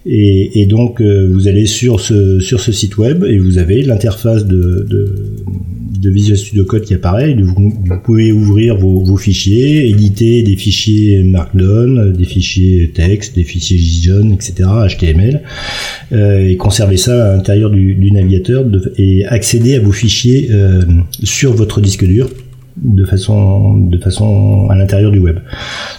Et, 0.07 0.67
donc 0.67 1.03
vous 1.03 1.47
allez 1.47 1.67
sur 1.67 2.01
ce 2.01 2.41
sur 2.41 2.59
ce 2.59 2.73
site 2.73 2.97
web 2.97 3.25
et 3.25 3.39
vous 3.39 3.59
avez 3.59 3.83
l'interface 3.83 4.47
de 4.47 4.87
de 6.03 6.11
Visual 6.11 6.37
Studio 6.37 6.65
Code 6.65 6.83
qui 6.83 6.95
apparaît. 6.95 7.35
Vous, 7.35 7.73
pouvez 8.03 8.33
ouvrir 8.33 8.77
vos, 8.77 9.17
fichiers, 9.17 9.89
éditer 9.89 10.43
des 10.43 10.57
fichiers 10.57 11.23
Markdown, 11.23 12.13
des 12.13 12.25
fichiers 12.25 12.91
texte, 12.91 13.37
des 13.37 13.45
fichiers 13.45 13.79
JSON, 13.79 14.33
etc., 14.33 14.69
HTML, 14.89 15.43
euh, 16.13 16.49
et 16.49 16.57
conserver 16.57 16.97
ça 16.97 17.33
à 17.33 17.37
l'intérieur 17.37 17.71
du, 17.71 18.11
navigateur 18.11 18.67
et 18.99 19.25
accéder 19.27 19.77
à 19.77 19.81
vos 19.81 19.93
fichiers 19.93 20.49
euh, 20.51 20.83
sur 21.23 21.55
votre 21.55 21.81
disque 21.81 22.05
dur 22.05 22.29
de 22.77 23.05
façon 23.05 23.77
de 23.77 23.99
façon 23.99 24.69
à 24.71 24.77
l'intérieur 24.77 25.13
du 25.13 25.19
web. 25.19 25.39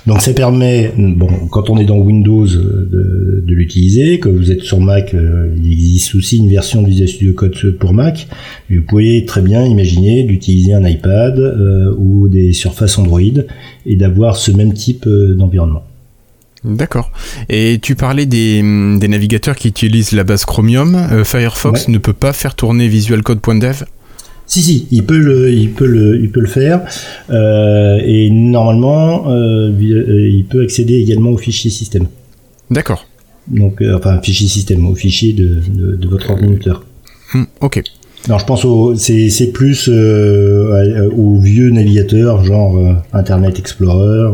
Donc 0.06 0.22
ça 0.22 0.34
permet, 0.34 0.92
bon, 0.98 1.30
quand 1.50 1.70
on 1.70 1.78
est 1.78 1.86
dans 1.86 1.98
Windows, 1.98 2.46
euh, 2.46 2.90
de, 2.92 3.44
de 3.46 3.54
l'utiliser. 3.54 4.20
Quand 4.20 4.32
vous 4.32 4.52
êtes 4.52 4.62
sur 4.62 4.82
Mac, 4.82 5.14
euh, 5.14 5.56
il 5.64 5.72
existe 5.72 6.16
aussi 6.16 6.38
une 6.38 6.50
version 6.50 6.82
de 6.82 6.88
Visual 6.88 7.08
Studio 7.08 7.34
Code 7.34 7.78
pour 7.80 7.94
Mac. 7.94 8.28
Et 8.70 8.78
vous 8.78 8.84
pouvez 8.84 9.24
très 9.26 9.42
bien 9.42 9.66
imaginer 9.66 10.24
d'utiliser 10.24 10.74
un 10.74 10.86
iPad 10.86 11.40
euh, 11.40 11.96
ou 11.98 12.28
des 12.28 12.52
surfaces 12.52 12.98
Android 12.98 13.22
et 13.86 13.96
d'avoir 13.96 14.36
ce 14.36 14.52
même 14.52 14.74
type 14.74 15.08
d'environnement. 15.08 15.84
D'accord. 16.64 17.12
Et 17.50 17.80
tu 17.82 17.96
parlais 17.96 18.26
des, 18.26 18.62
des 18.62 19.08
navigateurs 19.08 19.56
qui 19.56 19.68
utilisent 19.68 20.14
la 20.14 20.24
base 20.24 20.46
Chromium. 20.46 20.96
Euh, 20.96 21.24
Firefox 21.24 21.90
ne 21.90 21.98
peut 21.98 22.14
pas 22.14 22.32
faire 22.32 22.56
tourner 22.56 22.88
visualcode.dev 22.88 23.84
Si 24.46 24.62
si, 24.62 24.88
il 24.92 25.04
peut 25.04 25.18
le, 25.18 25.52
il 25.52 25.72
peut 25.72 25.88
le, 25.88 26.20
il 26.22 26.30
peut 26.30 26.42
le 26.42 26.48
faire. 26.48 26.82
Euh, 27.30 28.00
et 28.04 28.30
normalement, 28.30 29.30
euh, 29.30 29.72
euh, 29.72 30.30
il 30.30 30.46
peut 30.46 30.62
accéder 30.64 30.96
également 30.96 31.32
au 31.32 31.38
fichier 31.38 31.72
système. 31.72 32.08
D'accord. 32.70 33.06
Donc, 33.48 33.82
euh, 33.82 33.98
enfin, 33.98 34.20
fichier 34.22 34.48
système, 34.48 34.86
au 34.86 34.96
fichier 34.96 35.34
de, 35.34 35.60
de, 35.70 35.96
de 35.96 36.08
votre 36.08 36.30
ordinateur. 36.30 36.86
Hum, 37.34 37.48
ok. 37.62 37.82
Alors 38.26 38.40
je 38.40 38.46
pense 38.46 38.64
au, 38.64 38.96
c'est, 38.96 39.52
plus 39.52 39.90
aux 39.90 41.40
vieux 41.40 41.72
navigateurs, 41.72 42.44
genre 42.46 42.80
Internet 43.12 43.60
Explorer 43.60 44.30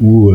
ou 0.00 0.32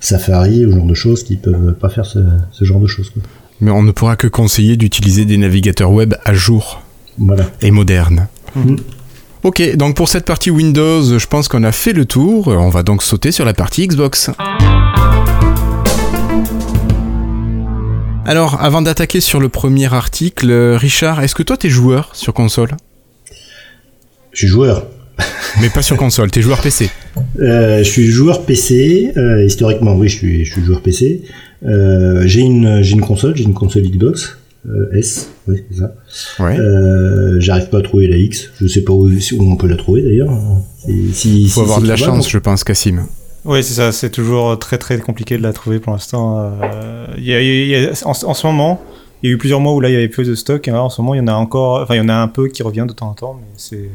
Safari, 0.00 0.66
ou 0.66 0.72
genre 0.72 0.86
de 0.86 0.94
choses 0.94 1.22
qui 1.22 1.36
peuvent 1.36 1.74
pas 1.74 1.88
faire 1.88 2.04
ce, 2.04 2.18
ce 2.50 2.64
genre 2.64 2.80
de 2.80 2.88
choses. 2.88 3.10
Quoi. 3.10 3.22
Mais 3.60 3.70
on 3.70 3.84
ne 3.84 3.92
pourra 3.92 4.16
que 4.16 4.26
conseiller 4.26 4.76
d'utiliser 4.76 5.24
des 5.24 5.36
navigateurs 5.36 5.92
web 5.92 6.14
à 6.24 6.34
jour 6.34 6.82
Voilà. 7.18 7.44
et 7.60 7.70
modernes. 7.70 8.28
Mhm. 8.56 8.76
Ok, 9.44 9.76
donc 9.76 9.96
pour 9.96 10.08
cette 10.08 10.24
partie 10.24 10.50
Windows, 10.50 11.18
je 11.18 11.26
pense 11.26 11.48
qu'on 11.48 11.64
a 11.64 11.72
fait 11.72 11.92
le 11.92 12.04
tour. 12.04 12.48
On 12.48 12.68
va 12.68 12.82
donc 12.84 13.02
sauter 13.02 13.32
sur 13.32 13.44
la 13.44 13.54
partie 13.54 13.86
Xbox. 13.88 14.30
Alors, 18.24 18.60
avant 18.62 18.82
d'attaquer 18.82 19.20
sur 19.20 19.40
le 19.40 19.48
premier 19.48 19.92
article, 19.92 20.52
Richard, 20.78 21.22
est-ce 21.22 21.34
que 21.34 21.42
toi 21.42 21.56
t'es 21.56 21.68
joueur 21.68 22.10
sur 22.14 22.32
console? 22.32 22.70
Je 24.32 24.38
suis 24.38 24.46
joueur. 24.48 24.86
Mais 25.60 25.68
pas 25.68 25.82
sur 25.82 25.96
console, 25.96 26.30
t'es 26.30 26.40
joueur 26.40 26.60
PC. 26.60 26.88
Euh, 27.40 27.78
je 27.78 27.82
suis 27.90 28.06
joueur 28.06 28.44
PC. 28.46 29.12
euh, 29.16 29.44
historiquement, 29.44 29.94
oui, 29.94 30.08
je 30.08 30.16
suis, 30.16 30.44
je 30.44 30.52
suis 30.52 30.62
joueur 30.64 30.80
PC. 30.82 31.22
Euh, 31.64 32.22
j'ai 32.26 32.40
une, 32.40 32.80
j'ai 32.82 32.92
une 32.92 33.00
console, 33.02 33.36
j'ai 33.36 33.44
une 33.44 33.54
console 33.54 33.82
Xbox 33.82 34.38
euh, 34.68 34.90
S. 34.92 35.30
Oui, 35.48 35.62
c'est 35.70 35.78
ça. 35.78 35.94
Ouais. 36.38 36.58
Euh, 36.58 37.36
j'arrive 37.40 37.68
pas 37.68 37.78
à 37.78 37.82
trouver 37.82 38.06
la 38.06 38.16
X. 38.16 38.50
Je 38.60 38.66
sais 38.66 38.82
pas 38.82 38.92
où, 38.92 39.08
où 39.08 39.42
on 39.52 39.56
peut 39.56 39.66
la 39.68 39.76
trouver 39.76 40.02
d'ailleurs. 40.02 40.32
Si, 41.12 41.48
Faut 41.48 41.60
si 41.60 41.60
avoir 41.60 41.80
de 41.80 41.88
la 41.88 41.96
chance, 41.96 42.28
je 42.30 42.38
pense, 42.38 42.64
Cassim. 42.64 43.06
Oui, 43.44 43.62
c'est 43.64 43.74
ça. 43.74 43.90
C'est 43.92 44.10
toujours 44.10 44.56
très 44.58 44.78
très 44.78 44.98
compliqué 44.98 45.36
de 45.36 45.42
la 45.42 45.52
trouver 45.52 45.80
pour 45.80 45.92
l'instant. 45.92 46.38
Euh, 46.62 47.06
il 47.18 47.24
y 47.24 47.34
a- 47.34 47.40
il 47.42 47.66
y 47.68 47.74
a- 47.74 47.90
en, 48.06 48.10
en 48.10 48.34
ce 48.34 48.46
moment, 48.46 48.80
il 49.22 49.28
y 49.30 49.32
a 49.32 49.34
eu 49.34 49.38
plusieurs 49.38 49.58
mois 49.60 49.74
où 49.74 49.80
là 49.80 49.88
il 49.88 49.92
y 49.94 49.96
avait 49.96 50.08
peu 50.08 50.22
de 50.24 50.34
stock. 50.36 50.66
Et 50.68 50.70
là, 50.70 50.82
en 50.82 50.90
ce 50.90 51.00
moment, 51.00 51.14
il 51.14 51.18
y 51.18 51.20
en 51.20 51.26
a 51.28 51.32
encore. 51.34 51.80
Enfin, 51.82 51.94
il 51.94 51.98
y 51.98 52.00
en 52.00 52.08
a 52.08 52.14
un 52.14 52.28
peu 52.28 52.46
qui 52.48 52.62
revient 52.62 52.84
de 52.88 52.92
temps 52.92 53.08
en 53.10 53.14
temps, 53.14 53.34
mais 53.40 53.46
c'est. 53.56 53.88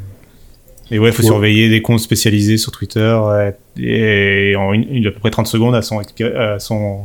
Et 0.92 1.00
ouais, 1.00 1.10
il 1.10 1.14
faut 1.14 1.22
Ouais. 1.22 1.28
surveiller 1.28 1.70
des 1.70 1.82
comptes 1.82 2.00
spécialisés 2.00 2.58
sur 2.58 2.72
Twitter. 2.72 3.18
et 3.80 4.56
en 4.58 4.74
une, 4.74 4.86
une- 4.90 5.08
à 5.08 5.12
peu 5.12 5.20
près 5.20 5.30
30 5.32 5.48
secondes, 5.48 5.80
sont, 5.82 6.02
expirées- 6.02 6.34
elles 6.36 6.62
sont 6.62 7.02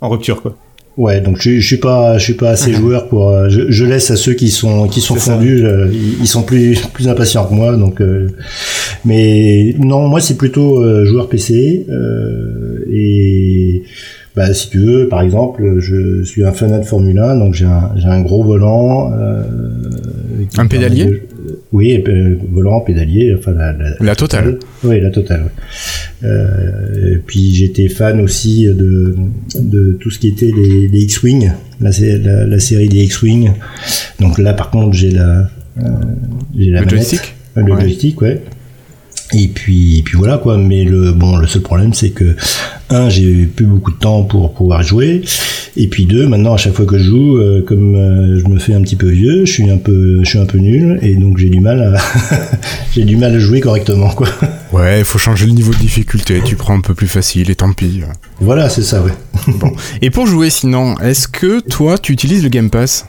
en 0.00 0.08
rupture, 0.08 0.40
quoi. 0.42 0.56
Ouais, 1.00 1.20
donc 1.22 1.36
je, 1.40 1.58
je 1.60 1.66
suis 1.66 1.78
pas, 1.78 2.18
je 2.18 2.24
suis 2.24 2.34
pas 2.34 2.50
assez 2.50 2.72
joueur 2.74 3.08
pour. 3.08 3.30
euh, 3.30 3.48
je, 3.48 3.70
je 3.70 3.84
laisse 3.86 4.10
à 4.10 4.16
ceux 4.16 4.34
qui 4.34 4.50
sont 4.50 4.86
qui 4.86 5.00
sont 5.00 5.14
fondus. 5.34 5.64
euh, 5.64 5.88
ils, 6.20 6.26
sont 6.26 6.42
plus 6.42 6.78
plus 6.92 7.08
impatients 7.08 7.46
que 7.46 7.54
moi, 7.54 7.74
donc. 7.76 8.00
euh, 8.02 8.26
mais 9.06 9.74
non, 9.78 10.08
moi 10.08 10.20
c'est 10.20 10.36
plutôt 10.36 10.82
euh, 10.84 11.06
joueur 11.06 11.28
PC 11.28 11.86
euh, 11.88 12.84
et. 12.92 13.82
Bah, 14.36 14.52
si 14.54 14.70
tu 14.70 14.78
veux, 14.78 15.08
par 15.08 15.22
exemple, 15.22 15.76
je 15.80 16.22
suis 16.22 16.44
un 16.44 16.52
fanat 16.52 16.78
de 16.78 16.84
Formule 16.84 17.18
1, 17.18 17.36
donc 17.36 17.54
j'ai 17.54 17.64
un, 17.64 17.90
j'ai 17.96 18.06
un 18.06 18.20
gros 18.20 18.44
volant. 18.44 19.10
Un 20.56 20.66
pédalier 20.66 21.04
de- 21.06 21.20
Oui, 21.72 22.02
volant, 22.52 22.80
pédalier, 22.80 23.34
enfin 23.36 23.52
la, 23.52 23.72
la, 24.00 24.14
totale. 24.14 24.58
Oui, 24.84 25.00
la 25.00 25.10
totale. 25.10 25.40
Ouais. 25.42 25.50
Euh, 26.22 27.16
puis 27.26 27.54
j'étais 27.54 27.88
fan 27.88 28.20
aussi 28.20 28.66
de, 28.66 29.16
de 29.58 29.92
tout 30.00 30.10
ce 30.10 30.18
qui 30.18 30.28
était 30.28 30.50
les, 30.54 30.88
les 30.88 31.00
X-Wing, 31.02 31.52
la, 31.80 31.90
la, 31.90 32.46
la, 32.46 32.60
série 32.60 32.88
des 32.88 33.04
X-Wing. 33.04 33.52
Donc 34.20 34.38
là, 34.38 34.52
par 34.52 34.70
contre, 34.70 34.94
j'ai 34.94 35.10
la, 35.10 35.50
euh, 35.78 35.82
j'ai 36.56 36.70
la 36.70 36.82
le 36.82 36.88
joystick? 36.88 37.34
Le 37.56 37.62
ouais. 37.62 37.80
joystick, 37.82 38.20
ouais. 38.20 38.42
Et 39.32 39.48
puis, 39.48 39.98
et 39.98 40.02
puis 40.02 40.16
voilà 40.16 40.38
quoi. 40.38 40.58
Mais 40.58 40.84
le 40.84 41.12
bon, 41.12 41.36
le 41.36 41.46
seul 41.46 41.62
problème, 41.62 41.94
c'est 41.94 42.10
que 42.10 42.36
un, 42.90 43.08
j'ai 43.08 43.46
plus 43.46 43.66
beaucoup 43.66 43.92
de 43.92 43.98
temps 43.98 44.22
pour 44.24 44.52
pouvoir 44.52 44.82
jouer. 44.82 45.22
Et 45.76 45.86
puis 45.86 46.06
deux, 46.06 46.26
maintenant 46.26 46.54
à 46.54 46.56
chaque 46.56 46.74
fois 46.74 46.84
que 46.84 46.98
je 46.98 47.04
joue, 47.04 47.38
euh, 47.38 47.62
comme 47.64 47.94
euh, 47.94 48.40
je 48.40 48.48
me 48.48 48.58
fais 48.58 48.74
un 48.74 48.82
petit 48.82 48.96
peu 48.96 49.08
vieux, 49.08 49.44
je 49.44 49.52
suis 49.52 49.70
un 49.70 49.76
peu, 49.76 50.20
je 50.24 50.28
suis 50.28 50.38
un 50.38 50.46
peu 50.46 50.58
nul 50.58 50.98
et 51.00 51.14
donc 51.14 51.38
j'ai 51.38 51.48
du 51.48 51.60
mal 51.60 51.80
à, 51.80 52.00
j'ai 52.92 53.04
du 53.04 53.16
mal 53.16 53.34
à 53.34 53.38
jouer 53.38 53.60
correctement 53.60 54.10
quoi. 54.10 54.28
Ouais, 54.72 55.00
il 55.00 55.04
faut 55.04 55.18
changer 55.18 55.46
le 55.46 55.52
niveau 55.52 55.72
de 55.72 55.78
difficulté. 55.78 56.40
Tu 56.44 56.56
prends 56.56 56.76
un 56.76 56.80
peu 56.80 56.94
plus 56.94 57.08
facile 57.08 57.50
et 57.50 57.54
tant 57.54 57.72
pis. 57.72 58.02
Voilà, 58.40 58.68
c'est 58.68 58.82
ça, 58.82 59.02
ouais. 59.02 59.12
bon. 59.58 59.72
Et 60.00 60.10
pour 60.10 60.26
jouer, 60.26 60.50
sinon, 60.50 60.96
est-ce 60.98 61.26
que 61.26 61.60
toi, 61.60 61.98
tu 61.98 62.12
utilises 62.12 62.42
le 62.42 62.48
Game 62.50 62.70
Pass 62.70 63.06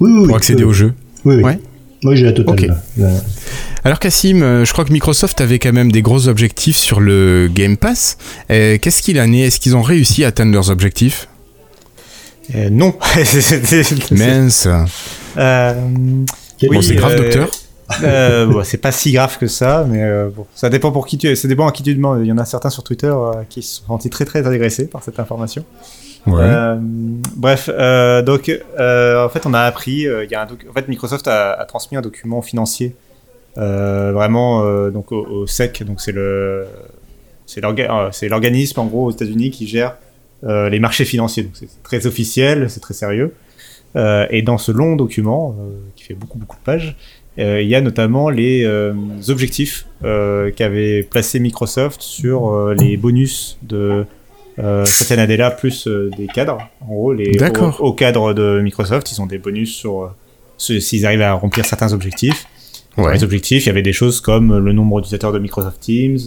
oui, 0.00 0.10
oui, 0.10 0.26
pour 0.26 0.36
accéder 0.36 0.64
oui. 0.64 0.70
au 0.70 0.72
jeu 0.72 0.94
Oui, 1.24 1.36
oui. 1.36 1.42
Ouais. 1.42 1.58
Moi, 2.02 2.14
j'ai 2.14 2.24
la 2.24 2.32
totale. 2.32 2.76
Alors 3.86 4.00
Cassim, 4.00 4.42
euh, 4.42 4.64
je 4.64 4.72
crois 4.72 4.84
que 4.84 4.92
Microsoft 4.92 5.40
avait 5.40 5.60
quand 5.60 5.72
même 5.72 5.92
des 5.92 6.02
gros 6.02 6.26
objectifs 6.26 6.76
sur 6.76 6.98
le 6.98 7.48
Game 7.48 7.76
Pass. 7.76 8.18
Euh, 8.50 8.78
Qu'est-ce 8.82 9.00
qu'il 9.00 9.20
en 9.20 9.32
est? 9.32 9.42
Est-ce 9.42 9.60
qu'ils 9.60 9.76
ont 9.76 9.82
réussi 9.82 10.24
à 10.24 10.26
atteindre 10.26 10.52
leurs 10.52 10.70
objectifs? 10.70 11.28
Euh, 12.56 12.68
Non. 12.68 12.98
Mince. 14.10 14.66
Euh, 15.36 15.72
bon, 16.68 16.82
c'est 16.82 16.96
grave, 16.96 17.14
docteur. 17.14 17.48
Bon, 18.48 18.64
c'est 18.64 18.78
pas 18.78 18.90
si 18.90 19.12
grave 19.12 19.38
que 19.38 19.46
ça, 19.46 19.86
mais 19.88 20.04
bon, 20.34 20.46
ça 20.52 20.68
dépend 20.68 20.90
pour 20.90 21.06
qui 21.06 21.16
tu, 21.16 21.36
ça 21.36 21.46
dépend 21.46 21.68
à 21.68 21.70
qui 21.70 21.84
tu 21.84 21.94
demandes. 21.94 22.22
Il 22.24 22.26
y 22.26 22.32
en 22.32 22.38
a 22.38 22.44
certains 22.44 22.70
sur 22.70 22.82
Twitter 22.82 23.14
qui 23.48 23.62
se 23.62 23.76
sont 23.76 23.86
sentis 23.86 24.10
très 24.10 24.24
très 24.24 24.44
agressés 24.48 24.88
par 24.88 25.04
cette 25.04 25.20
information. 25.20 25.64
Ouais. 26.26 26.42
Euh, 26.42 26.76
bref, 27.36 27.70
euh, 27.72 28.20
donc 28.20 28.48
euh, 28.48 29.24
en 29.24 29.28
fait 29.28 29.46
on 29.46 29.54
a 29.54 29.60
appris, 29.60 30.08
il 30.08 30.28
y 30.28 30.34
a 30.34 30.42
un 30.42 30.46
en 30.46 30.72
fait 30.72 30.88
Microsoft 30.88 31.28
a, 31.28 31.52
a, 31.52 31.64
transmis 31.66 31.96
un 31.96 32.00
document 32.00 32.42
financier 32.42 32.96
vraiment 33.56 34.90
donc 34.90 35.12
au, 35.12 35.26
au, 35.26 35.46
SEC, 35.46 35.82
donc 35.84 36.00
c'est 36.00 36.12
le 36.12 36.66
c'est 37.46 38.28
l'organisme 38.28 38.80
en 38.80 38.86
gros 38.86 39.06
aux 39.06 39.10
États-Unis 39.10 39.50
qui 39.50 39.66
gère 39.66 39.96
les 40.42 40.78
marchés 40.78 41.04
financiers. 41.04 41.44
Donc 41.44 41.52
c'est 41.54 41.82
très 41.82 42.06
officiel, 42.06 42.68
c'est 42.70 42.80
très 42.80 42.94
sérieux. 42.94 43.34
et 43.96 44.42
dans 44.42 44.58
ce 44.58 44.72
long 44.72 44.96
document 44.96 45.56
qui 45.94 46.04
fait 46.04 46.14
beaucoup 46.14 46.38
beaucoup 46.38 46.56
de 46.56 46.62
pages, 46.62 46.96
il 47.38 47.66
y 47.66 47.74
a 47.74 47.80
notamment 47.80 48.30
les 48.30 48.66
objectifs 49.28 49.86
qu'avait 50.02 51.02
placé 51.02 51.40
Microsoft 51.40 52.02
sur 52.02 52.74
les 52.74 52.96
bonus 52.96 53.58
de 53.62 54.06
euh, 54.58 54.84
Satya 54.86 55.16
Nadella 55.16 55.50
plus 55.50 55.86
euh, 55.86 56.10
des 56.16 56.26
cadres. 56.26 56.58
En 56.80 56.86
gros, 56.86 57.12
les 57.12 57.38
au, 57.42 57.84
au, 57.84 57.92
cadre 57.92 58.32
de 58.32 58.60
Microsoft, 58.62 59.12
ils 59.12 59.20
ont 59.20 59.26
des 59.26 59.38
bonus 59.38 59.74
sur 59.74 60.02
euh, 60.04 60.08
s'ils 60.58 61.04
arrivent 61.04 61.22
à 61.22 61.34
remplir 61.34 61.66
certains 61.66 61.92
objectifs. 61.92 62.46
Ouais. 62.96 63.04
Dans 63.04 63.10
les 63.10 63.24
objectifs, 63.24 63.64
il 63.64 63.66
y 63.66 63.70
avait 63.70 63.82
des 63.82 63.92
choses 63.92 64.20
comme 64.20 64.56
le 64.56 64.72
nombre 64.72 65.00
d'utilisateurs 65.00 65.32
de 65.32 65.38
Microsoft 65.38 65.80
Teams, 65.80 66.18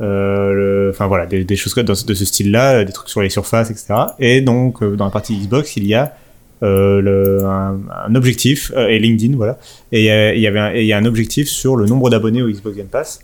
euh, 0.00 0.90
enfin 0.90 1.06
voilà, 1.06 1.26
des, 1.26 1.44
des 1.44 1.56
choses 1.56 1.74
de, 1.74 1.82
de 1.82 1.94
ce 1.94 2.24
style-là, 2.24 2.84
des 2.84 2.92
trucs 2.92 3.08
sur 3.08 3.22
les 3.22 3.30
surfaces, 3.30 3.70
etc. 3.70 3.94
Et 4.18 4.40
donc 4.40 4.82
dans 4.82 5.04
la 5.04 5.10
partie 5.10 5.36
Xbox, 5.36 5.76
il 5.76 5.86
y 5.86 5.94
a 5.94 6.14
le, 6.60 7.44
un, 7.44 7.78
un, 8.06 8.14
objectif 8.16 8.72
et 8.76 8.98
LinkedIn, 8.98 9.36
voilà. 9.36 9.58
Et 9.92 10.06
il 10.34 10.40
y 10.40 10.46
avait 10.46 10.58
un, 10.58 10.74
et 10.74 10.80
il 10.80 10.86
y 10.86 10.92
a 10.92 10.98
un 10.98 11.04
objectif 11.04 11.48
sur 11.48 11.76
le 11.76 11.86
nombre 11.86 12.10
d'abonnés 12.10 12.42
au 12.42 12.48
Xbox 12.48 12.76
Game 12.76 12.88
Pass. 12.88 13.20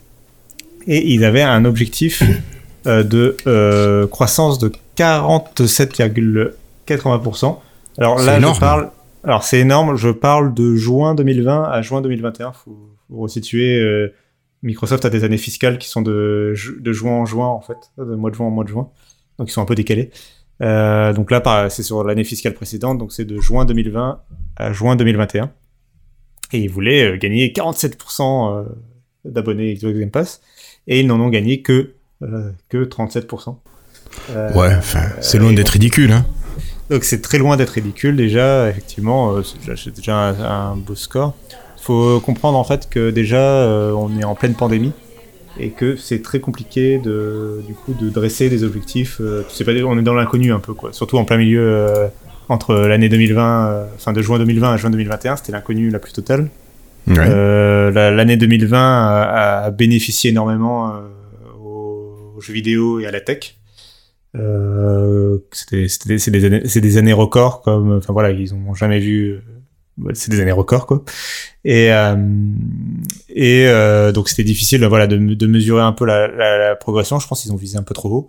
Et 0.86 1.12
ils 1.12 1.24
avaient 1.24 1.42
un 1.42 1.64
objectif 1.64 2.22
de 2.84 3.36
euh, 3.46 4.06
croissance 4.06 4.58
de 4.58 4.70
47,80%. 4.96 7.56
Alors 7.98 8.18
là, 8.20 8.40
je 8.40 8.60
parle. 8.60 8.90
Alors 9.24 9.42
c'est 9.42 9.58
énorme. 9.58 9.96
Je 9.96 10.10
parle 10.10 10.54
de 10.54 10.76
juin 10.76 11.14
2020 11.14 11.64
à 11.64 11.82
juin 11.82 12.00
2021. 12.00 12.52
Faut, 12.52 12.90
faut 13.08 13.16
resituer. 13.16 13.78
Euh, 13.80 14.12
Microsoft 14.62 15.04
a 15.04 15.10
des 15.10 15.24
années 15.24 15.38
fiscales 15.38 15.78
qui 15.78 15.88
sont 15.88 16.02
de, 16.02 16.54
de 16.78 16.92
juin 16.92 17.12
en 17.12 17.26
juin 17.26 17.46
en 17.46 17.60
fait, 17.60 17.76
de 17.98 18.14
mois 18.14 18.30
de 18.30 18.36
juin 18.36 18.46
en 18.46 18.50
mois 18.50 18.64
de 18.64 18.70
juin. 18.70 18.88
Donc 19.38 19.48
ils 19.48 19.52
sont 19.52 19.62
un 19.62 19.66
peu 19.66 19.74
décalés. 19.74 20.10
Euh, 20.62 21.12
donc 21.12 21.30
là, 21.30 21.68
c'est 21.68 21.82
sur 21.82 22.04
l'année 22.04 22.24
fiscale 22.24 22.54
précédente. 22.54 22.98
Donc 22.98 23.12
c'est 23.12 23.24
de 23.24 23.40
juin 23.40 23.64
2020 23.64 24.22
à 24.56 24.72
juin 24.72 24.96
2021. 24.96 25.50
Et 26.52 26.58
ils 26.58 26.70
voulaient 26.70 27.12
euh, 27.12 27.16
gagner 27.16 27.48
47% 27.48 28.56
euh, 28.56 28.64
d'abonnés 29.24 29.74
Xbox 29.74 29.98
Game 29.98 30.10
Pass. 30.10 30.40
Et 30.86 31.00
ils 31.00 31.06
n'en 31.06 31.20
ont 31.20 31.30
gagné 31.30 31.62
que 31.62 31.94
que 32.70 32.84
37%. 32.84 33.56
Euh, 34.30 34.52
ouais, 34.54 34.70
c'est 35.20 35.38
loin 35.38 35.52
d'être 35.52 35.70
ridicule. 35.70 36.12
Hein. 36.12 36.24
Donc 36.90 37.04
c'est 37.04 37.22
très 37.22 37.38
loin 37.38 37.56
d'être 37.56 37.70
ridicule 37.70 38.16
déjà, 38.16 38.68
effectivement, 38.68 39.36
euh, 39.36 39.42
c'est 39.76 39.94
déjà 39.94 40.16
un, 40.16 40.72
un, 40.72 40.76
beau 40.76 40.94
score. 40.94 41.34
Il 41.78 41.82
faut 41.82 42.20
comprendre 42.20 42.58
en 42.58 42.64
fait 42.64 42.88
que 42.90 43.10
déjà 43.10 43.40
euh, 43.40 43.92
on 43.92 44.18
est 44.18 44.24
en 44.24 44.34
pleine 44.34 44.54
pandémie 44.54 44.92
et 45.58 45.70
que 45.70 45.96
c'est 45.96 46.20
très 46.20 46.40
compliqué 46.40 46.98
de, 46.98 47.62
du 47.66 47.74
coup, 47.74 47.94
de 47.94 48.10
dresser 48.10 48.50
des 48.50 48.64
objectifs. 48.64 49.20
pas, 49.20 49.72
on 49.84 49.98
est 49.98 50.02
dans 50.02 50.14
l'inconnu 50.14 50.52
un 50.52 50.58
peu, 50.58 50.74
quoi. 50.74 50.92
Surtout 50.92 51.16
en 51.16 51.24
plein 51.24 51.36
milieu 51.36 51.62
euh, 51.62 52.08
entre 52.48 52.74
l'année 52.74 53.08
2020, 53.08 53.86
fin 53.98 54.12
de 54.12 54.20
juin 54.20 54.38
2020 54.38 54.72
à 54.72 54.76
juin 54.76 54.90
2021, 54.90 55.36
c'était 55.36 55.52
l'inconnu 55.52 55.90
la 55.90 55.98
plus 55.98 56.12
totale. 56.12 56.50
Ouais. 57.06 57.90
L'année 57.92 58.36
2020 58.36 58.78
a, 58.78 59.64
a, 59.64 59.70
bénéficié 59.70 60.30
énormément 60.30 60.92
aux 61.62 62.40
jeux 62.40 62.52
vidéo 62.52 62.98
et 63.00 63.06
à 63.06 63.10
la 63.10 63.20
tech. 63.20 63.56
Euh, 64.36 65.38
c'était 65.52 65.88
c'est 65.88 66.30
des 66.30 66.44
années 66.44 66.62
c'est 66.64 66.80
des 66.80 66.96
années 66.96 67.12
records 67.12 67.62
comme 67.62 67.92
enfin 67.92 68.12
voilà 68.12 68.32
ils 68.32 68.52
ont 68.52 68.74
jamais 68.74 68.98
vu 68.98 69.40
c'est 70.14 70.30
des 70.30 70.40
années 70.40 70.52
records 70.52 70.86
quoi. 70.86 71.04
Et 71.64 71.92
euh, 71.92 72.16
et 73.28 73.66
euh, 73.66 74.12
donc 74.12 74.28
c'était 74.28 74.44
difficile 74.44 74.84
voilà 74.86 75.06
de, 75.06 75.16
de, 75.16 75.46
mesurer 75.46 75.82
un 75.82 75.92
peu 75.92 76.04
la, 76.04 76.26
la, 76.28 76.58
la 76.58 76.76
progression. 76.76 77.18
Je 77.18 77.28
pense 77.28 77.42
qu'ils 77.42 77.52
ont 77.52 77.56
visé 77.56 77.78
un 77.78 77.82
peu 77.82 77.94
trop 77.94 78.10
haut. 78.10 78.28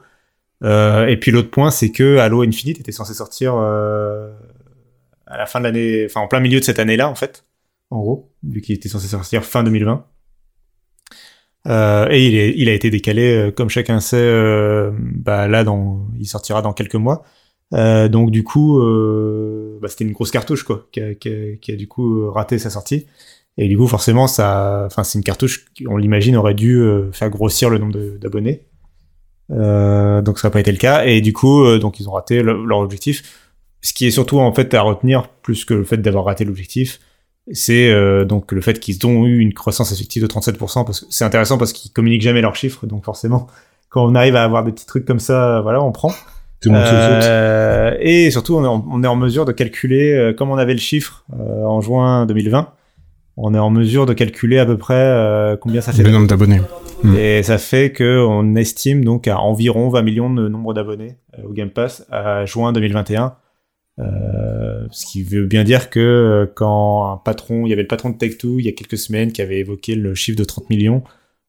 Euh, 0.64 1.08
et 1.08 1.18
puis 1.18 1.32
l'autre 1.32 1.52
point 1.52 1.70
c'est 1.72 1.92
que 1.92 2.18
Halo 2.18 2.44
Infinite 2.44 2.80
était 2.80 2.92
censé 2.94 3.14
sortir 3.14 3.56
euh, 3.58 4.32
à 5.28 5.38
la 5.38 5.46
fin 5.46 5.60
de 5.60 5.66
l'année 5.66 6.06
enfin 6.06 6.22
en 6.22 6.28
plein 6.28 6.40
milieu 6.40 6.60
de 6.60 6.64
cette 6.64 6.80
année 6.80 6.96
là 6.96 7.10
en 7.10 7.16
fait 7.16 7.44
en 7.90 8.00
gros 8.00 8.32
vu 8.42 8.62
qu'il 8.62 8.74
était 8.74 8.88
censé 8.88 9.08
sortir 9.08 9.44
fin 9.44 9.64
2020 9.64 10.06
euh, 11.68 12.08
et 12.12 12.28
il, 12.28 12.36
est, 12.36 12.54
il, 12.58 12.70
a 12.70 12.74
été 12.74 12.90
décalé, 12.90 13.36
euh, 13.36 13.52
comme 13.52 13.70
chacun 13.70 14.00
sait, 14.00 14.18
euh, 14.18 14.92
bah, 15.00 15.48
là, 15.48 15.64
dans, 15.64 16.08
il 16.20 16.28
sortira 16.28 16.62
dans 16.62 16.74
quelques 16.74 16.96
mois. 16.96 17.24
Euh, 17.74 18.08
donc 18.08 18.30
du 18.30 18.44
coup, 18.44 18.80
bah, 19.82 19.88
c'était 19.88 20.04
une 20.06 20.12
grosse 20.12 20.32
cartouche 20.32 20.64
quoi, 20.64 20.88
qui 20.92 21.02
a, 21.02 21.16
qui, 21.16 21.30
a, 21.30 21.56
qui 21.60 21.72
a, 21.72 21.76
du 21.76 21.88
coup 21.88 22.30
raté 22.32 22.60
sa 22.60 22.70
sortie. 22.70 23.08
Et 23.58 23.68
du 23.68 23.78
coup, 23.78 23.88
forcément, 23.88 24.28
ça, 24.28 24.84
enfin, 24.86 25.04
c'est 25.04 25.18
une 25.18 25.24
cartouche 25.24 25.66
on 25.88 25.98
l'imagine, 25.98 26.36
aurait 26.36 26.54
dû 26.54 26.84
faire 27.14 27.30
grossir 27.30 27.70
le 27.70 27.78
nombre 27.78 27.98
d'abonnés. 28.18 28.66
donc 29.50 30.40
ça 30.40 30.48
n'a 30.48 30.52
pas 30.52 30.60
été 30.60 30.72
le 30.72 30.78
cas. 30.78 31.06
Et 31.06 31.22
du 31.22 31.34
coup, 31.34 31.66
donc 31.80 32.00
ils 32.00 32.08
ont 32.10 32.12
raté 32.12 32.44
le, 32.44 32.66
leur 32.66 32.80
objectif. 32.80 33.50
Ce 33.82 33.94
qui 33.94 34.06
est 34.06 34.12
surtout 34.12 34.40
en 34.40 34.54
fait 34.54 34.74
à 34.74 34.82
retenir, 34.82 35.30
plus 35.30 35.64
que 35.66 35.74
le 35.74 35.84
fait 35.84 35.98
d'avoir 35.98 36.26
raté 36.26 36.44
l'objectif, 36.44 37.00
c'est 37.52 37.90
euh, 37.90 38.26
donc 38.26 38.52
le 38.52 38.62
fait 38.62 38.80
qu'ils 38.80 39.06
ont 39.06 39.26
eu 39.26 39.40
une 39.40 39.54
croissance 39.54 39.92
effective 39.92 40.24
de 40.24 40.28
37%, 40.28 40.86
parce 40.86 41.02
que 41.02 41.06
c'est 41.10 41.26
intéressant 41.26 41.58
parce 41.58 41.74
qu'ils 41.74 41.92
communiquent 41.92 42.24
jamais 42.24 42.42
leurs 42.42 42.56
chiffres, 42.56 42.86
donc 42.88 43.06
forcément, 43.06 43.48
quand 43.90 44.06
on 44.06 44.16
arrive 44.16 44.36
à 44.36 44.44
avoir 44.44 44.64
des 44.64 44.72
petits 44.72 44.86
trucs 44.86 45.06
comme 45.06 45.20
ça, 45.20 45.62
voilà, 45.62 45.84
on 45.84 45.92
prend. 45.92 46.12
Tout 46.62 46.70
le 46.70 46.76
monde 46.76 46.84
euh, 46.86 47.92
se 47.92 47.98
Et 48.02 48.32
surtout, 48.32 48.56
on 48.56 48.64
est, 48.64 48.68
en, 48.68 48.84
on 48.90 49.04
est, 49.04 49.08
en, 49.08 49.16
mesure 49.16 49.46
de 49.46 49.52
calculer, 49.52 50.14
euh, 50.14 50.34
comme 50.34 50.50
on 50.50 50.58
avait 50.58 50.74
le 50.74 50.80
chiffre 50.80 51.24
euh, 51.40 51.64
en 51.64 51.82
juin 51.82 52.26
2020, 52.26 52.70
on 53.38 53.54
est 53.54 53.60
en 53.60 53.70
mesure 53.70 54.06
de 54.06 54.14
calculer 54.14 54.58
à 54.58 54.66
peu 54.66 54.78
près 54.78 55.58
combien 55.62 55.82
ça 55.82 55.92
fait. 55.92 56.04
Le 56.04 56.12
nombre 56.12 56.28
d'abonnés. 56.28 56.62
Mmh. 57.04 57.16
Et 57.18 57.44
ça 57.44 57.58
fait 57.58 57.92
que 57.92 58.26
on 58.26 58.56
estime 58.56 59.04
donc 59.04 59.28
à 59.28 59.40
environ 59.40 59.90
20 59.90 60.02
millions 60.04 60.34
de 60.34 60.48
nombre 60.48 60.74
d'abonnés 60.74 61.18
au 61.44 61.52
Game 61.52 61.70
Pass 61.70 62.06
à 62.10 62.46
juin 62.46 62.72
2021. 62.72 63.36
Euh, 64.00 64.88
ce 64.92 65.06
qui 65.06 65.24
veut 65.24 65.46
bien 65.46 65.64
dire 65.64 65.90
que 65.90 66.00
euh, 66.00 66.52
quand 66.54 67.12
un 67.12 67.18
patron, 67.18 67.66
il 67.66 67.70
y 67.70 67.74
avait 67.74 67.84
le 67.84 67.88
patron 67.88 68.10
de 68.10 68.18
Tech2 68.18 68.60
il 68.60 68.66
y 68.66 68.70
a 68.70 68.74
quelques 68.74 68.98
semaines 68.98 69.32
qui 69.32 69.42
avait 69.42 69.60
évoqué 69.60 69.96
le 69.96 70.14
chiffre 70.16 70.38
de 70.38 70.44
30 70.44 70.70
millions, 70.70 71.04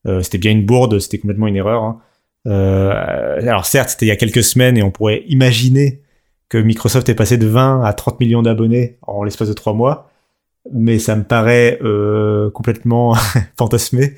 euh, 0.07 0.23
c'était 0.23 0.39
bien 0.39 0.53
une 0.53 0.65
bourde, 0.65 0.99
c'était 0.99 1.19
complètement 1.19 1.47
une 1.47 1.57
erreur. 1.57 1.83
Hein. 1.83 2.01
Euh, 2.47 3.41
alors 3.41 3.67
certes, 3.67 3.91
c'était 3.91 4.07
il 4.07 4.09
y 4.09 4.13
a 4.13 4.17
quelques 4.17 4.45
semaines 4.45 4.77
et 4.77 4.83
on 4.83 4.91
pourrait 4.91 5.25
imaginer 5.27 6.03
que 6.49 6.59
Microsoft 6.59 7.09
est 7.09 7.15
passé 7.15 7.39
de 7.39 7.47
20 7.47 7.83
à 7.83 7.93
30 7.93 8.21
millions 8.21 8.43
d'abonnés 8.43 8.99
en 9.03 9.25
l'espace 9.25 9.49
de 9.49 9.53
3 9.53 9.73
mois, 9.73 10.11
mais 10.73 10.99
ça 11.01 11.17
me 11.17 11.25
paraît 11.25 11.79
euh, 11.83 12.51
complètement 12.51 13.15
fantasmé. 13.59 14.15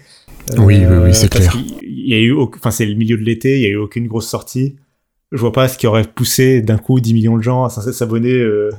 Oui, 0.59 0.85
oui, 0.87 0.97
oui, 1.05 1.15
c'est 1.15 1.31
clair. 1.31 1.55
Il 1.83 2.09
y 2.09 2.15
a 2.15 2.19
eu, 2.19 2.35
enfin 2.39 2.71
c'est 2.71 2.87
le 2.87 2.95
milieu 2.95 3.17
de 3.17 3.23
l'été, 3.23 3.57
il 3.57 3.63
y 3.63 3.67
a 3.67 3.71
eu 3.71 3.77
aucune 3.77 4.07
grosse 4.07 4.29
sortie 4.29 4.77
je 5.33 5.39
vois 5.39 5.53
pas 5.53 5.69
ce 5.69 5.79
qui 5.79 5.87
aurait 5.87 6.05
poussé 6.05 6.61
d'un 6.63 6.79
coup 6.79 7.01
10 7.01 7.15
millions 7.15 7.37
de 7.37 7.43
gens 7.43 7.65
à 7.65 7.71
s'abonner. 7.71 8.33
Euh... 8.33 8.71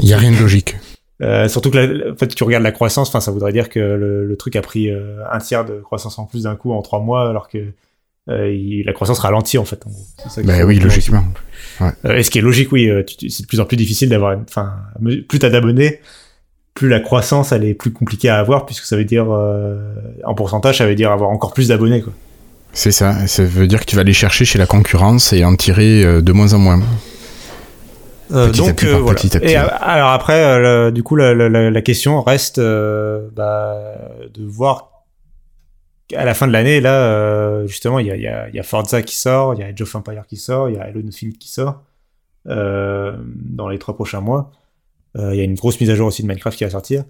Il 0.00 0.08
y 0.08 0.12
a 0.12 0.18
rien 0.18 0.32
de 0.32 0.36
logique. 0.38 0.76
Euh, 1.22 1.48
surtout 1.48 1.70
que 1.70 1.78
la- 1.78 2.12
en 2.12 2.16
fait, 2.16 2.26
tu 2.28 2.42
regardes 2.44 2.64
la 2.64 2.72
croissance, 2.72 3.08
enfin, 3.08 3.20
ça 3.20 3.30
voudrait 3.30 3.52
dire 3.52 3.68
que 3.68 3.78
le, 3.78 4.26
le 4.26 4.36
truc 4.36 4.56
a 4.56 4.60
pris 4.62 4.90
euh, 4.90 5.18
un 5.30 5.38
tiers 5.38 5.64
de 5.64 5.74
croissance 5.80 6.18
en 6.18 6.26
plus 6.26 6.42
d'un 6.42 6.56
coup 6.56 6.72
en 6.72 6.82
trois 6.82 7.00
mois, 7.00 7.28
alors 7.30 7.48
que 7.48 7.58
euh, 8.28 8.52
il- 8.52 8.82
la 8.84 8.92
croissance 8.92 9.20
ralentit 9.20 9.56
en 9.58 9.64
fait. 9.64 9.80
En 9.86 9.90
gros. 9.90 10.02
Ça 10.28 10.42
Bah 10.42 10.64
oui, 10.64 10.78
logiquement. 10.78 11.24
Et 12.12 12.22
ce 12.22 12.30
qui 12.30 12.38
est 12.38 12.42
logique, 12.42 12.72
oui, 12.72 12.90
c'est 13.28 13.42
de 13.42 13.46
plus 13.46 13.60
en 13.60 13.64
plus 13.64 13.76
difficile 13.76 14.08
d'avoir, 14.08 14.36
enfin, 14.48 14.72
plus 15.28 15.38
t'as 15.38 15.50
d'abonnés, 15.50 16.00
plus 16.74 16.88
la 16.88 16.98
croissance 17.00 17.52
elle 17.52 17.64
est 17.64 17.74
plus 17.74 17.92
compliquée 17.92 18.28
à 18.28 18.38
avoir, 18.38 18.66
puisque 18.66 18.84
ça 18.84 18.96
veut 18.96 19.04
dire 19.04 19.28
en 19.30 20.34
pourcentage, 20.34 20.78
ça 20.78 20.86
veut 20.86 20.94
dire 20.96 21.12
avoir 21.12 21.30
encore 21.30 21.54
plus 21.54 21.68
d'abonnés, 21.68 22.02
quoi. 22.02 22.12
C'est 22.74 22.90
ça. 22.92 23.26
Ça 23.26 23.44
veut 23.44 23.66
dire 23.66 23.80
que 23.80 23.84
tu 23.86 23.94
vas 23.96 24.02
aller 24.02 24.12
chercher 24.12 24.44
chez 24.44 24.58
la 24.58 24.66
concurrence 24.66 25.32
et 25.32 25.44
en 25.44 25.54
tirer 25.56 26.04
euh, 26.04 26.20
de 26.22 26.32
moins 26.32 26.52
en 26.54 26.58
moins. 26.58 26.80
Euh, 28.32 28.46
donc 28.68 28.82
euh, 28.84 28.92
voilà. 29.02 29.18
Et 29.52 29.56
euh, 29.56 29.68
alors 29.80 30.10
après, 30.10 30.42
euh, 30.44 30.90
du 30.90 31.02
coup, 31.02 31.14
la, 31.16 31.34
la- 31.34 31.48
la- 31.48 31.70
la 31.70 31.82
question 31.82 32.20
reste 32.22 32.58
bah, 32.58 33.76
de 34.32 34.44
voir 34.44 34.90
à 36.16 36.24
la 36.24 36.34
fin 36.34 36.46
de 36.48 36.52
l'année. 36.52 36.80
Là, 36.80 37.64
justement, 37.66 37.98
il 38.00 38.06
y 38.06 38.10
a, 38.10 38.16
il 38.16 38.22
y, 38.22 38.26
a, 38.28 38.48
il 38.48 38.54
y 38.54 38.58
a 38.58 38.62
Forza 38.62 39.02
qui 39.02 39.14
sort, 39.16 39.54
il 39.54 39.60
y 39.60 39.62
a 39.62 39.66
Age 39.66 39.80
of 39.82 39.94
Empire 39.94 40.22
qui 40.26 40.36
sort, 40.36 40.68
il 40.68 40.76
y 40.76 40.78
a 40.78 40.82
Halo 40.82 41.00
Infinite 41.06 41.38
qui 41.38 41.48
sort 41.50 41.82
dans 42.46 43.68
les 43.68 43.78
trois 43.78 43.94
prochains 43.94 44.20
mois. 44.20 44.50
Il 45.16 45.34
y 45.36 45.40
a 45.40 45.44
une 45.44 45.54
grosse 45.54 45.80
mise 45.80 45.90
à 45.90 45.94
jour 45.94 46.08
aussi 46.08 46.22
de 46.22 46.28
Minecraft 46.28 46.58
qui 46.58 46.64
va 46.64 46.70
sortir. 46.70 47.04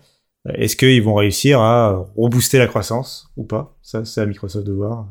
Est-ce 0.53 0.77
qu'ils 0.77 1.03
vont 1.03 1.15
réussir 1.15 1.61
à 1.61 2.05
rebooster 2.17 2.59
la 2.59 2.67
croissance 2.67 3.31
ou 3.37 3.45
pas? 3.45 3.75
Ça, 3.83 4.05
c'est 4.05 4.21
à 4.21 4.27
Microsoft 4.27 4.67
de 4.67 4.73
voir. 4.73 5.07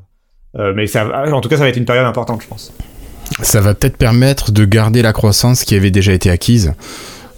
Euh, 0.59 0.73
mais 0.75 0.87
ça, 0.87 1.07
en 1.31 1.41
tout 1.41 1.49
cas, 1.49 1.57
ça 1.57 1.63
va 1.63 1.69
être 1.69 1.77
une 1.77 1.85
période 1.85 2.05
importante, 2.05 2.41
je 2.41 2.47
pense. 2.47 2.71
Ça 3.41 3.61
va 3.61 3.73
peut-être 3.73 3.97
permettre 3.97 4.51
de 4.51 4.65
garder 4.65 5.01
la 5.01 5.13
croissance 5.13 5.63
qui 5.63 5.75
avait 5.75 5.91
déjà 5.91 6.13
été 6.13 6.29
acquise. 6.29 6.73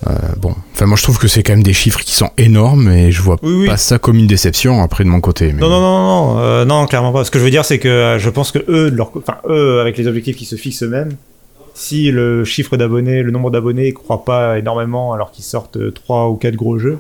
Euh, 0.08 0.12
bon, 0.38 0.54
enfin 0.74 0.86
moi 0.86 0.98
je 0.98 1.04
trouve 1.04 1.18
que 1.18 1.28
c'est 1.28 1.42
quand 1.42 1.54
même 1.54 1.64
des 1.64 1.74
chiffres 1.74 2.02
qui 2.02 2.14
sont 2.16 2.30
énormes 2.38 2.90
et 2.92 3.12
je 3.12 3.22
vois 3.22 3.38
Oui, 3.42 3.54
oui. 3.62 3.66
pas 3.68 3.78
ça 3.78 3.98
comme 3.98 4.18
une 4.18 4.28
déception 4.28 4.84
après 4.84 5.04
de 5.04 5.10
mon 5.10 5.22
côté. 5.22 5.52
mais 5.54 5.62
Non, 5.62 5.70
non, 5.70 5.80
non, 5.80 6.06
non, 6.36 6.40
euh, 6.40 6.66
non, 6.66 6.86
clairement 6.86 7.12
pas. 7.14 7.24
Ce 7.24 7.32
que 7.32 7.40
je 7.40 7.44
veux 7.44 7.50
dire, 7.50 7.66
c'est 7.66 7.80
que 7.80 7.88
euh, 7.88 8.20
je 8.20 8.30
pense 8.30 8.52
que 8.52 8.60
eux, 8.68 8.90
leur, 8.90 9.12
enfin 9.18 9.38
eux, 9.50 9.80
avec 9.80 9.98
les 9.98 10.06
objectifs 10.08 10.36
qui 10.36 10.46
se 10.46 10.58
fixent 10.58 10.84
eux-mêmes, 10.84 11.14
si 11.74 12.12
le 12.12 12.44
chiffre 12.46 12.78
d'abonnés, 12.78 13.24
le 13.24 13.32
nombre 13.32 13.50
d'abonnés, 13.50 13.88
ne 13.88 13.94
croit 13.94 14.26
pas 14.26 14.60
énormément 14.60 15.14
alors 15.14 15.32
qu'ils 15.32 15.46
sortent 15.46 15.78
euh, 15.78 15.92
trois 15.92 16.30
ou 16.30 16.36
quatre 16.36 16.56
gros 16.56 16.78
jeux, 16.78 17.00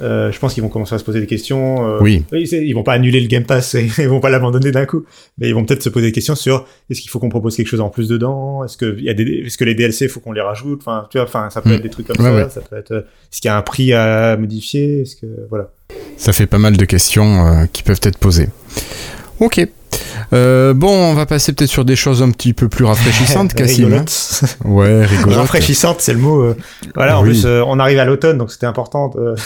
euh, 0.00 0.32
je 0.32 0.38
pense 0.38 0.54
qu'ils 0.54 0.62
vont 0.62 0.68
commencer 0.68 0.94
à 0.94 0.98
se 0.98 1.04
poser 1.04 1.20
des 1.20 1.26
questions. 1.26 1.88
euh, 1.88 1.98
Oui, 2.00 2.24
Ils 2.32 2.72
vont 2.74 2.82
pas 2.82 2.92
annuler 2.94 3.20
le 3.20 3.28
Game 3.28 3.44
Pass, 3.44 3.74
et 3.74 3.86
ils 3.98 4.08
vont 4.08 4.20
pas 4.20 4.30
l'abandonner 4.30 4.70
d'un 4.72 4.86
coup, 4.86 5.04
mais 5.38 5.48
ils 5.48 5.54
vont 5.54 5.64
peut-être 5.64 5.82
se 5.82 5.88
poser 5.88 6.06
des 6.06 6.12
questions 6.12 6.34
sur 6.34 6.66
est-ce 6.90 7.00
qu'il 7.00 7.10
faut 7.10 7.18
qu'on 7.18 7.28
propose 7.28 7.56
quelque 7.56 7.68
chose 7.68 7.80
en 7.80 7.90
plus 7.90 8.08
dedans, 8.08 8.64
est-ce 8.64 8.76
que 8.76 8.96
il 8.98 9.04
y 9.04 9.10
a 9.10 9.14
des, 9.14 9.22
est-ce 9.46 9.56
que 9.58 9.64
les 9.64 9.74
DLC 9.74 10.08
faut 10.08 10.20
qu'on 10.20 10.32
les 10.32 10.40
rajoute, 10.40 10.80
enfin 10.80 11.06
tu 11.10 11.18
vois, 11.18 11.26
enfin 11.26 11.48
ça 11.50 11.60
peut 11.62 11.70
Mm. 11.70 11.74
être 11.74 11.82
des 11.82 11.90
trucs 11.90 12.06
comme 12.08 12.24
Ouais, 12.24 12.30
ça, 12.32 12.44
ouais. 12.44 12.50
ça 12.50 12.60
peut 12.60 12.76
être, 12.76 12.90
euh, 12.92 13.00
est-ce 13.30 13.40
qu'il 13.40 13.48
y 13.48 13.52
a 13.52 13.56
un 13.56 13.62
prix 13.62 13.92
à 13.92 14.36
modifier, 14.36 15.02
est-ce 15.02 15.16
que 15.16 15.26
voilà. 15.48 15.70
ça 16.16 16.32
fait 16.32 16.46
pas 16.46 16.58
mal 16.58 16.76
de 16.76 16.84
questions 16.84 17.46
euh, 17.46 17.64
qui 17.72 17.82
peuvent 17.82 18.00
être 18.02 18.18
posées. 18.18 18.48
Ok. 19.40 19.66
Euh, 20.32 20.74
bon, 20.74 20.88
on 20.90 21.14
va 21.14 21.26
passer 21.26 21.52
peut-être 21.52 21.70
sur 21.70 21.84
des 21.84 21.96
choses 21.96 22.22
un 22.22 22.30
petit 22.30 22.52
peu 22.52 22.68
plus 22.68 22.84
rafraîchissantes, 22.84 23.54
Cassim. 23.54 23.84
hein. 23.92 24.04
Rigolote. 24.04 24.56
Ouais, 24.64 25.04
rigolote. 25.04 25.36
Rafraîchissante, 25.38 26.00
c'est 26.00 26.12
le 26.12 26.18
mot. 26.18 26.40
euh. 26.42 26.56
Voilà, 26.94 27.18
en 27.18 27.22
Oui. 27.22 27.30
plus, 27.30 27.46
euh, 27.46 27.62
on 27.66 27.78
arrive 27.78 27.98
à 27.98 28.04
l'automne, 28.04 28.38
donc 28.38 28.50
c'était 28.50 28.66
important. 28.66 29.08
de-. 29.08 29.34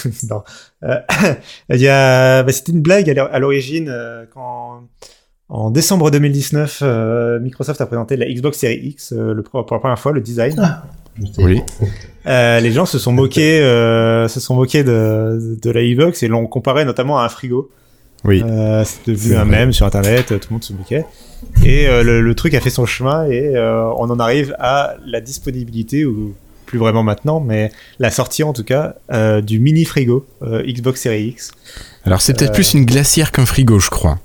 Euh, 0.85 0.95
Il 1.71 1.81
y 1.81 1.89
a, 1.89 2.45
bah, 2.45 2.53
c'était 2.53 2.71
une 2.71 2.83
blague 2.83 3.11
à 3.11 3.15
l'or- 3.15 3.29
à 3.33 3.41
l'origine 3.41 3.89
euh, 3.91 4.25
quand, 4.33 4.83
en 5.49 5.71
décembre 5.73 6.13
2019, 6.13 6.81
euh, 6.83 7.41
Microsoft 7.41 7.81
a 7.81 7.87
présenté 7.87 8.17
la 8.17 8.27
Xbox 8.27 8.59
Series 8.59 8.79
X 8.91 9.13
euh, 9.13 9.35
le, 9.35 9.43
pour 9.43 9.59
la 9.59 9.65
première 9.81 9.99
fois, 9.99 10.13
le 10.13 10.21
design. 10.21 10.55
Oui. 11.39 11.63
Euh, 12.29 12.61
les 12.61 12.71
gens 12.71 12.87
se 12.87 13.01
sont 13.01 13.11
moqués, 13.11 13.61
euh, 13.61 14.29
se 14.29 14.39
sont 14.39 14.55
moqués 14.55 14.85
de, 14.85 15.59
de 15.61 15.71
la 15.73 15.83
Xbox 15.83 16.23
et 16.23 16.29
l'ont 16.29 16.47
comparé 16.47 16.85
notamment 16.85 17.19
à 17.19 17.25
un 17.25 17.29
frigo. 17.29 17.71
Oui. 18.25 18.43
Euh, 18.45 18.85
c'est 18.85 19.11
devenu 19.11 19.37
un 19.37 19.45
mème 19.45 19.73
sur 19.73 19.87
internet, 19.87 20.33
euh, 20.33 20.39
tout 20.39 20.49
le 20.51 20.55
monde 20.55 20.65
se 20.65 20.73
moquait. 20.73 21.05
Et 21.65 21.87
euh, 21.87 22.03
le, 22.03 22.21
le 22.21 22.35
truc 22.35 22.55
a 22.55 22.61
fait 22.61 22.71
son 22.71 22.85
chemin 22.85 23.27
et 23.31 23.57
euh, 23.57 23.85
on 23.97 24.11
en 24.11 24.19
arrive 24.19 24.57
à 24.59 24.95
la 25.07 25.21
disponibilité, 25.21 26.05
ou 26.05 26.35
plus 26.67 26.79
vraiment 26.79 27.03
maintenant, 27.03 27.41
mais 27.41 27.71
la 27.99 28.11
sortie 28.11 28.43
en 28.43 28.53
tout 28.53 28.65
cas, 28.65 28.95
du 29.43 29.59
mini 29.59 29.85
frigo 29.87 30.27
Xbox 30.43 31.01
Series 31.03 31.29
X. 31.29 31.53
Alors 32.05 32.21
c'est 32.21 32.37
peut-être 32.37 32.53
plus 32.53 32.75
une 32.75 32.85
glacière 32.85 33.33
qu'un 33.33 33.47
frigo, 33.47 33.79
je 33.79 33.89
crois. 33.89 34.19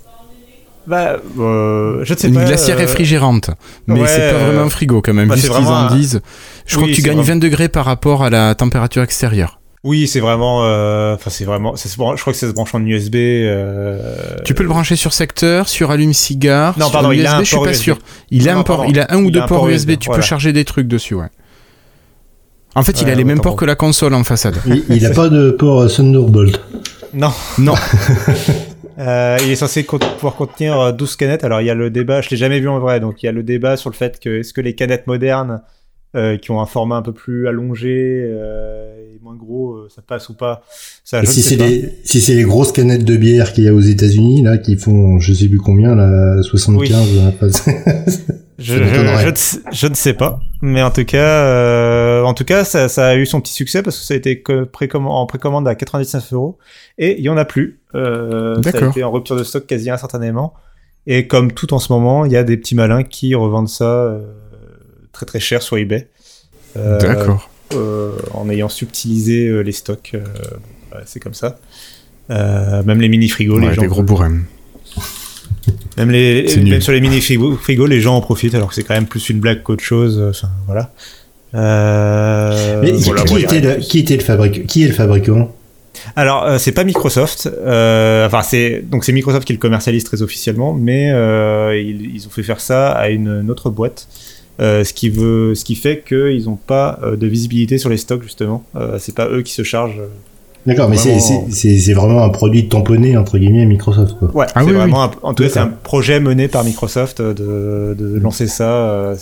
Bah, 0.86 1.16
euh, 1.38 2.04
je 2.04 2.12
ne 2.12 2.18
sais 2.18 2.28
Une 2.28 2.34
pas. 2.34 2.44
glacière 2.44 2.76
euh, 2.76 2.80
réfrigérante. 2.80 3.50
Mais 3.86 3.98
ouais, 4.00 4.06
c'est 4.06 4.30
pas 4.32 4.38
vraiment 4.38 4.62
un 4.64 4.68
frigo 4.68 5.00
quand 5.00 5.14
même, 5.14 5.28
bah, 5.28 5.36
ce 5.38 5.46
qu'ils 5.46 5.66
en 5.66 5.86
disent. 5.94 6.20
Je 6.66 6.76
crois 6.76 6.86
que 6.88 6.92
tu 6.92 7.00
gagnes 7.00 7.14
vraiment- 7.14 7.36
20 7.36 7.36
degrés 7.36 7.68
par 7.70 7.86
rapport 7.86 8.22
à 8.22 8.28
la 8.28 8.54
température 8.54 9.02
extérieure. 9.02 9.60
Oui, 9.84 10.08
c'est 10.08 10.20
vraiment. 10.20 10.64
euh, 10.64 11.14
Enfin, 11.14 11.30
c'est 11.30 11.44
vraiment. 11.44 11.76
ça 11.76 11.88
se 11.88 11.96
bran- 11.96 12.16
Je 12.16 12.20
crois 12.22 12.32
que 12.32 12.38
ça 12.38 12.48
se 12.48 12.52
branche 12.52 12.74
en 12.74 12.84
USB. 12.84 13.16
euh, 13.16 13.98
Tu 14.44 14.54
peux 14.54 14.62
le 14.62 14.68
brancher 14.70 14.96
sur 14.96 15.12
secteur, 15.12 15.68
sur 15.68 15.90
allume-cigare, 15.90 16.78
Non, 16.78 16.86
sur 16.86 16.92
pardon, 16.92 17.12
il 17.12 17.18
USB, 17.20 17.26
a 17.28 17.36
un 17.36 17.40
je 17.40 17.44
suis 17.44 17.54
port 17.56 17.64
pas 17.64 17.70
USB. 17.70 17.82
sûr. 17.82 17.98
Il 18.30 18.48
a 18.48 18.54
Non, 18.54 18.60
un 18.60 18.62
port, 18.62 18.76
pardon. 18.78 18.90
il 18.90 18.98
a 19.00 19.06
un 19.10 19.18
ou 19.22 19.26
Il 19.26 19.30
deux 19.32 19.40
un 19.40 19.46
ports 19.46 19.58
port 19.60 19.68
USB, 19.68 19.90
USB, 19.90 19.98
tu 20.00 20.06
voilà. 20.06 20.22
peux 20.22 20.26
charger 20.26 20.52
des 20.52 20.64
trucs 20.64 20.88
dessus, 20.88 21.14
ouais. 21.14 21.28
En 22.74 22.82
fait, 22.82 23.00
il 23.02 23.08
a 23.10 23.14
les 23.14 23.22
mêmes 23.24 23.40
ports 23.40 23.56
que 23.56 23.64
la 23.64 23.76
console 23.76 24.14
en 24.14 24.24
façade. 24.24 24.56
Il, 24.66 24.82
il 24.88 25.06
a 25.06 25.10
pas 25.10 25.28
de 25.28 25.50
port 25.52 25.82
euh, 25.82 25.88
Thunderbolt. 25.88 26.60
Non. 27.12 27.30
Non. 27.58 27.74
Euh, 28.96 29.36
il 29.42 29.50
est 29.50 29.56
censé 29.56 29.82
pouvoir 29.82 30.36
contenir 30.36 30.78
euh, 30.78 30.92
12 30.92 31.16
canettes. 31.16 31.42
Alors 31.42 31.60
il 31.60 31.66
y 31.66 31.70
a 31.70 31.74
le 31.74 31.90
débat, 31.90 32.20
je 32.20 32.30
l'ai 32.30 32.36
jamais 32.36 32.60
vu 32.60 32.68
en 32.68 32.78
vrai, 32.78 33.00
donc 33.00 33.24
il 33.24 33.26
y 33.26 33.28
a 33.28 33.32
le 33.32 33.42
débat 33.42 33.76
sur 33.76 33.90
le 33.90 33.94
fait 33.96 34.20
que 34.20 34.38
est-ce 34.38 34.52
que 34.52 34.60
les 34.60 34.76
canettes 34.76 35.08
modernes 35.08 35.62
euh, 36.14 36.36
qui 36.36 36.50
ont 36.50 36.60
un 36.60 36.66
format 36.66 36.96
un 36.96 37.02
peu 37.02 37.12
plus 37.12 37.48
allongé 37.48 38.22
euh, 38.24 38.94
et 39.14 39.18
moins 39.22 39.34
gros, 39.36 39.72
euh, 39.74 39.88
ça 39.94 40.02
passe 40.02 40.28
ou 40.28 40.34
pas 40.34 40.62
Ça, 41.04 41.22
Et 41.22 41.26
si 41.26 41.42
c'est 41.42 41.56
les, 41.56 41.98
si 42.04 42.20
c'est 42.20 42.34
les 42.34 42.44
grosses 42.44 42.72
canettes 42.72 43.04
de 43.04 43.16
bière 43.16 43.52
qu'il 43.52 43.64
y 43.64 43.68
a 43.68 43.74
aux 43.74 43.80
États-Unis 43.80 44.42
là, 44.42 44.58
qui 44.58 44.76
font, 44.76 45.18
je 45.18 45.32
sais 45.32 45.48
plus 45.48 45.58
combien 45.58 45.94
là, 45.94 46.40
75. 46.42 47.18
hein, 47.18 47.32
pas- 47.40 47.46
Je, 48.56 48.74
je, 48.76 48.80
ne 49.30 49.34
sais- 49.34 49.58
je 49.72 49.86
ne 49.88 49.94
sais 49.94 50.14
pas, 50.14 50.38
mais 50.62 50.80
en 50.80 50.92
tout 50.92 51.04
cas, 51.04 51.18
euh, 51.44 52.22
en 52.22 52.34
tout 52.34 52.44
cas, 52.44 52.62
ça, 52.62 52.88
ça 52.88 53.08
a 53.08 53.16
eu 53.16 53.26
son 53.26 53.40
petit 53.40 53.52
succès 53.52 53.82
parce 53.82 53.98
que 53.98 54.04
ça 54.04 54.14
a 54.14 54.16
été 54.16 54.42
que 54.42 54.62
précomm- 54.64 55.06
en 55.08 55.26
précommande 55.26 55.66
à 55.66 55.74
99 55.74 56.32
euros 56.32 56.58
et 56.96 57.18
il 57.18 57.24
y 57.24 57.28
en 57.28 57.36
a 57.36 57.44
plus. 57.44 57.80
Euh, 57.96 58.54
ça 58.62 58.68
a 58.68 58.72
D'accord. 58.72 58.90
été 58.90 59.02
en 59.02 59.10
rupture 59.10 59.34
de 59.36 59.42
stock 59.42 59.66
quasi 59.66 59.90
instantanément. 59.90 60.54
Et 61.08 61.26
comme 61.26 61.50
tout 61.52 61.74
en 61.74 61.80
ce 61.80 61.92
moment, 61.92 62.24
il 62.24 62.32
y 62.32 62.36
a 62.36 62.44
des 62.44 62.56
petits 62.56 62.76
malins 62.76 63.02
qui 63.02 63.34
revendent 63.34 63.68
ça 63.68 63.84
euh, 63.84 64.22
très 65.14 65.24
très 65.26 65.40
cher 65.40 65.62
sur 65.62 65.78
eBay. 65.78 66.08
Euh, 66.76 66.98
D'accord. 67.00 67.48
euh, 67.74 68.10
en 68.32 68.50
ayant 68.50 68.68
subtilisé 68.68 69.46
euh, 69.48 69.60
les 69.62 69.72
stocks, 69.72 70.10
euh, 70.14 70.18
ouais, 70.92 71.02
c'est 71.06 71.20
comme 71.20 71.34
ça. 71.34 71.58
Euh, 72.30 72.82
même 72.82 73.00
les 73.00 73.08
mini 73.08 73.28
frigos, 73.28 73.58
Ouais, 73.58 73.68
les 73.68 73.74
gens 73.74 73.82
des 73.82 73.88
gros 73.88 74.02
bourrins. 74.02 74.40
même, 75.96 76.10
les, 76.10 76.44
même 76.56 76.80
sur 76.80 76.92
les 76.92 77.00
mini 77.00 77.20
frigo, 77.20 77.56
frigo, 77.56 77.86
les 77.86 78.00
gens 78.00 78.16
en 78.16 78.20
profitent 78.20 78.54
alors 78.54 78.68
que 78.68 78.74
c'est 78.74 78.82
quand 78.82 78.94
même 78.94 79.06
plus 79.06 79.28
une 79.30 79.40
blague 79.40 79.62
qu'autre 79.62 79.84
chose. 79.84 80.20
Enfin, 80.30 80.48
voilà. 80.66 80.92
Euh, 81.54 82.80
Mais 82.82 82.92
voilà, 82.92 83.22
qui, 83.22 83.38
était 83.38 83.60
le, 83.60 83.74
qui 83.76 83.98
était 84.00 84.16
le 84.16 84.22
fabricant 84.22 84.60
Qui 84.66 84.82
est 84.84 84.88
le 84.88 84.92
fabricant? 84.94 85.54
Alors, 86.16 86.42
euh, 86.44 86.58
c'est 86.58 86.72
pas 86.72 86.82
Microsoft. 86.84 87.48
euh, 87.64 88.26
enfin, 88.26 88.42
c'est 88.42 88.82
donc 88.82 89.04
c'est 89.04 89.12
Microsoft 89.12 89.46
qui 89.46 89.52
le 89.52 89.60
commercialise 89.60 90.02
très 90.02 90.22
officiellement, 90.22 90.72
mais 90.72 91.12
euh, 91.12 91.78
ils, 91.80 92.16
ils 92.16 92.26
ont 92.26 92.30
fait 92.30 92.42
faire 92.42 92.60
ça 92.60 92.90
à 92.90 93.08
une, 93.10 93.28
une 93.42 93.50
autre 93.50 93.70
boîte. 93.70 94.08
Euh, 94.60 94.84
ce 94.84 94.92
qui 94.92 95.08
veut, 95.08 95.54
ce 95.54 95.64
qui 95.64 95.74
fait 95.74 96.04
qu'ils 96.06 96.44
n'ont 96.46 96.56
pas 96.56 96.98
euh, 97.02 97.16
de 97.16 97.26
visibilité 97.26 97.78
sur 97.78 97.90
les 97.90 97.96
stocks 97.96 98.22
justement. 98.22 98.64
Euh, 98.76 98.96
c'est 99.00 99.14
pas 99.14 99.28
eux 99.28 99.42
qui 99.42 99.52
se 99.52 99.62
chargent. 99.62 100.00
D'accord, 100.66 100.88
mais 100.88 100.96
c'est 100.96 101.16
Vraiment- 101.16 101.46
c'est- 101.50 101.54
c'est 101.72 101.78
c'est 101.78 101.92
vraiment 101.92 102.22
un 102.24 102.30
produit 102.30 102.68
tamponné 102.68 103.16
entre 103.18 103.36
guillemets 103.38 103.66
Microsoft 103.66 104.16
quoi. 104.18 104.30
Ouais, 104.34 104.46
Ah 104.54 104.60
c'est 104.62 104.66
oui, 104.68 104.72
vraiment 104.72 105.02
un- 105.04 105.10
en 105.22 105.34
tout 105.34 105.42
cas 105.42 105.48
c'est 105.50 105.58
un 105.58 105.68
projet 105.68 106.20
mené 106.20 106.48
par 106.48 106.64
Microsoft 106.64 107.20
de, 107.20 107.94
de 107.98 108.18
lancer 108.18 108.46
ça. 108.46 108.70
euh, 108.70 109.16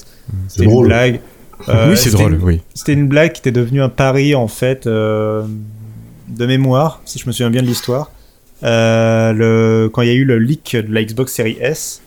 C'était 0.49 0.67
une 0.67 0.83
blague. 0.83 1.21
Euh, 1.69 1.91
oui, 1.91 1.97
c'est 1.97 2.11
drôle, 2.11 2.35
une- 2.35 2.43
oui. 2.43 2.61
C'était 2.75 2.93
une 2.93 3.09
blague 3.09 3.33
qui 3.33 3.41
était 3.41 3.53
devenue 3.53 3.83
un 3.83 3.89
pari 3.89 4.35
en 4.37 4.49
fait 4.49 4.87
euh, 4.87 5.43
de 6.29 6.47
mémoire, 6.47 7.01
si 7.05 7.19
je 7.19 7.27
me 7.27 7.33
souviens 7.33 7.51
bien 7.51 7.63
de 7.63 7.67
l'histoire. 7.67 8.11
Euh, 8.65 9.33
le, 9.33 9.89
quand 9.93 10.03
il 10.03 10.09
y 10.09 10.13
a 10.13 10.15
eu 10.15 10.25
le 10.25 10.39
leak 10.39 10.77
de 10.77 10.93
la 10.95 11.03
Xbox 11.03 11.33
Series 11.33 11.57
S 11.61 12.03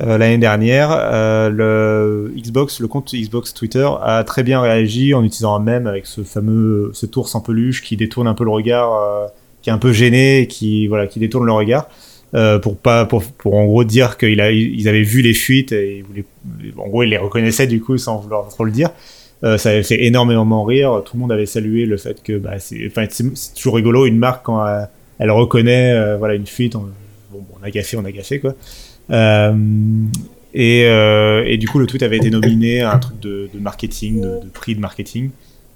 euh, 0.00 0.18
l'année 0.18 0.38
dernière, 0.38 0.90
euh, 0.92 1.48
le 1.48 2.32
Xbox, 2.36 2.80
le 2.80 2.88
compte 2.88 3.14
Xbox 3.14 3.54
Twitter 3.54 3.88
a 4.02 4.24
très 4.24 4.42
bien 4.42 4.60
réagi 4.60 5.14
en 5.14 5.24
utilisant 5.24 5.54
un 5.56 5.60
mème 5.60 5.86
avec 5.86 6.06
ce 6.06 6.22
fameux 6.22 6.90
cet 6.94 7.16
ours 7.16 7.34
en 7.34 7.40
peluche 7.40 7.82
qui 7.82 7.96
détourne 7.96 8.28
un 8.28 8.34
peu 8.34 8.44
le 8.44 8.50
regard, 8.50 8.92
euh, 8.94 9.26
qui 9.62 9.70
est 9.70 9.72
un 9.72 9.78
peu 9.78 9.92
gêné, 9.92 10.40
et 10.42 10.46
qui 10.46 10.86
voilà, 10.86 11.06
qui 11.06 11.18
détourne 11.18 11.46
le 11.46 11.52
regard. 11.52 11.88
euh, 12.34 12.58
pour 12.58 12.76
pas 12.76 13.06
pour, 13.06 13.22
pour 13.24 13.54
en 13.54 13.64
gros 13.66 13.84
dire 13.84 14.18
qu'ils 14.18 14.40
ils 14.40 14.88
avaient 14.88 15.02
vu 15.02 15.22
les 15.22 15.32
fuites 15.32 15.72
et 15.72 15.98
ils 15.98 16.04
voulaient- 16.04 16.24
en 16.76 16.88
gros 16.88 17.02
ils 17.04 17.08
les 17.10 17.18
reconnaissaient 17.18 17.68
du 17.68 17.80
coup 17.80 17.96
sans 17.98 18.18
vouloir 18.18 18.48
trop 18.48 18.64
le 18.64 18.72
dire 18.72 18.90
euh, 19.44 19.58
ça 19.58 19.68
avait 19.70 19.82
fait 19.82 20.04
énormément 20.04 20.64
rire. 20.64 21.02
Tout 21.04 21.16
le 21.16 21.20
monde 21.20 21.30
avait 21.32 21.46
salué 21.46 21.84
le 21.86 21.98
fait 21.98 22.22
que 22.22 22.38
bah, 22.38 22.58
c'est, 22.58 22.86
enfin, 22.86 23.06
c'est, 23.10 23.54
toujours 23.54 23.76
rigolo 23.76 24.06
une 24.06 24.18
marque 24.18 24.44
quand 24.46 24.66
elle, 24.66 24.88
elle 25.18 25.30
reconnaît 25.30 25.92
euh, 25.92 26.16
voilà 26.16 26.34
une 26.34 26.46
fuite. 26.46 26.74
On, 26.74 26.86
bon, 27.30 27.44
on 27.60 27.64
a 27.64 27.70
gaffé, 27.70 27.96
on 27.96 28.04
a 28.04 28.10
gaffé 28.12 28.40
quoi. 28.40 28.54
Euh, 29.10 29.54
et, 30.54 30.84
euh, 30.86 31.44
et 31.46 31.58
du 31.58 31.68
coup, 31.68 31.78
le 31.78 31.86
tweet 31.86 32.02
avait 32.02 32.16
été 32.16 32.30
nominé 32.30 32.80
à 32.82 32.94
un 32.94 32.98
truc 32.98 33.20
de, 33.20 33.48
de 33.52 33.58
marketing, 33.60 34.20
de, 34.20 34.26
de 34.44 34.48
prix 34.52 34.74
de 34.74 34.80
marketing. 34.80 35.30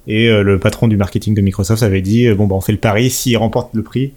Et 0.07 0.29
euh, 0.29 0.43
le 0.43 0.59
patron 0.59 0.88
du 0.88 0.97
marketing 0.97 1.35
de 1.35 1.40
Microsoft 1.43 1.83
avait 1.83 2.01
dit 2.01 2.29
bon 2.33 2.47
bah 2.47 2.55
on 2.57 2.61
fait 2.62 2.73
le 2.73 2.79
pari 2.79 3.11
s'il 3.11 3.37
remporte 3.37 3.75
le 3.75 3.83
prix. 3.83 4.12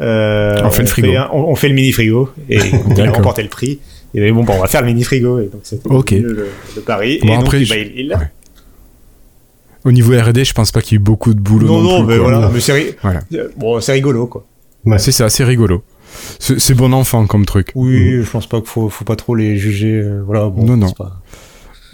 euh, 0.00 0.56
On 0.64 0.70
fait 0.70 0.82
le 0.82 0.88
frigo. 0.88 1.12
un- 1.16 1.28
on, 1.32 1.40
on 1.50 1.54
fait 1.54 1.68
le 1.68 1.74
mini 1.74 1.92
frigo 1.92 2.30
et 2.48 2.58
il 2.96 3.00
a 3.02 3.10
remporté 3.12 3.42
le 3.42 3.48
prix. 3.50 3.78
Et 4.14 4.20
ben, 4.20 4.32
bon 4.34 4.42
bah 4.42 4.54
on 4.56 4.60
va 4.62 4.66
faire 4.68 4.80
le 4.80 4.86
mini 4.86 5.04
frigo 5.04 5.38
et 5.38 5.48
donc 5.48 5.60
c'était 5.64 5.86
Ok. 5.90 6.12
le, 6.12 6.48
pari. 6.84 7.18
Bon, 7.22 7.34
et 7.34 7.36
donc 7.36 7.52
bah, 7.52 7.58
je- 7.62 7.74
il- 7.74 7.92
il 7.94 8.08
l'a. 8.08 8.18
ouais. 8.18 8.30
Au 9.84 9.92
niveau 9.92 10.12
R&D, 10.18 10.44
je 10.44 10.54
pense 10.54 10.72
pas 10.72 10.80
qu'il 10.80 10.92
y 10.92 10.94
ait 10.96 11.00
eu 11.00 11.04
beaucoup 11.04 11.34
de 11.34 11.40
boulot 11.40 11.66
Non 11.66 11.80
non, 11.82 11.98
non 12.00 12.06
plus. 12.06 12.14
mais 12.14 12.20
quoi. 12.20 12.30
voilà, 12.30 12.50
mais 12.52 12.60
c'est 12.60 12.72
ri- 12.72 12.94
Voilà. 13.02 13.20
bon 13.56 13.78
rigolo 13.86 14.26
quoi. 14.26 14.46
Ouais. 14.86 14.98
C'est 14.98 15.12
ça, 15.12 15.28
c'est 15.28 15.44
rigolo. 15.44 15.82
C'est 16.38 16.74
bon 16.74 16.92
enfant 16.92 17.26
comme 17.26 17.44
truc. 17.46 17.72
Oui, 17.74 18.22
je 18.22 18.30
pense 18.30 18.46
pas 18.46 18.58
qu'il 18.58 18.68
faut, 18.68 18.88
faut 18.88 19.04
pas 19.04 19.16
trop 19.16 19.34
les 19.34 19.56
juger. 19.56 20.00
euh, 20.02 20.22
voilà, 20.24 20.48
bon, 20.48 20.64
Non, 20.64 20.76
non. 20.76 20.90
pas- 20.92 21.20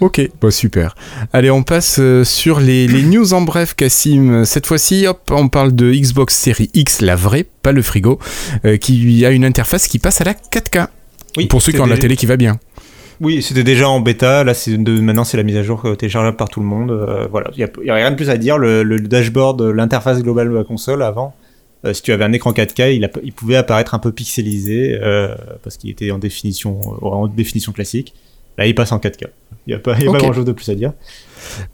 Ok, 0.01 0.21
bah 0.41 0.51
super. 0.51 0.93
Allez, 1.31 1.49
on 1.49 1.63
passe 1.63 1.97
euh, 1.99 2.25
sur 2.25 2.59
les, 2.59 2.85
les 2.87 3.03
news 3.17 3.33
en 3.33 3.41
bref, 3.41 3.75
Cassim. 3.75 4.43
Cette 4.43 4.65
fois-ci, 4.65 5.07
hop, 5.07 5.21
on 5.31 5.47
parle 5.47 5.73
de 5.73 5.91
Xbox 5.93 6.35
Series 6.35 6.69
X, 6.73 7.01
la 7.01 7.15
vraie, 7.15 7.45
pas 7.61 7.71
le 7.71 7.81
frigo, 7.81 8.19
euh, 8.65 8.75
qui 8.77 9.25
a 9.25 9.31
une 9.31 9.45
interface 9.45 9.87
qui 9.87 9.99
passe 9.99 10.19
à 10.19 10.25
la 10.25 10.33
4K. 10.33 10.87
Oui, 11.37 11.45
pour 11.47 11.61
ceux 11.61 11.71
qui 11.71 11.79
ont 11.79 11.85
la 11.85 11.95
c'était- 11.95 12.01
télé 12.07 12.15
qui 12.17 12.25
va 12.25 12.35
bien. 12.37 12.57
Oui, 13.21 13.41
c'était 13.41 13.63
déjà 13.63 13.87
en 13.87 14.01
bêta. 14.01 14.43
Là, 14.43 14.53
c'est 14.53 14.75
de, 14.77 14.99
maintenant, 14.99 15.23
c'est 15.23 15.37
la 15.37 15.43
mise 15.43 15.55
à 15.55 15.63
jour 15.63 15.81
téléchargeable 15.97 16.35
par 16.35 16.49
tout 16.49 16.59
le 16.59 16.65
monde. 16.65 16.91
Euh, 16.91 17.27
voilà, 17.31 17.49
il 17.55 17.59
y, 17.85 17.89
a 17.89 17.93
rien 17.95 18.11
de 18.11 18.15
plus 18.17 18.29
à 18.29 18.35
dire. 18.35 18.57
Le, 18.57 18.83
le 18.83 18.99
dashboard, 18.99 19.61
l'interface 19.61 20.21
globale 20.21 20.49
de 20.49 20.55
la 20.55 20.65
console 20.65 21.01
avant, 21.01 21.33
euh, 21.85 21.93
si 21.93 22.01
tu 22.01 22.11
avais 22.11 22.23
un 22.23 22.33
écran 22.33 22.51
4K, 22.51 22.95
il, 22.95 23.05
a- 23.05 23.09
il 23.23 23.31
pouvait 23.33 23.55
apparaître 23.55 23.93
un 23.93 23.99
peu 23.99 24.11
pixelisé 24.11 24.97
euh, 25.01 25.35
parce 25.63 25.77
qu'il 25.77 25.89
était 25.89 26.11
en 26.11 26.17
définition, 26.19 26.79
euh, 27.01 27.05
en 27.07 27.27
définition 27.27 27.71
classique. 27.71 28.13
Là, 28.57 28.65
il 28.65 28.73
passe 28.73 28.91
en 28.93 28.99
4K. 28.99 29.25
Il 29.67 29.71
n'y 29.71 29.73
a 29.75 29.79
pas, 29.79 29.95
il 29.99 30.05
y 30.05 30.07
a 30.07 30.11
pas 30.11 30.17
Ok. 30.17 30.23
grand 30.23 30.33
chose 30.33 30.45
de 30.45 30.51
plus 30.53 30.69
à 30.69 30.75
dire. 30.75 30.93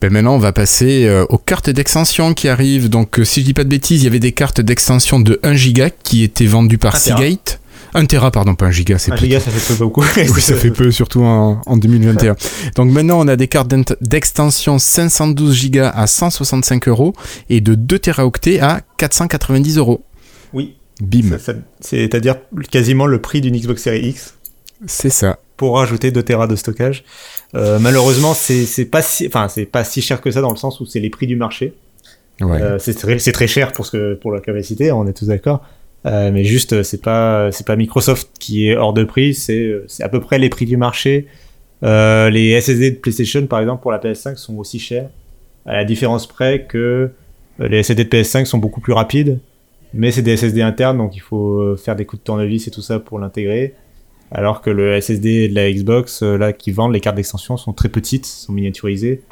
Ben 0.02 0.12
maintenant, 0.12 0.36
on 0.36 0.40
va 0.40 0.52
passer 0.52 1.06
euh, 1.06 1.26
aux 1.30 1.38
cartes 1.38 1.70
d'extension 1.70 2.34
qui 2.34 2.48
arrivent. 2.48 2.90
Donc, 2.90 3.20
si 3.24 3.42
je 3.42 3.46
dis 3.46 3.54
pas 3.54 3.64
de 3.64 3.70
bêtises, 3.70 4.02
il 4.02 4.06
y 4.06 4.08
avait 4.08 4.20
des 4.20 4.32
cartes 4.32 4.62
d'extension 4.62 5.20
de 5.20 5.40
1 5.44 5.54
Go 5.74 5.84
qui 6.04 6.24
étaient 6.24 6.46
vendues 6.48 6.78
par. 6.80 6.98
Seagate. 6.98 7.61
1 7.94 8.06
Tera, 8.06 8.32
pardon, 8.32 8.56
pas 8.56 8.68
1 8.68 8.72
Giga, 8.72 8.98
c'est 8.98 9.12
1 9.12 9.16
petit. 9.16 9.26
giga, 9.26 9.40
ça 9.40 9.52
fait 9.52 9.74
peu 9.74 9.80
beaucoup. 9.84 10.02
Oui, 10.18 10.42
ça 10.42 10.56
fait 10.56 10.72
peu, 10.72 10.92
surtout 10.92 11.22
en, 11.24 11.62
en 11.66 11.78
2021. 11.78 12.36
Donc 12.76 12.92
maintenant, 12.92 13.20
on 13.20 13.28
a 13.28 13.36
des 13.36 13.48
cartes 13.48 13.74
d'extension 14.02 14.80
512 14.80 15.72
Go 15.72 15.80
à 15.94 16.08
165 16.08 16.88
euros 16.88 17.14
et 17.50 17.62
de 17.62 17.76
2 17.76 18.00
Teraoctets 18.00 18.60
à 18.60 18.82
490 18.98 19.78
euros. 19.78 20.02
Oui, 20.54 20.76
Bim, 21.02 21.38
c'est-à-dire 21.80 22.36
quasiment 22.70 23.08
le 23.08 23.20
prix 23.20 23.42
d'une 23.42 23.58
Xbox 23.58 23.82
Series 23.84 24.10
X. 24.10 24.36
c'est 24.86 25.10
ça. 25.10 25.40
pour 25.58 25.78
rajouter 25.78 26.12
2 26.12 26.22
Tera 26.24 26.48
de 26.48 26.56
stockage. 26.56 27.04
Euh, 27.56 27.80
malheureusement, 27.80 28.34
c'est 28.34 28.86
pas 28.86 29.02
si, 29.02 29.28
enfin 29.28 29.48
pas 29.72 29.84
si 29.84 30.02
cher 30.02 30.22
que 30.22 30.32
ça 30.32 30.42
dans 30.42 30.52
le 30.52 30.58
sens 30.58 30.80
où 30.80 30.86
c'est 30.86 31.00
les 31.00 31.10
prix 31.10 31.28
du 31.28 31.36
marché. 31.36 31.74
Ouais. 32.40 32.62
Euh, 32.62 32.80
c'est 32.80 32.94
très, 32.96 33.18
très 33.18 33.48
cher 33.48 33.72
pour 33.72 33.86
ce 33.86 33.92
que 33.92 34.14
pour 34.16 34.32
la 34.32 34.40
capacité, 34.42 34.92
on 34.92 35.06
est 35.08 35.14
tous 35.14 35.26
d'accord. 35.28 35.62
Euh, 36.06 36.32
mais 36.32 36.44
juste, 36.44 36.74
euh, 36.74 36.84
c'est 36.84 37.02
pas 37.02 37.52
c'est 37.52 37.66
pas 37.66 37.76
Microsoft 37.76 38.32
qui 38.40 38.68
est 38.68 38.76
hors 38.76 38.94
de 38.94 39.04
prix, 39.04 39.36
c'est 39.36 39.66
euh, 39.66 39.86
à 40.00 40.10
peu 40.10 40.20
près 40.20 40.40
les 40.40 40.50
prix 40.50 40.66
du 40.66 40.78
marché. 40.78 41.28
Les 41.84 42.60
SSD 42.60 42.92
de 42.92 42.96
PlayStation, 42.98 43.46
par 43.48 43.60
exemple, 43.60 43.82
pour 43.82 43.92
la 43.92 44.00
PS5, 44.00 44.36
sont 44.36 44.58
aussi 44.58 44.80
chers, 44.80 45.10
à 45.66 45.74
la 45.74 45.86
différence 45.86 46.28
près 46.28 46.66
que 46.66 47.12
les 47.60 47.84
SSD 47.84 48.06
de 48.06 48.10
PS5 48.10 48.46
sont 48.46 48.60
beaucoup 48.60 48.82
plus 48.82 48.94
rapides, 48.94 49.40
mais 49.94 50.12
c'est 50.12 50.22
des 50.22 50.38
SSD 50.38 50.62
internes, 50.62 50.98
donc 50.98 51.16
il 51.16 51.22
faut 51.22 51.76
faire 51.78 51.96
des 51.96 52.06
coups 52.06 52.22
de 52.22 52.26
tournevis 52.26 52.68
et 52.68 52.72
tout 52.72 52.82
ça 52.82 53.00
pour 53.00 53.20
l'intégrer. 53.20 53.74
Alors 54.32 54.62
que 54.62 54.70
le 54.70 55.00
SSD 55.02 55.50
de 55.50 55.56
la 55.56 55.72
Xbox, 55.72 56.22
là, 56.22 56.54
qui 56.54 56.72
vendent 56.72 56.94
les 56.94 57.00
cartes 57.00 57.16
d'extension, 57.16 57.58
sont 57.58 57.74
très 57.74 57.90
petites, 57.90 58.28
sont 58.28 58.54
miniaturisées, 58.54 59.24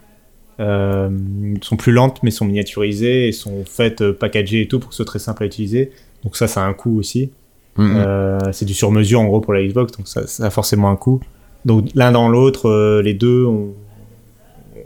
sont 0.58 1.78
plus 1.78 1.92
lentes, 1.92 2.24
mais 2.24 2.32
sont 2.32 2.46
miniaturisées 2.46 3.28
et 3.28 3.32
sont 3.32 3.64
faites 3.64 4.12
packagées 4.12 4.62
et 4.62 4.68
tout 4.68 4.80
pour 4.80 4.90
que 4.90 4.96
ce 4.96 5.04
soit 5.04 5.06
très 5.06 5.20
simple 5.20 5.44
à 5.44 5.46
utiliser. 5.46 5.92
Donc 6.24 6.36
ça, 6.36 6.48
ça 6.48 6.64
a 6.64 6.68
un 6.68 6.74
coût 6.74 7.00
aussi. 7.00 7.32
Mhm. 7.78 7.94
Euh, 7.96 8.40
c'est 8.52 8.66
du 8.66 8.74
sur-mesure 8.74 9.22
en 9.22 9.26
gros 9.26 9.40
pour 9.40 9.54
la 9.54 9.64
Xbox, 9.66 9.94
donc 9.98 10.08
ça, 10.08 10.28
ça 10.28 10.46
a 10.46 10.50
forcément 10.50 10.90
un 10.90 10.96
coût. 10.96 11.22
Donc 11.66 11.86
l'un 11.96 12.12
dans 12.12 12.28
l'autre, 12.28 12.68
euh, 12.70 13.02
les 13.02 13.14
deux 13.14 13.46
ont, 13.46 13.70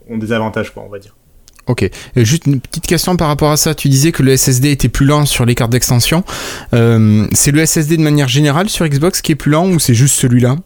ont 0.10 0.18
des 0.18 0.32
avantages, 0.32 0.72
quoi, 0.74 0.84
on 0.86 0.90
va 0.90 1.00
dire. 1.00 1.16
Ok. 1.66 1.90
Juste 2.18 2.46
une 2.46 2.60
petite 2.60 2.86
question 2.86 3.16
par 3.16 3.30
rapport 3.30 3.50
à 3.50 3.58
ça. 3.58 3.74
Tu 3.74 3.88
disais 3.88 4.12
que 4.12 4.22
le 4.22 4.36
SSD 4.36 4.70
était 4.70 4.90
plus 4.90 5.06
lent 5.06 5.26
sur 5.26 5.46
les 5.46 5.56
cartes 5.56 5.72
d'extension. 5.72 6.24
Euh, 6.74 7.26
c'est 7.32 7.52
le 7.52 7.66
SSD 7.66 7.96
de 7.98 8.02
manière 8.02 8.28
générale 8.28 8.70
sur 8.70 8.86
Xbox 8.86 9.22
qui 9.22 9.32
est 9.32 9.36
plus 9.36 9.50
lent 9.52 9.70
ou 9.70 9.80
c'est 9.80 9.94
juste 9.94 10.16
celui-là? 10.16 10.58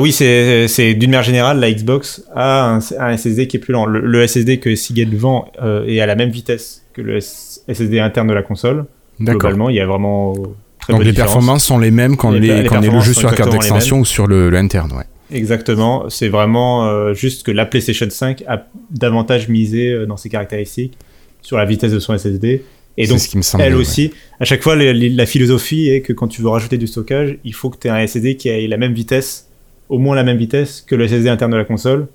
Oui, 0.00 0.12
c'est 0.12 0.94
d'une 0.94 1.10
manière 1.10 1.22
générale, 1.24 1.60
la 1.60 1.70
Xbox 1.70 2.22
a 2.34 2.70
un, 2.76 2.78
un 2.78 3.16
SSD 3.18 3.48
qui 3.48 3.58
est 3.58 3.60
plus 3.60 3.72
lent. 3.72 3.84
Le, 3.84 4.00
le 4.00 4.26
SSD 4.26 4.58
que 4.58 4.74
Seagate 4.76 5.12
vend 5.12 5.52
est 5.86 6.00
à 6.00 6.06
la 6.06 6.14
même 6.14 6.30
vitesse 6.30 6.84
que 6.94 7.02
le 7.02 7.18
S- 7.18 7.62
SSD 7.68 7.98
interne 7.98 8.28
de 8.28 8.32
la 8.32 8.42
console. 8.42 8.86
Globalement, 9.20 9.70
il 9.70 9.76
y 9.76 9.80
a 9.80 9.86
vraiment 9.86 10.34
très 10.80 10.92
Donc 10.92 11.02
les 11.04 11.10
différence. 11.10 11.32
performances 11.32 11.64
sont 11.64 11.78
les 11.78 11.90
mêmes 11.90 12.16
quand, 12.16 12.30
Les- 12.30 12.40
les, 12.40 12.62
les 12.62 12.68
quand 12.68 12.78
on 12.78 12.82
est 12.82 12.90
le 12.90 13.00
jeu 13.00 13.14
sur 13.14 13.30
la 13.30 13.36
carte 13.36 13.50
d'extension 13.52 14.00
ou 14.00 14.04
sur 14.04 14.26
le, 14.26 14.50
le 14.50 14.56
interne. 14.58 14.92
Ouais. 14.92 15.04
Exactement, 15.38 16.08
c'est 16.10 16.28
vraiment 16.28 16.86
euh, 16.86 17.14
juste 17.14 17.44
que 17.44 17.50
la 17.50 17.66
PlayStation 17.66 18.06
5 18.08 18.44
a 18.46 18.66
davantage 18.90 19.48
misé 19.48 19.90
euh, 19.90 20.06
dans 20.06 20.16
ses 20.16 20.28
caractéristiques 20.28 20.96
sur 21.42 21.56
la 21.56 21.64
vitesse 21.64 21.92
de 21.92 21.98
son 21.98 22.16
SSD. 22.16 22.62
Et 22.96 23.06
donc, 23.08 23.18
ce 23.18 23.28
qui 23.28 23.36
me 23.36 23.42
semble. 23.42 23.64
elle 23.64 23.74
aussi, 23.74 24.12
à 24.38 24.44
chaque 24.44 24.62
fois, 24.62 24.76
les- 24.76 24.92
les- 24.94 25.08
la 25.10 25.26
philosophie 25.26 25.88
est 25.88 26.00
que 26.02 26.12
quand 26.12 26.28
tu 26.28 26.42
veux 26.42 26.48
rajouter 26.48 26.78
du 26.78 26.86
stockage, 26.86 27.38
il 27.44 27.52
faut 27.54 27.68
que 27.70 27.78
tu 27.78 27.88
aies 27.88 27.90
un 27.90 27.98
SSD 28.06 28.36
qui 28.36 28.48
ait 28.48 28.68
la 28.68 28.76
même 28.76 28.92
vitesse, 28.92 29.48
au 29.88 29.98
moins 29.98 30.14
la 30.14 30.22
même 30.22 30.36
vitesse 30.36 30.84
que 30.86 30.94
le 30.94 31.04
SSD 31.08 31.28
interne 31.28 31.50
de 31.50 31.56
la 31.56 31.64
console. 31.64 32.06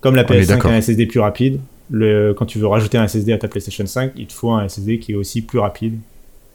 Comme 0.00 0.14
la 0.16 0.24
On 0.28 0.32
est 0.32 0.40
PS5 0.40 0.46
d'accord. 0.46 0.70
a 0.70 0.74
un 0.74 0.80
SSD 0.80 1.06
plus 1.06 1.20
rapide, 1.20 1.60
le, 1.90 2.32
quand 2.32 2.46
tu 2.46 2.58
veux 2.58 2.66
rajouter 2.66 2.96
un 2.96 3.06
SSD 3.06 3.32
à 3.32 3.38
ta 3.38 3.46
PlayStation 3.48 3.84
5, 3.84 4.12
il 4.16 4.26
te 4.26 4.32
faut 4.32 4.50
un 4.52 4.66
SSD 4.66 4.98
qui 4.98 5.12
est 5.12 5.16
aussi 5.16 5.42
plus 5.42 5.58
rapide 5.58 5.98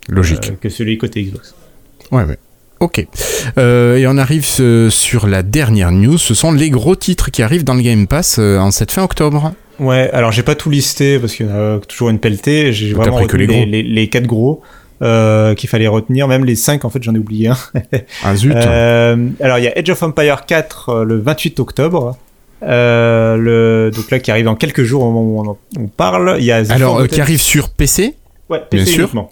Logique. 0.08 0.50
euh, 0.52 0.56
que 0.60 0.70
celui 0.70 0.98
côté 0.98 1.24
Xbox. 1.24 1.56
Ouais, 2.12 2.24
ouais. 2.24 2.38
Ok. 2.80 3.06
Euh, 3.58 3.98
et 3.98 4.08
on 4.08 4.17
arrive 4.17 4.46
sur 4.46 5.28
la 5.28 5.43
dernière 5.43 5.91
news. 5.91 6.17
Ce 6.17 6.34
sont 6.34 6.52
les 6.52 6.70
gros 6.70 6.96
titres 6.96 7.32
qui 7.32 7.41
arrivent 7.41 7.63
dans 7.63 7.74
le 7.74 7.82
Game 7.82 8.08
Pass 8.08 8.38
euh, 8.39 8.60
en 8.60 8.72
cette 8.72 8.91
fin 8.91 9.04
octobre. 9.04 9.54
Ouais, 9.80 10.10
alors 10.12 10.32
j'ai 10.32 10.43
pas 10.43 10.56
tout 10.56 10.70
listé 10.70 11.20
parce 11.20 11.36
qu'il 11.36 11.48
y 11.48 11.50
en 11.50 11.78
a 11.78 11.80
toujours 11.80 12.10
une 12.10 12.20
pelletée. 12.20 12.74
J'ai 12.74 12.93
vraiment 12.93 13.26
que 13.26 13.38
les 13.38 13.48
gros. 13.48 13.65
les, 13.65 13.84
les 13.84 14.08
quatre 14.10 14.28
gros 14.28 14.62
euh, 15.02 15.54
qu'il 15.54 15.70
fallait 15.70 15.88
retenir. 15.88 16.28
Même 16.28 16.43
les 16.46 16.56
cinq, 16.56 16.86
en 16.86 16.89
fait, 16.89 17.04
j'en 17.04 17.13
ai 17.13 17.20
oublié 17.20 17.50
un. 17.50 17.58
Ah 18.24 18.36
zut. 18.36 18.56
Euh, 18.56 19.30
alors 19.39 19.60
il 19.60 19.65
y 19.65 19.67
a 19.67 19.74
Age 19.78 19.89
of 19.89 20.02
Empire 20.02 20.46
4 20.46 20.89
euh, 20.89 21.04
le 21.04 21.20
28 21.20 21.60
octobre. 21.60 22.17
Le, 22.63 23.91
donc 23.96 24.10
là 24.10 24.17
qui 24.17 24.32
arrive 24.32 24.46
dans 24.46 24.56
quelques 24.56 24.82
jours 24.82 25.04
au 25.04 25.12
moment 25.12 25.41
où 25.52 25.58
on, 25.78 25.88
parle. 25.88 26.38
Il 26.39 26.46
y 26.46 26.52
a 26.52 26.65
The 26.65 26.72
Alors, 26.72 27.08
qui 27.08 27.22
arrive 27.22 27.39
sur 27.39 27.70
PC, 27.70 28.15
ouais, 28.50 28.63
PC 28.70 28.84
bien 28.84 28.93
sûr. 28.93 29.04
uniquement. 29.04 29.32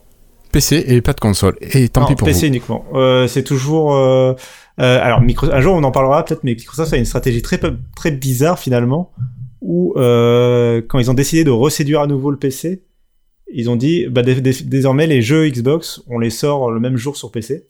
PC 0.56 0.84
et 0.88 1.02
pas 1.02 1.14
de 1.14 1.20
console. 1.20 1.56
Et 1.62 1.90
tant 1.90 2.02
Non, 2.02 2.08
pis 2.08 2.16
pour 2.16 2.26
PC 2.28 2.42
vous. 2.42 2.46
uniquement. 2.48 2.86
Euh, 2.94 3.28
c'est 3.28 3.44
toujours. 3.44 3.94
euh, 3.96 4.34
euh, 4.82 5.00
alors 5.02 5.22
Micro- 5.22 5.52
un 5.52 5.62
jour 5.62 5.76
on 5.76 5.84
en 5.84 5.92
parlera 5.92 6.24
peut-être, 6.26 6.44
mais 6.44 6.56
Microsoft 6.56 6.92
a 6.94 6.98
une 6.98 7.06
stratégie 7.06 7.42
très 7.42 7.60
très 7.96 8.12
bizarre 8.12 8.58
finalement, 8.60 9.12
où 9.62 9.94
quand 9.96 11.00
ils 11.00 11.10
ont 11.12 11.14
décidé 11.14 11.44
de 11.44 11.52
reséduire 11.52 12.02
à 12.02 12.08
nouveau 12.08 12.32
le 12.32 12.38
PC, 12.38 12.84
ils 13.54 13.70
ont 13.70 13.76
dit 13.76 14.08
bah, 14.08 14.22
dé- 14.24 14.42
dé- 14.42 14.64
désormais 14.64 15.08
les 15.08 15.22
jeux 15.22 15.48
Xbox 15.50 16.02
on 16.08 16.20
les 16.20 16.30
sort 16.32 16.72
le 16.72 16.80
même 16.80 16.98
jour 16.98 17.16
sur 17.16 17.32
PC, 17.32 17.68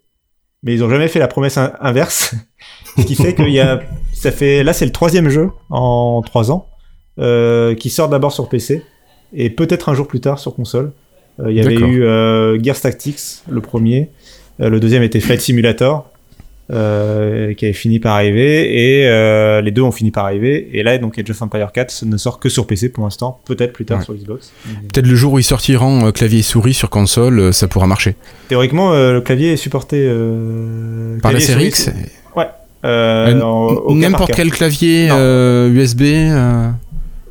mais 0.63 0.73
ils 0.73 0.83
ont 0.83 0.89
jamais 0.89 1.07
fait 1.07 1.19
la 1.19 1.27
promesse 1.27 1.57
in- 1.57 1.73
inverse, 1.81 2.33
ce 2.97 3.03
qui 3.03 3.15
fait 3.15 3.35
qu'il 3.35 3.49
y 3.49 3.59
a 3.59 3.81
ça 4.13 4.31
fait 4.31 4.63
là 4.63 4.73
c'est 4.73 4.85
le 4.85 4.91
troisième 4.91 5.29
jeu 5.29 5.49
en 5.69 6.21
trois 6.25 6.51
ans 6.51 6.67
qui 7.17 7.89
sort 7.89 8.09
d'abord 8.09 8.31
sur 8.31 8.47
PC 8.49 8.83
et 9.33 9.49
peut-être 9.49 9.89
un 9.89 9.93
jour 9.95 10.07
plus 10.07 10.19
tard 10.21 10.39
sur 10.39 10.55
console. 10.55 10.91
Euh, 11.39 11.51
Il 11.51 11.57
y 11.57 11.59
avait 11.61 11.75
eu 11.75 12.03
euh, 12.03 12.57
Gears 12.61 12.79
Tactics, 12.79 13.19
le 13.49 13.61
premier. 13.61 14.09
Euh, 14.61 14.69
le 14.69 14.79
deuxième 14.79 15.03
était 15.03 15.19
Flight 15.19 15.41
Simulator, 15.41 16.09
euh, 16.71 17.53
qui 17.53 17.65
avait 17.65 17.73
fini 17.73 17.99
par 17.99 18.15
arriver. 18.15 19.01
Et 19.01 19.07
euh, 19.07 19.61
les 19.61 19.71
deux 19.71 19.81
ont 19.81 19.91
fini 19.91 20.11
par 20.11 20.25
arriver. 20.25 20.69
Et 20.73 20.81
là, 20.81 20.97
donc, 20.97 21.19
Age 21.19 21.29
of 21.29 21.41
Empire 21.41 21.71
4 21.73 22.05
ne 22.05 22.17
sort 22.17 22.39
que 22.39 22.47
sur 22.49 22.65
PC 22.67 22.89
pour 22.89 23.03
l'instant. 23.03 23.39
Peut-être 23.45 23.73
plus 23.73 23.85
tard 23.85 23.99
Ouais. 23.99 24.05
sur 24.05 24.13
Xbox. 24.13 24.51
Peut-être 24.93 25.07
le 25.07 25.15
jour 25.15 25.33
où 25.33 25.39
ils 25.39 25.43
sortiront 25.43 26.07
euh, 26.07 26.11
clavier 26.11 26.39
et 26.39 26.43
souris 26.43 26.73
sur 26.73 26.89
console, 26.89 27.53
ça 27.53 27.67
pourra 27.67 27.85
marcher. 27.87 28.15
Théoriquement, 28.47 28.93
le 28.93 29.19
clavier 29.19 29.51
est 29.53 29.57
supporté 29.57 30.09
Par 31.21 31.33
la 31.33 31.39
série 31.39 31.67
X, 31.67 31.91
Ouais. 32.35 32.45
N'importe 33.93 34.31
quel 34.35 34.51
clavier 34.51 35.09
USB. 35.73 36.01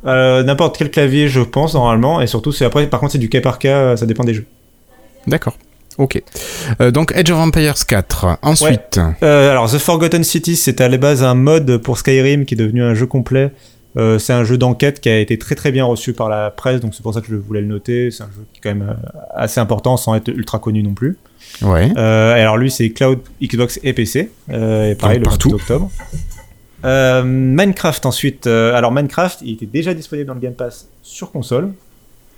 Euh, 0.05 0.39
Euh, 0.39 0.43
N'importe 0.43 0.77
quel 0.77 0.91
clavier, 0.91 1.27
je 1.27 1.41
pense, 1.41 1.73
normalement. 1.73 2.21
Et 2.21 2.27
surtout, 2.27 2.51
c'est 2.51 2.65
après, 2.65 2.87
par 2.87 2.99
contre, 2.99 3.13
c'est 3.13 3.17
du 3.17 3.29
cas 3.29 3.41
par 3.41 3.59
cas. 3.59 3.95
Ça 3.97 4.05
dépend 4.05 4.23
des 4.23 4.33
jeux. 4.33 4.45
D'accord. 5.27 5.57
Ok. 5.97 6.21
Euh, 6.81 6.91
donc 6.91 7.13
Edge 7.15 7.31
of 7.31 7.37
Empires 7.39 7.85
4. 7.87 8.39
Ensuite. 8.41 8.99
Euh, 9.23 9.51
alors, 9.51 9.71
The 9.71 9.77
Forgotten 9.77 10.23
Cities, 10.23 10.57
c'était 10.57 10.83
à 10.83 10.89
la 10.89 10.97
base 10.97 11.23
un 11.23 11.35
mode 11.35 11.77
pour 11.77 11.97
Skyrim 11.97 12.45
qui 12.45 12.55
est 12.55 12.57
devenu 12.57 12.83
un 12.83 12.93
jeu 12.93 13.05
complet. 13.05 13.51
Euh, 13.97 14.19
c'est 14.19 14.33
un 14.33 14.43
jeu 14.43 14.57
d'enquête 14.57 14.99
qui 14.99 15.07
a 15.07 15.17
été 15.19 15.37
très 15.37 15.55
très 15.55 15.71
bien 15.71 15.85
reçu 15.85 16.11
par 16.11 16.27
la 16.27 16.51
presse, 16.51 16.81
donc 16.81 16.93
c'est 16.93 17.01
pour 17.01 17.13
ça 17.13 17.21
que 17.21 17.27
je 17.27 17.35
voulais 17.35 17.61
le 17.61 17.67
noter. 17.67 18.11
C'est 18.11 18.23
un 18.23 18.29
jeu 18.35 18.45
qui 18.51 18.59
est 18.59 18.61
quand 18.61 18.77
même 18.77 18.89
euh, 18.89 19.19
assez 19.33 19.61
important 19.61 19.95
sans 19.95 20.15
être 20.15 20.27
ultra 20.27 20.59
connu 20.59 20.83
non 20.83 20.93
plus. 20.93 21.17
Ouais. 21.61 21.89
Euh, 21.95 22.33
alors 22.33 22.57
lui, 22.57 22.69
c'est 22.69 22.89
Cloud, 22.89 23.19
Xbox 23.41 23.79
et 23.83 23.93
PC. 23.93 24.31
Euh, 24.51 24.91
et 24.91 24.95
pareil, 24.95 25.19
Donc 25.19 25.25
le 25.25 25.29
partout. 25.29 25.49
28 25.51 25.61
octobre. 25.61 25.91
Euh, 26.85 27.23
Minecraft 27.23 28.05
ensuite. 28.05 28.47
Euh, 28.47 28.75
alors 28.75 28.91
Minecraft, 28.91 29.39
il 29.41 29.53
était 29.53 29.65
déjà 29.65 29.93
disponible 29.93 30.27
dans 30.27 30.33
le 30.35 30.39
Game 30.39 30.53
Pass 30.53 30.89
sur 31.01 31.31
console. 31.31 31.71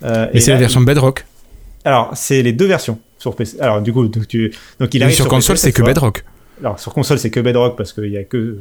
Euh, 0.03 0.27
Mais 0.31 0.39
et 0.39 0.41
c'est 0.41 0.51
la 0.51 0.57
version 0.57 0.81
Bedrock. 0.81 1.25
Alors, 1.83 2.11
c'est 2.15 2.41
les 2.41 2.53
deux 2.53 2.65
versions 2.65 2.99
sur 3.17 3.35
PC. 3.35 3.59
Alors, 3.59 3.81
du 3.81 3.93
coup, 3.93 4.07
donc, 4.07 4.27
tu... 4.27 4.53
donc 4.79 4.93
il 4.93 5.03
arrive 5.03 5.15
sur 5.15 5.25
PC 5.25 5.35
console, 5.35 5.57
c'est 5.57 5.71
que. 5.71 5.81
Bedrock. 5.81 6.23
Alors, 6.61 6.79
sur 6.79 6.93
console, 6.93 7.19
c'est 7.19 7.29
que 7.29 7.39
Bedrock 7.39 7.77
parce 7.77 7.93
qu'il 7.93 8.11
y 8.11 8.17
a 8.17 8.23
que 8.23 8.37
euh, 8.37 8.59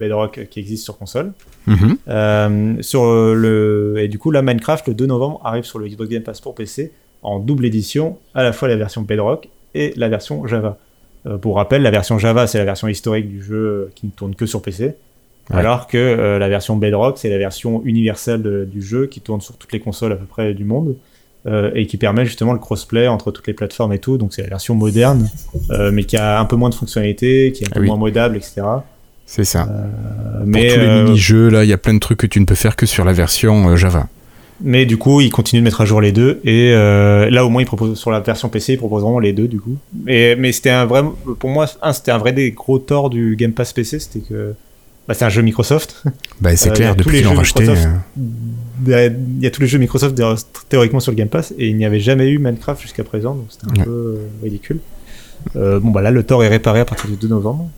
Bedrock 0.00 0.46
qui 0.50 0.60
existe 0.60 0.84
sur 0.84 0.98
console. 0.98 1.32
Mhm. 1.66 2.82
Sur 2.82 3.04
le 3.06 3.96
et 3.98 4.08
du 4.08 4.18
coup, 4.18 4.30
là, 4.30 4.42
Minecraft 4.42 4.88
le 4.88 4.94
2 4.94 5.06
novembre 5.06 5.40
arrive 5.44 5.64
sur 5.64 5.78
le 5.78 5.88
Xbox 5.88 6.10
Game 6.10 6.22
Pass 6.22 6.40
pour 6.40 6.54
PC 6.54 6.92
en 7.22 7.38
double 7.40 7.64
édition, 7.64 8.18
à 8.34 8.42
la 8.42 8.52
fois 8.52 8.68
la 8.68 8.76
version 8.76 9.02
Bedrock 9.02 9.48
et 9.74 9.92
la 9.96 10.08
version 10.08 10.46
Java. 10.46 10.78
Euh, 11.26 11.38
pour 11.38 11.56
rappel, 11.56 11.82
la 11.82 11.90
version 11.90 12.18
Java, 12.18 12.46
c'est 12.46 12.58
la 12.58 12.64
version 12.64 12.88
historique 12.88 13.28
du 13.28 13.42
jeu 13.42 13.56
euh, 13.56 13.90
qui 13.94 14.06
ne 14.06 14.10
tourne 14.12 14.34
que 14.34 14.46
sur 14.46 14.62
PC. 14.62 14.84
Ouais. 15.50 15.56
Alors 15.56 15.86
que 15.86 15.96
euh, 15.96 16.38
la 16.38 16.48
version 16.48 16.76
Bedrock, 16.76 17.18
c'est 17.18 17.28
la 17.30 17.38
version 17.38 17.82
universelle 17.84 18.42
de- 18.42 18.64
du 18.64 18.82
jeu 18.82 19.06
qui 19.06 19.20
tourne 19.20 19.40
sur 19.40 19.56
toutes 19.56 19.72
les 19.72 19.80
consoles 19.80 20.12
à 20.12 20.16
peu 20.16 20.24
près 20.26 20.54
du 20.54 20.64
monde 20.64 20.96
euh, 21.46 21.70
et 21.74 21.86
qui 21.86 21.96
permet 21.96 22.24
justement 22.26 22.52
le 22.52 22.58
crossplay 22.58 23.06
entre 23.06 23.30
toutes 23.30 23.46
les 23.46 23.54
plateformes 23.54 23.92
et 23.92 23.98
tout. 24.00 24.18
Donc 24.18 24.34
c'est 24.34 24.42
la 24.42 24.48
version 24.48 24.74
moderne, 24.74 25.28
euh, 25.70 25.90
mais 25.92 26.02
qui 26.04 26.16
a 26.16 26.40
un 26.40 26.44
peu 26.44 26.56
moins 26.56 26.70
de 26.70 26.74
fonctionnalités, 26.74 27.52
qui 27.52 27.62
est 27.64 27.68
un 27.68 27.70
peu 27.70 27.78
Ah 27.78 27.80
oui. 27.82 27.86
moins 27.86 27.96
modable, 27.96 28.36
etc. 28.36 28.62
C'est 29.24 29.44
ça. 29.44 29.68
Euh, 29.70 30.38
Pour 30.38 30.46
mais 30.46 30.68
tous 30.74 30.80
les 30.80 31.02
mini-jeux, 31.04 31.48
là, 31.48 31.64
il 31.64 31.70
y 31.70 31.72
a 31.72 31.78
plein 31.78 31.94
de 31.94 31.98
trucs 32.00 32.18
que 32.18 32.26
tu 32.26 32.40
ne 32.40 32.44
peux 32.44 32.54
faire 32.54 32.74
que 32.76 32.86
sur 32.86 33.04
la 33.04 33.12
version 33.12 33.74
Java. 33.76 34.08
Mais 34.62 34.86
du 34.86 34.96
coup, 34.96 35.20
ils 35.20 35.30
continuent 35.30 35.60
de 35.60 35.64
mettre 35.64 35.82
à 35.82 35.84
jour 35.84 36.00
les 36.00 36.12
deux. 36.12 36.40
Et 36.44 36.72
euh, 36.72 37.28
là, 37.30 37.44
au 37.44 37.50
moins, 37.50 37.60
ils 37.62 37.66
proposent 37.66 37.98
sur 37.98 38.10
la 38.10 38.20
version 38.20 38.48
PC, 38.48 38.72
ils 38.74 38.78
proposent 38.78 39.02
vraiment 39.02 39.18
les 39.18 39.32
deux, 39.34 39.48
du 39.48 39.60
coup. 39.60 39.76
Et, 40.06 40.34
mais 40.36 40.50
c'était 40.52 40.70
un 40.70 40.86
vrai, 40.86 41.02
pour 41.38 41.50
moi, 41.50 41.66
un, 41.82 41.92
c'était 41.92 42.10
un 42.12 42.18
vrai 42.18 42.32
des 42.32 42.52
gros 42.52 42.78
torts 42.78 43.10
du 43.10 43.36
Game 43.36 43.52
Pass 43.52 43.72
PC, 43.74 43.98
c'était 43.98 44.20
que 44.20 44.54
bah, 45.06 45.14
c'est 45.14 45.24
un 45.26 45.28
jeu 45.28 45.42
Microsoft. 45.42 46.02
Bah, 46.40 46.56
c'est 46.56 46.70
Euh, 46.70 46.72
clair, 46.72 46.96
depuis 46.96 47.16
qu'ils 47.18 47.24
l'ont 47.24 47.34
racheté. 47.34 47.60
Microsoft. 47.64 47.88
euh, 48.88 49.10
Il 49.38 49.42
y 49.42 49.46
a 49.46 49.50
tous 49.50 49.60
les 49.60 49.66
jeux 49.66 49.78
Microsoft 49.78 50.18
théoriquement 50.68 51.00
sur 51.00 51.12
le 51.12 51.16
Game 51.16 51.28
Pass, 51.28 51.52
et 51.58 51.68
il 51.68 51.76
n'y 51.76 51.84
avait 51.84 52.00
jamais 52.00 52.28
eu 52.28 52.38
Minecraft 52.38 52.80
jusqu'à 52.80 53.04
présent, 53.04 53.34
donc 53.34 53.46
c'était 53.50 53.66
un 53.70 53.78
Ouais. 53.80 53.84
peu 53.84 53.90
euh, 53.90 54.26
ridicule. 54.42 54.80
Bon, 55.54 55.90
bah 55.90 56.00
là, 56.02 56.10
le 56.10 56.22
tort 56.24 56.42
est 56.44 56.48
réparé 56.48 56.80
à 56.80 56.84
partir 56.84 57.08
du 57.08 57.16
2 57.16 57.28
novembre. 57.28 57.68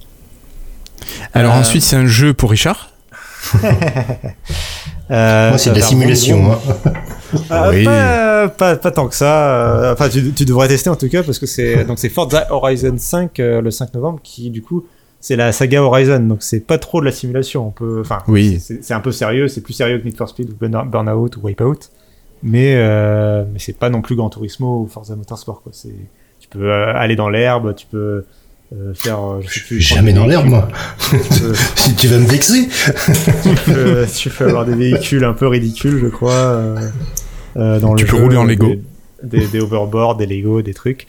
Alors 1.34 1.52
ensuite, 1.54 1.82
c'est 1.82 1.96
un 1.96 2.06
jeu 2.06 2.32
pour 2.34 2.50
Richard. 2.50 2.90
Euh, 5.10 5.48
Moi, 5.50 5.58
c'est 5.58 5.70
de 5.70 5.76
la 5.76 5.82
simulation. 5.82 6.52
hein. 6.52 6.58
Ah, 7.50 7.68
Oui. 7.70 7.84
pas, 7.84 8.48
pas, 8.48 8.76
pas 8.76 8.90
tant 8.90 9.06
que 9.06 9.14
ça. 9.14 9.50
euh, 9.54 9.92
Enfin, 9.92 10.08
tu, 10.08 10.32
tu 10.32 10.46
devrais 10.46 10.66
tester 10.68 10.88
en 10.88 10.96
tout 10.96 11.10
cas 11.10 11.22
parce 11.22 11.38
que 11.38 11.44
c'est 11.44 11.84
donc 11.84 11.98
c'est 11.98 12.08
Forza 12.08 12.46
Horizon 12.50 12.94
5 12.96 13.38
euh, 13.40 13.60
le 13.60 13.70
5 13.70 13.92
novembre 13.92 14.20
qui 14.22 14.48
du 14.48 14.62
coup 14.62 14.86
c'est 15.20 15.36
la 15.36 15.52
saga 15.52 15.82
Horizon 15.82 16.20
donc 16.20 16.42
c'est 16.42 16.60
pas 16.60 16.78
trop 16.78 17.00
de 17.00 17.04
la 17.04 17.12
simulation. 17.12 17.66
On 17.68 17.70
peut, 17.70 17.98
enfin, 18.00 18.18
Oui. 18.28 18.58
c'est 18.60 18.94
un 18.94 19.00
peu 19.00 19.12
sérieux, 19.12 19.46
c'est 19.48 19.60
plus 19.60 19.74
sérieux 19.74 19.98
que 19.98 20.04
Need 20.04 20.16
for 20.16 20.26
Speed 20.30 20.48
ou 20.50 20.54
Burn- 20.58 20.88
Burnout 20.90 21.36
ou 21.36 21.40
Wipeout, 21.42 21.90
mais 22.42 22.76
euh, 22.76 23.44
mais 23.52 23.58
c'est 23.58 23.76
pas 23.78 23.90
non 23.90 24.00
plus 24.00 24.16
Gran 24.16 24.30
Turismo 24.30 24.84
ou 24.84 24.86
Forza 24.86 25.14
Motorsport 25.14 25.60
quoi. 25.62 25.72
C'est 25.74 25.94
tu 26.40 26.48
peux 26.48 26.72
aller 26.72 27.14
dans 27.16 27.28
l'herbe, 27.28 27.74
tu 27.74 27.86
peux 27.86 28.24
euh, 28.74 28.92
faire. 28.94 29.18
euh, 29.20 29.40
je 29.42 29.48
sais 29.48 29.60
Je 29.60 29.66
plus, 29.66 29.80
suis 29.82 29.94
jamais 29.94 30.12
des 30.12 30.18
dans 30.18 30.26
l'herbe, 30.26 30.46
moi. 30.46 30.68
véhicules, 31.10 31.28
tu 31.36 31.40
peux- 31.42 31.54
Si 31.76 31.94
tu 31.94 32.06
vas 32.08 32.18
me 32.18 32.26
vexer. 32.26 32.68
tu 33.42 33.54
peux, 33.72 34.06
tu 34.14 34.30
peux 34.30 34.46
avoir 34.48 34.64
des 34.66 34.74
véhicules 34.74 35.24
un 35.24 35.32
peu 35.32 35.46
ridicules, 35.48 35.98
je 36.02 36.08
crois. 36.08 36.32
euh, 36.32 36.88
euh, 37.56 37.80
dans 37.80 37.94
Tu 37.94 38.04
le 38.04 38.10
peux 38.10 38.16
jeu, 38.16 38.22
rouler 38.22 38.36
en 38.36 38.44
des- 38.44 38.54
Lego. 38.56 38.74
Des, 39.22 39.46
des 39.48 39.60
overboards, 39.60 40.16
des 40.16 40.26
Lego, 40.26 40.62
des 40.62 40.74
trucs. 40.74 41.06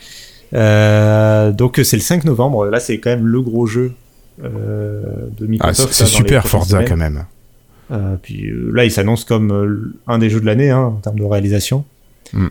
Euh, 0.54 1.52
donc 1.52 1.80
euh, 1.80 1.84
c'est 1.84 1.98
le 1.98 2.02
5 2.02 2.24
novembre. 2.26 2.66
Là, 2.66 2.80
c'est 2.80 2.98
quand 3.00 3.12
même 3.12 3.28
le 3.28 3.42
gros 3.42 3.68
jeu 3.68 3.92
euh, 4.44 5.02
de 5.38 5.46
Ah, 5.46 5.48
Microsoft. 5.48 5.94
c'est 5.94 6.04
là, 6.06 6.10
c'est 6.10 6.16
super 6.16 6.48
Forza 6.48 6.78
semaines. 6.78 6.88
quand 6.90 6.98
même. 6.98 7.26
Euh, 7.92 8.16
puis 8.22 8.48
euh, 8.50 8.72
là, 8.74 8.86
il 8.86 8.92
s'annonce 8.92 9.26
comme 9.26 9.52
euh, 9.52 9.94
un 10.08 10.18
des 10.18 10.30
jeux 10.30 10.40
de 10.42 10.46
l'année 10.46 10.70
hein, 10.72 10.80
en 10.86 10.92
termes 11.02 11.20
de 11.20 11.24
réalisation. 11.24 11.86
Mm. 12.34 12.48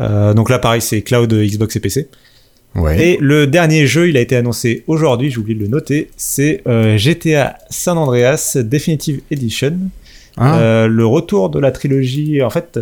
Euh, 0.00 0.34
donc 0.34 0.50
là, 0.50 0.58
pareil, 0.58 0.80
c'est 0.80 1.02
cloud 1.02 1.32
Xbox 1.32 1.76
et 1.76 1.80
PC. 1.80 2.08
Ouais. 2.80 3.00
Et 3.00 3.18
le 3.20 3.46
dernier 3.46 3.86
jeu, 3.86 4.08
il 4.08 4.16
a 4.16 4.20
été 4.20 4.36
annoncé 4.36 4.84
aujourd'hui, 4.86 5.30
j'ai 5.30 5.38
oublié 5.38 5.58
de 5.58 5.64
le 5.64 5.68
noter, 5.68 6.10
c'est 6.16 6.62
euh, 6.66 6.96
GTA 6.96 7.58
San 7.70 7.98
Andreas 7.98 8.56
Definitive 8.60 9.20
Edition. 9.30 9.78
Ah, 10.36 10.58
Euh, 10.58 10.86
le 10.86 11.04
retour 11.06 11.50
de 11.50 11.58
la 11.58 11.72
trilogie, 11.72 12.42
en 12.42 12.50
fait, 12.50 12.78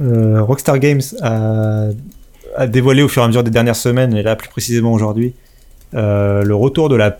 euh, 0.00 0.42
Rockstar 0.42 0.78
Games 0.78 1.00
a, 1.22 1.88
a 2.56 2.66
dévoilé 2.66 3.02
au 3.02 3.08
fur 3.08 3.22
et 3.22 3.24
à 3.24 3.28
mesure 3.28 3.44
des 3.44 3.50
dernières 3.50 3.76
semaines, 3.76 4.14
et 4.14 4.22
là 4.22 4.36
plus 4.36 4.48
précisément 4.48 4.92
aujourd'hui, 4.92 5.34
le 5.92 6.52
retour 6.52 6.88
de 6.88 6.96
la 6.96 7.18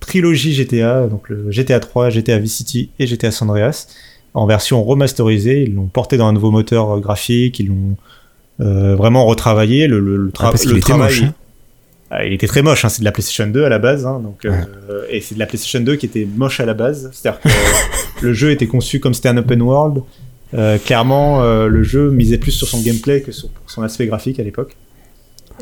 trilogie 0.00 0.52
GTA, 0.52 1.06
donc 1.08 1.28
le 1.28 1.50
GTA 1.50 1.80
3, 1.80 2.10
GTA 2.10 2.38
Vice 2.38 2.56
City 2.56 2.90
et 2.98 3.06
GTA 3.06 3.30
San 3.30 3.48
Andreas, 3.50 3.88
en 4.34 4.46
version 4.46 4.84
remasterisée. 4.84 5.62
Ils 5.62 5.74
l'ont 5.74 5.86
porté 5.86 6.16
dans 6.16 6.26
un 6.26 6.32
nouveau 6.32 6.50
moteur 6.50 7.00
graphique, 7.00 7.58
ils 7.58 7.68
l'ont 7.68 7.96
vraiment 8.58 9.24
retravaillé. 9.26 9.86
Le, 9.86 10.00
le, 10.00 10.16
le, 10.16 10.30
tra- 10.30 10.44
Ah, 10.46 10.50
parce 10.50 10.62
qu'il 10.62 10.70
le 10.72 10.76
était 10.78 10.86
travail- 10.92 11.04
moche, 11.20 11.22
hein. 11.22 11.34
Ah, 12.10 12.24
il 12.24 12.32
était 12.32 12.46
très 12.46 12.62
moche, 12.62 12.84
hein, 12.84 12.88
c'est 12.88 13.00
de 13.00 13.04
la 13.04 13.10
PlayStation 13.10 13.48
2 13.48 13.64
à 13.64 13.68
la 13.68 13.80
base, 13.80 14.06
hein, 14.06 14.20
donc, 14.22 14.44
euh, 14.44 15.02
et 15.10 15.20
c'est 15.20 15.34
de 15.34 15.40
la 15.40 15.46
PlayStation 15.46 15.80
2 15.80 15.96
qui 15.96 16.06
était 16.06 16.24
moche 16.36 16.60
à 16.60 16.64
la 16.64 16.72
base, 16.74 17.10
c'est-à-dire 17.12 17.40
que 17.40 17.48
le 18.24 18.32
jeu 18.32 18.52
était 18.52 18.68
conçu 18.68 19.00
comme 19.00 19.12
c'était 19.12 19.28
un 19.28 19.36
open 19.38 19.60
world. 19.60 20.02
Euh, 20.54 20.78
clairement, 20.78 21.42
euh, 21.42 21.66
le 21.66 21.82
jeu 21.82 22.10
misait 22.12 22.38
plus 22.38 22.52
sur 22.52 22.68
son 22.68 22.80
gameplay 22.80 23.22
que 23.22 23.32
sur 23.32 23.48
son 23.66 23.82
aspect 23.82 24.06
graphique 24.06 24.38
à 24.38 24.44
l'époque. 24.44 24.76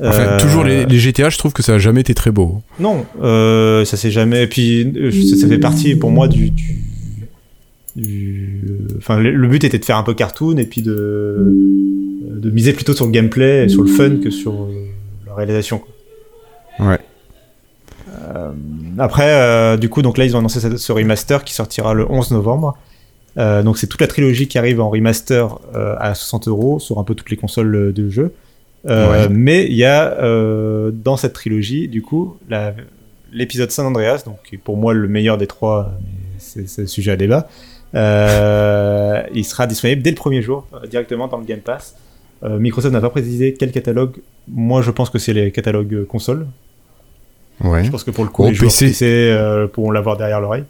Enfin, 0.03 0.21
Euh, 0.21 0.41
toujours 0.41 0.65
les, 0.65 0.85
les 0.85 0.99
GTA, 0.99 1.31
je 1.31 1.39
trouve 1.39 1.55
que 1.55 1.63
ça 1.63 1.75
a 1.75 1.79
jamais 1.79 2.03
été 2.03 2.13
très 2.15 2.31
beau. 2.31 2.61
Non, 2.79 3.07
euh, 3.23 3.87
ça 3.87 3.97
s'est 3.97 4.11
jamais. 4.11 4.43
Et 4.43 4.47
puis 4.47 4.83
euh, 4.97 5.11
ça, 5.31 5.37
ça 5.39 5.49
fait 5.49 5.57
partie 5.59 5.95
pour 5.97 6.11
moi 6.11 6.29
du. 6.29 6.51
du... 6.51 6.84
du- 7.97 8.63
Enfin, 8.99 9.19
le, 9.19 9.49
but 9.49 9.65
était 9.65 9.79
de 9.79 9.85
faire 9.85 9.97
un 9.97 10.03
peu 10.03 10.15
cartoon 10.15 10.57
et 10.57 10.67
puis 10.67 10.83
de 10.83 11.53
de 12.45 12.51
miser 12.51 12.73
plutôt 12.73 12.95
sur 12.95 13.07
le 13.07 13.11
gameplay 13.11 13.65
et 13.65 13.69
sur 13.69 13.83
le 13.83 13.89
fun 13.89 14.17
que 14.23 14.31
sur 14.31 14.53
euh, 14.53 14.87
la 15.27 15.35
réalisation. 15.35 15.79
quoi. 15.79 16.87
Ouais. 16.87 16.99
Euh, 18.23 18.53
après, 18.99 19.33
euh, 19.33 19.77
du 19.77 19.89
coup, 19.89 20.03
donc 20.03 20.19
là, 20.19 20.25
ils 20.25 20.37
ont 20.37 20.41
annoncé 20.41 20.61
ce, 20.77 20.93
remaster 20.93 21.45
qui 21.45 21.55
sortira 21.55 21.95
le 21.95 22.11
11 22.11 22.33
novembre. 22.33 22.77
Euh, 23.37 23.63
donc 23.65 23.79
c'est 23.79 23.89
toute 23.89 24.01
la 24.01 24.07
trilogie 24.07 24.47
qui 24.47 24.59
arrive 24.59 24.81
en 24.81 24.91
remaster 24.91 25.59
à 25.75 26.15
60 26.15 26.49
euros 26.49 26.79
sur 26.79 26.99
un 26.99 27.05
peu 27.05 27.15
toutes 27.15 27.31
les 27.31 27.37
consoles 27.37 27.93
de 27.93 28.09
jeu. 28.09 28.33
Ouais. 28.85 29.29
Mais 29.31 29.67
il 29.67 29.77
y 29.77 29.85
a 29.85 30.17
dans 30.93 31.17
cette 31.17 31.33
trilogie, 31.33 31.89
du 31.89 32.03
coup, 32.03 32.37
l'épisode 33.33 33.71
San 33.71 33.87
Andreas, 33.87 34.23
donc 34.27 34.37
qui 34.49 34.57
est 34.57 34.59
pour 34.59 34.77
moi 34.77 34.93
le 34.95 35.09
meilleur 35.09 35.39
des 35.39 35.47
trois, 35.47 35.93
mais 36.01 36.39
c'est 36.39 36.69
c'est 36.69 36.87
sujet 36.87 37.13
à 37.13 37.17
débat. 37.17 37.49
Euh, 37.95 39.23
il 39.33 39.45
sera 39.45 39.67
disponible 39.67 40.03
dès 40.03 40.11
le 40.11 40.17
premier 40.17 40.43
jour, 40.43 40.67
euh, 40.75 40.87
directement 40.87 41.29
dans 41.29 41.39
le 41.39 41.45
Game 41.45 41.61
Pass. 41.61 41.95
Euh, 42.43 42.59
Microsoft 42.59 42.93
n'a 42.93 43.01
pas 43.01 43.11
précisé 43.11 43.55
quel 43.59 43.71
catalogue. 43.73 44.17
Moi, 44.49 44.83
je 44.83 44.91
pense 44.91 45.11
que 45.11 45.19
c'est 45.19 45.33
les 45.33 45.51
catalogues 45.51 46.05
consoles. 46.07 46.47
Ouais. 47.63 47.85
Je 47.85 47.91
pense 47.91 48.05
que 48.05 48.11
pour 48.11 48.25
le 48.25 48.31
coup, 48.31 48.45
Oh, 48.45 48.51
les 48.51 48.59
PC. 48.59 48.87
PC 48.89 49.67
pourront 49.73 49.91
l'avoir 49.93 50.17
derrière 50.17 50.41
l'oreille. 50.41 50.65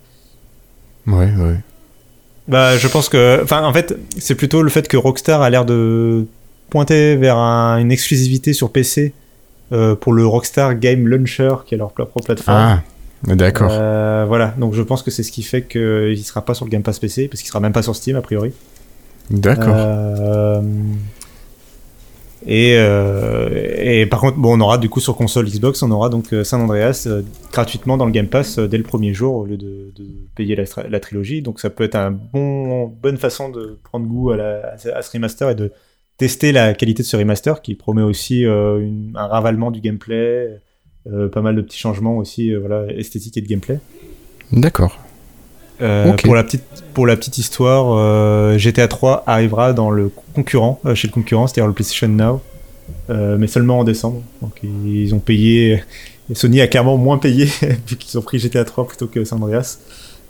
Ouais, 1.07 1.31
ouais. 1.37 1.57
Bah, 2.47 2.77
je 2.77 2.87
pense 2.89 3.09
que, 3.09 3.41
enfin, 3.43 3.65
en 3.65 3.73
fait, 3.73 3.97
c'est 4.19 4.35
plutôt 4.35 4.63
le 4.63 4.69
fait 4.69 4.87
que 4.87 4.97
Rockstar 4.99 5.41
a 5.41 5.49
l'air 5.49 5.65
de 5.65 6.27
pointer 6.69 7.17
vers 7.17 7.39
un- 7.39 7.79
une 7.79 7.91
exclusivité 7.91 8.53
sur 8.53 8.71
PC 8.71 9.15
euh, 9.73 9.95
pour 9.97 10.13
le 10.13 10.27
Rockstar 10.27 10.75
Game 10.79 11.09
Launcher, 11.09 11.55
qui 11.67 11.75
est 11.75 11.79
leur 11.79 11.93
propre 11.93 12.21
plateforme. 12.23 12.57
Ah, 12.59 12.83
d'accord. 13.27 13.69
Euh, 13.71 14.25
voilà, 14.27 14.55
donc 14.59 14.75
je 14.75 14.83
pense 14.83 15.03
que 15.03 15.11
c'est 15.11 15.23
ce 15.23 15.33
qui 15.33 15.43
fait 15.43 15.63
qu'il 15.63 16.25
sera 16.25 16.45
pas 16.45 16.55
sur 16.55 16.65
le 16.65 16.71
Game 16.71 16.83
Pass 16.83 16.99
PC, 16.99 17.29
parce 17.29 17.41
qu'il 17.41 17.49
sera 17.49 17.61
même 17.61 17.73
pas 17.73 17.83
sur 17.83 17.95
Steam 17.97 18.17
a 18.17 18.23
priori. 18.23 18.53
D'accord. 19.31 19.75
Euh, 19.77 20.61
et, 22.47 22.75
euh, 22.77 23.49
et 23.79 24.05
par 24.05 24.21
contre, 24.21 24.37
bon, 24.37 24.59
on 24.59 24.61
aura 24.61 24.77
du 24.77 24.91
coup 24.91 25.01
sur 25.01 25.17
console 25.17 25.47
Xbox, 25.47 25.83
on 25.83 25.91
aura 25.91 26.11
donc 26.11 26.27
San 26.43 26.61
Andreas 26.61 27.09
gratuitement 27.53 27.97
dans 27.97 28.05
le 28.05 28.13
Game 28.13 28.27
Pass 28.29 28.59
dès 28.59 28.77
le 28.77 28.83
premier 28.83 29.15
jour 29.15 29.35
au 29.37 29.47
lieu 29.47 29.57
de, 29.57 29.93
de 29.97 30.05
payer 30.35 30.55
la, 30.55 31.01
trilogie. 31.01 31.41
Donc 31.41 31.59
ça 31.59 31.71
peut 31.71 31.85
être 31.85 31.95
un 31.95 32.11
bon 32.11 32.87
bonne 32.87 33.17
façon 33.17 33.49
de 33.49 33.79
prendre 33.85 34.07
goût 34.07 34.31
à, 34.31 34.37
la- 34.37 34.73
à 34.75 34.77
ce- 34.77 35.13
remaster 35.15 35.49
et 35.51 35.55
de 35.55 35.73
tester 36.19 36.53
la 36.53 36.75
qualité 36.75 37.03
de 37.03 37.09
ce 37.09 37.17
remaster 37.17 37.63
qui 37.63 37.75
promet 37.75 38.03
aussi 38.03 38.45
euh, 38.45 38.79
une- 38.81 39.13
un 39.15 39.27
ravalement 39.27 39.71
du 39.71 39.81
gameplay, 39.81 40.61
pas 41.33 41.41
mal 41.41 41.57
de 41.57 41.63
petits 41.63 41.79
changements 41.79 42.17
aussi, 42.17 42.53
euh, 42.53 42.59
voilà, 42.59 42.87
esthétique 42.93 43.37
et 43.37 43.41
de 43.41 43.47
gameplay. 43.47 43.79
D'accord. 44.53 44.99
Euh, 45.83 46.13
pour, 46.13 46.35
la 46.35 46.45
petite, 46.45 46.63
pour 46.95 47.07
la 47.07 47.17
petite 47.17 47.39
histoire, 47.39 47.93
euh, 47.93 48.57
GTA 48.59 48.87
3 48.87 49.25
arrivera 49.27 49.73
dans 49.73 49.91
le 49.91 50.11
concurrent, 50.35 50.81
euh, 50.87 50.95
chez 50.95 51.09
le 51.09 51.13
concurrent, 51.13 51.47
c'est-à-dire 51.47 51.67
le 51.67 51.73
PlayStation 51.73 52.09
Now, 52.09 52.41
euh, 53.11 53.37
mais 53.39 53.49
seulement 53.49 53.81
en 53.81 53.85
décembre. 53.85 54.23
Donc 54.41 54.61
ils 54.63 55.15
ont 55.15 55.19
payé, 55.19 55.83
Sony 56.33 56.61
a 56.61 56.69
clairement 56.69 56.97
moins 56.97 57.19
payé 57.19 57.45
vu 57.89 57.97
qu'ils 57.97 58.19
ont 58.19 58.23
pris 58.23 58.39
GTA 58.39 58.65
3 58.65 58.87
plutôt 58.87 59.09
que 59.09 59.25
San 59.25 59.43
Andreas. 59.43 59.79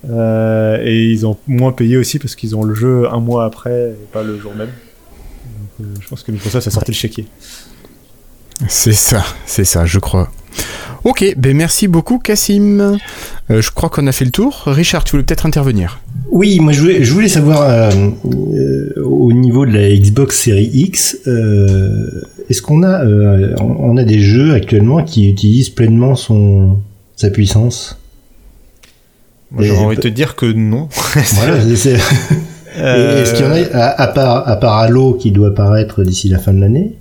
Euh, 0.09 0.83
et 0.83 1.05
ils 1.05 1.27
ont 1.27 1.39
moins 1.47 1.73
payé 1.73 1.97
aussi 1.97 2.19
parce 2.19 2.35
qu'ils 2.35 2.55
ont 2.57 2.63
le 2.63 2.75
jeu 2.75 3.09
un 3.11 3.21
mois 3.21 3.45
après 3.45 3.91
et 3.91 4.07
pas 4.13 4.23
le 4.23 4.39
jour 4.39 4.55
même. 4.55 4.69
Donc, 4.69 5.89
euh, 5.89 5.95
je 6.01 6.09
pense 6.09 6.23
que 6.23 6.31
Microsoft 6.31 6.67
a 6.67 6.71
sorti 6.71 6.91
le 6.91 6.97
chéquier. 6.97 7.27
C'est 8.69 8.93
ça, 8.93 9.25
c'est 9.47 9.65
ça, 9.65 9.85
je 9.87 9.99
crois. 9.99 10.31
Ok, 11.05 11.35
ben 11.37 11.55
merci 11.55 11.87
beaucoup, 11.87 12.19
Cassim. 12.19 12.99
Euh, 13.51 13.61
je 13.61 13.71
crois 13.71 13.91
qu'on 13.91 14.07
a 14.07 14.13
fait 14.13 14.25
le 14.25 14.31
tour. 14.31 14.63
Richard, 14.67 15.05
tu 15.05 15.13
voulais 15.13 15.23
peut-être 15.23 15.45
intervenir 15.45 16.01
Oui, 16.31 16.61
moi 16.61 16.73
je 16.73 16.81
voulais, 16.81 17.05
je 17.05 17.13
voulais 17.13 17.29
savoir 17.29 17.63
euh, 17.63 17.91
euh, 18.25 19.03
au 19.03 19.25
au 19.25 19.33
niveau 19.33 19.67
de 19.67 19.73
la 19.73 19.89
Xbox 19.95 20.39
Series 20.39 20.71
X, 20.73 21.19
euh, 21.27 22.23
est-ce 22.49 22.61
qu'on 22.63 22.83
a, 22.83 23.05
euh, 23.05 23.55
on 23.59 23.97
a 23.97 24.05
des 24.05 24.21
jeux 24.21 24.53
actuellement 24.55 25.03
qui 25.03 25.31
utilisent 25.31 25.71
pleinement 25.71 26.15
son 26.15 26.79
sa 27.17 27.31
puissance? 27.31 27.99
Moi, 29.51 29.65
J'aurais 29.65 29.85
envie 29.85 29.97
de 29.97 30.01
te 30.03 30.09
dire 30.09 30.37
que 30.37 30.47
non. 30.47 30.89
voilà, 31.35 31.59
c'est. 31.77 31.99
Est-ce 32.77 33.35
qu'il 33.35 33.45
y 33.45 33.49
en 33.49 33.53
a, 33.53 33.79
à, 33.79 34.03
à, 34.03 34.07
part, 34.09 34.49
à 34.49 34.57
part 34.57 34.79
Halo 34.79 35.15
qui 35.15 35.31
doit 35.31 35.49
apparaître 35.49 36.03
d'ici 36.03 36.29
la 36.29 36.39
fin 36.39 36.53
de 36.53 36.61
l'année, 36.61 36.97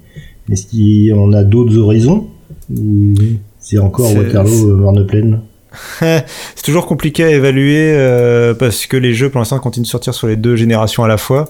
est-ce 0.52 1.12
qu'on 1.12 1.34
a 1.34 1.44
d'autres 1.44 1.78
horizons 1.78 2.28
Ou 2.72 3.14
c'est 3.60 3.78
encore 3.78 4.14
Waterloo, 4.16 4.76
Morne-Plaine 4.78 5.42
c'est 6.00 6.64
toujours 6.64 6.86
compliqué 6.86 7.24
à 7.24 7.32
évaluer 7.32 7.96
euh, 7.96 8.54
parce 8.54 8.86
que 8.86 8.96
les 8.96 9.16
jeux 9.16 9.32
pour 9.32 9.40
l'instant 9.40 9.58
continuent 9.58 9.86
de 9.86 9.90
sortir 9.90 10.14
sur 10.14 10.28
les 10.28 10.36
deux 10.36 10.56
générations 10.56 11.04
à 11.04 11.08
la 11.08 11.18
fois. 11.18 11.50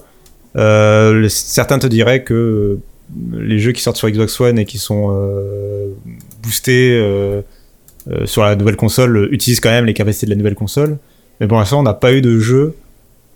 Euh, 0.56 1.28
certains 1.28 1.78
te 1.78 1.86
diraient 1.86 2.22
que 2.22 2.32
euh, 2.32 2.82
les 3.32 3.58
jeux 3.58 3.72
qui 3.72 3.82
sortent 3.82 3.96
sur 3.96 4.08
Xbox 4.08 4.40
One 4.40 4.58
et 4.58 4.64
qui 4.64 4.78
sont 4.78 5.10
euh, 5.10 5.88
boostés 6.42 6.96
euh, 6.96 7.42
euh, 8.10 8.26
sur 8.26 8.42
la 8.42 8.56
nouvelle 8.56 8.76
console 8.76 9.28
utilisent 9.32 9.60
quand 9.60 9.70
même 9.70 9.86
les 9.86 9.94
capacités 9.94 10.26
de 10.26 10.30
la 10.30 10.36
nouvelle 10.36 10.54
console. 10.54 10.98
Mais 11.40 11.46
pour 11.46 11.58
l'instant, 11.58 11.80
on 11.80 11.82
n'a 11.82 11.94
pas 11.94 12.12
eu 12.12 12.20
de 12.20 12.38
jeu 12.38 12.76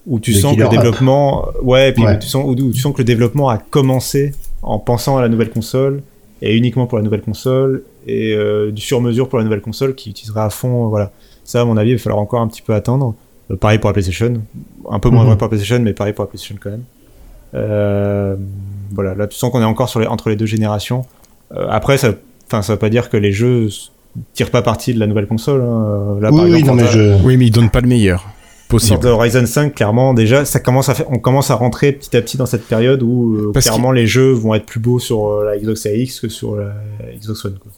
où 0.06 0.20
tu 0.20 0.32
sens 0.32 0.56
que 0.56 0.62
le 0.62 0.68
développement, 0.68 1.48
ouais, 1.62 1.92
puis 1.92 2.02
Tu, 2.20 2.28
sens, 2.28 2.44
où 2.46 2.54
tu 2.54 2.78
sens 2.78 2.92
que 2.94 2.98
le 2.98 3.04
développement 3.04 3.50
a 3.50 3.58
commencé 3.58 4.32
en 4.68 4.78
pensant 4.78 5.16
à 5.16 5.22
la 5.22 5.28
nouvelle 5.28 5.50
console 5.50 6.02
et 6.42 6.56
uniquement 6.56 6.86
pour 6.86 6.98
la 6.98 7.04
nouvelle 7.04 7.22
console 7.22 7.82
et 8.06 8.34
euh, 8.34 8.70
du 8.70 8.82
sur-mesure 8.82 9.28
pour 9.28 9.38
la 9.38 9.44
nouvelle 9.44 9.62
console 9.62 9.94
qui 9.94 10.10
utilisera 10.10 10.44
à 10.44 10.50
fond. 10.50 10.84
Euh, 10.84 10.88
voilà, 10.88 11.10
ça 11.42 11.62
à 11.62 11.64
mon 11.64 11.76
avis, 11.76 11.90
il 11.90 11.96
va 11.96 12.02
falloir 12.02 12.20
encore 12.20 12.42
un 12.42 12.48
petit 12.48 12.62
peu 12.62 12.74
attendre. 12.74 13.14
Euh, 13.50 13.56
pareil 13.56 13.78
pour 13.78 13.88
la 13.88 13.94
PlayStation, 13.94 14.34
un 14.90 14.98
peu 14.98 15.08
moins 15.08 15.22
mhm. 15.22 15.28
vrai 15.28 15.38
pour 15.38 15.46
la 15.46 15.48
PlayStation, 15.48 15.80
mais 15.80 15.94
pareil 15.94 16.12
pour 16.12 16.24
la 16.24 16.28
PlayStation 16.28 16.56
quand 16.62 16.70
même. 16.70 18.38
voilà, 18.92 19.14
là 19.14 19.26
tu 19.26 19.38
sens 19.38 19.50
qu'on 19.50 19.62
est 19.62 19.64
encore 19.64 19.88
sur 19.88 20.00
les, 20.00 20.06
entre 20.06 20.28
les 20.28 20.36
deux 20.36 20.46
générations. 20.46 21.06
après, 21.50 21.96
ça, 21.96 22.12
enfin, 22.46 22.60
ça 22.60 22.74
veut 22.74 22.78
pas 22.78 22.90
dire 22.90 23.08
que 23.08 23.16
les 23.16 23.32
jeux 23.32 23.68
tirent 24.34 24.50
pas 24.50 24.62
parti 24.62 24.92
de 24.92 25.00
la 25.00 25.06
nouvelle 25.06 25.26
console. 25.26 25.62
Hein. 25.62 26.18
Là, 26.20 26.30
oui, 26.30 26.36
par 26.36 26.56
exemple, 26.58 26.82
mais 26.82 26.88
je... 26.88 27.24
oui, 27.24 27.38
mais 27.38 27.46
ils 27.46 27.50
donnent 27.50 27.70
pas 27.70 27.80
le 27.80 27.88
meilleur 27.88 28.26
possible. 28.68 29.06
Horizon 29.06 29.46
5, 29.46 29.74
clairement, 29.74 30.14
déjà, 30.14 30.44
ça 30.44 30.60
commence 30.60 30.88
à 30.88 30.94
faire, 30.94 31.10
on 31.10 31.18
commence 31.18 31.50
à 31.50 31.54
rentrer 31.54 31.92
petit 31.92 32.16
à 32.16 32.22
petit 32.22 32.36
dans 32.36 32.46
cette 32.46 32.64
période 32.66 33.02
où 33.02 33.52
clairement 33.54 33.92
les 33.92 34.06
jeux 34.06 34.30
vont 34.30 34.54
être 34.54 34.66
plus 34.66 34.80
beaux 34.80 34.98
sur 34.98 35.42
la 35.42 35.58
Xbox 35.58 35.80
Series 35.82 36.02
X 36.02 36.20
que 36.20 36.28
sur 36.28 36.56
la 36.56 36.72
Xbox 37.18 37.44
One. 37.44 37.58
Quoi. 37.58 37.72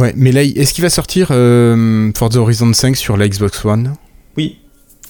Ouais, 0.00 0.12
mais 0.16 0.32
là, 0.32 0.42
est-ce 0.42 0.74
qu'il 0.74 0.82
va 0.82 0.90
sortir 0.90 1.28
euh, 1.30 2.10
Forza 2.16 2.40
Horizon 2.40 2.72
5 2.72 2.96
sur 2.96 3.16
la 3.16 3.28
Xbox 3.28 3.64
One? 3.64 3.94
Oui. 4.36 4.58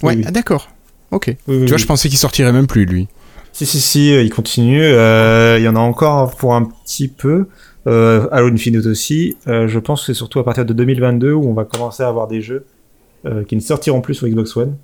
Ouais, 0.03 0.19
Ah, 0.27 0.31
d'accord. 0.31 0.69
Ok. 1.11 1.35
tu 1.47 1.67
vois, 1.67 1.77
je 1.79 1.87
pensais 1.87 2.09
qu'il 2.09 2.19
sortirait 2.19 2.53
même 2.53 2.67
plus, 2.67 2.85
lui. 2.85 3.09
Si, 3.53 3.65
si, 3.65 3.81
si, 3.81 4.13
euh, 4.13 4.23
il 4.23 4.31
continue. 4.31 4.83
Euh, 4.83 5.57
il 5.59 5.65
y 5.65 5.69
en 5.69 5.77
a 5.77 5.81
encore 5.81 6.37
pour 6.37 6.55
un 6.55 6.65
petit 6.65 7.09
peu. 7.09 7.47
Euh, 7.87 8.27
Halo 8.33 8.49
Infinite 8.53 8.85
aussi. 8.85 9.37
Euh, 9.47 9.67
je 9.67 9.79
pense 9.79 10.01
que 10.01 10.07
c'est 10.07 10.15
surtout 10.15 10.41
à 10.41 10.45
partir 10.45 10.67
de 10.67 10.73
2022 10.75 11.33
où 11.33 11.49
on 11.49 11.55
va 11.55 11.65
commencer 11.65 12.03
à 12.03 12.09
avoir 12.09 12.29
des 12.29 12.41
jeux 12.43 12.67
qui 13.49 13.57
ne 13.57 13.61
sortiront 13.61 14.01
plus 14.03 14.15
sur 14.15 14.29
Xbox 14.29 14.57
One. 14.57 14.77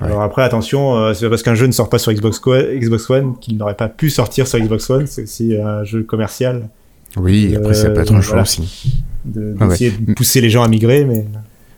Alors 0.00 0.22
après, 0.22 0.42
attention, 0.42 1.12
c'est 1.14 1.28
parce 1.28 1.42
qu'un 1.42 1.54
jeu 1.54 1.66
ne 1.66 1.72
sort 1.72 1.88
pas 1.88 1.98
sur 1.98 2.12
Xbox, 2.12 2.40
Xbox 2.40 3.10
One 3.10 3.34
qu'il 3.40 3.56
n'aurait 3.56 3.74
pas 3.74 3.88
pu 3.88 4.10
sortir 4.10 4.46
sur 4.46 4.58
Xbox 4.58 4.88
One. 4.90 5.06
C'est 5.06 5.22
aussi 5.22 5.56
un 5.56 5.82
jeu 5.84 6.02
commercial. 6.02 6.68
Oui, 7.16 7.54
après 7.56 7.74
ça 7.74 7.90
peut 7.90 8.00
être 8.00 8.14
un 8.14 8.20
choix 8.20 8.42
aussi 8.42 9.02
d'essayer 9.24 9.90
de, 9.90 10.12
pousser 10.14 10.40
les 10.40 10.50
gens 10.50 10.62
à 10.62 10.68
migrer. 10.68 11.04
Mais... 11.04 11.26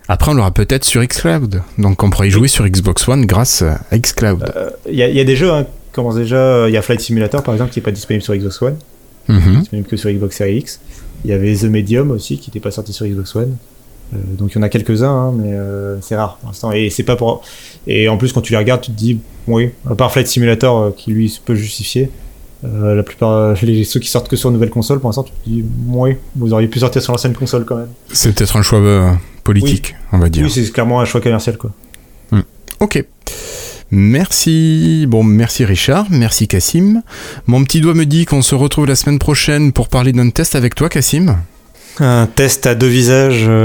Après, 0.08 0.30
on 0.30 0.34
l'aura 0.34 0.52
peut-être 0.52 0.84
sur 0.84 1.04
Xcloud. 1.04 1.62
Donc, 1.78 2.02
on 2.02 2.10
pourra 2.10 2.26
y 2.26 2.30
jouer 2.30 2.48
sur 2.48 2.66
Xbox 2.66 3.06
One 3.08 3.26
grâce 3.26 3.62
à 3.62 3.98
Xcloud. 3.98 4.52
Il 4.86 5.00
euh, 5.00 5.08
y, 5.08 5.16
y, 5.16 5.20
a 5.20 5.24
des 5.24 5.36
jeux, 5.36 5.52
hein, 5.52 5.66
commence 5.92 6.16
déjà. 6.16 6.68
Il 6.68 6.72
y 6.72 6.76
a 6.76 6.82
Flight 6.82 7.00
Simulator, 7.00 7.42
par 7.42 7.54
exemple, 7.54 7.72
qui 7.72 7.78
n'est 7.78 7.84
pas 7.84 7.92
disponible 7.92 8.22
sur 8.22 8.34
Xbox 8.34 8.62
One. 8.62 8.76
Mm 9.28 9.60
Disponible 9.60 9.88
que 9.88 9.96
sur 9.96 10.10
Xbox 10.10 10.36
Series 10.36 10.58
X. 10.58 10.80
Il 11.24 11.30
y 11.30 11.34
avait 11.34 11.54
The 11.54 11.64
Medium 11.64 12.10
aussi, 12.10 12.38
qui 12.38 12.50
n'était 12.50 12.60
pas 12.60 12.70
sorti 12.70 12.92
sur 12.92 13.06
Xbox 13.06 13.36
One. 13.36 13.56
Euh, 14.12 14.18
donc 14.36 14.52
il 14.52 14.56
y 14.56 14.58
en 14.58 14.62
a 14.62 14.68
quelques-uns, 14.68 15.10
hein, 15.10 15.34
mais 15.36 15.52
euh, 15.52 16.00
c'est 16.00 16.16
rare 16.16 16.36
pour 16.38 16.48
l'instant. 16.48 16.72
Et 16.72 16.90
c'est 16.90 17.04
pas 17.04 17.16
pour. 17.16 17.42
Et 17.86 18.08
en 18.08 18.16
plus, 18.16 18.32
quand 18.32 18.40
tu 18.40 18.52
les 18.52 18.58
regardes, 18.58 18.80
tu 18.80 18.90
te 18.90 18.96
dis, 18.96 19.20
oui, 19.46 19.70
à 19.88 19.94
part 19.94 20.12
Flight 20.12 20.26
Simulator, 20.26 20.78
euh, 20.78 20.90
qui 20.96 21.12
lui 21.12 21.40
peut 21.44 21.54
justifier, 21.54 22.10
euh, 22.64 22.94
la 22.94 23.02
plupart, 23.02 23.54
les, 23.62 23.84
ceux 23.84 24.00
qui 24.00 24.08
sortent 24.08 24.28
que 24.28 24.36
sur 24.36 24.50
nouvelle 24.50 24.70
console, 24.70 25.00
pour 25.00 25.08
l'instant, 25.08 25.22
tu 25.22 25.32
te 25.32 25.48
dis, 25.48 25.64
oui, 25.88 26.16
vous 26.36 26.52
auriez 26.52 26.68
pu 26.68 26.78
sortir 26.78 27.02
sur 27.02 27.12
l'ancienne 27.12 27.34
console 27.34 27.64
quand 27.64 27.76
même. 27.76 27.90
C'est 28.12 28.32
peut-être 28.32 28.56
un 28.56 28.62
choix 28.62 28.80
euh, 28.80 29.12
politique, 29.44 29.94
on 30.12 30.18
va 30.18 30.28
dire. 30.28 30.44
Oui, 30.44 30.50
c'est 30.50 30.70
clairement 30.70 31.00
un 31.00 31.04
choix 31.04 31.20
commercial, 31.20 31.56
quoi. 31.56 31.70
Hmm. 32.30 32.42
Ok. 32.80 33.04
Merci. 33.92 35.06
Bon, 35.08 35.24
merci 35.24 35.64
Richard, 35.64 36.06
merci 36.10 36.46
Cassim. 36.46 37.02
Mon 37.48 37.64
petit 37.64 37.80
doigt 37.80 37.94
me 37.94 38.06
dit 38.06 38.24
qu'on 38.24 38.42
se 38.42 38.54
retrouve 38.54 38.86
la 38.86 38.94
semaine 38.94 39.18
prochaine 39.18 39.72
pour 39.72 39.88
parler 39.88 40.12
d'un 40.12 40.30
test 40.30 40.54
avec 40.54 40.76
toi, 40.76 40.88
Cassim. 40.88 41.36
Un 42.00 42.26
test 42.26 42.66
à 42.66 42.74
deux 42.74 42.88
visages. 42.88 43.48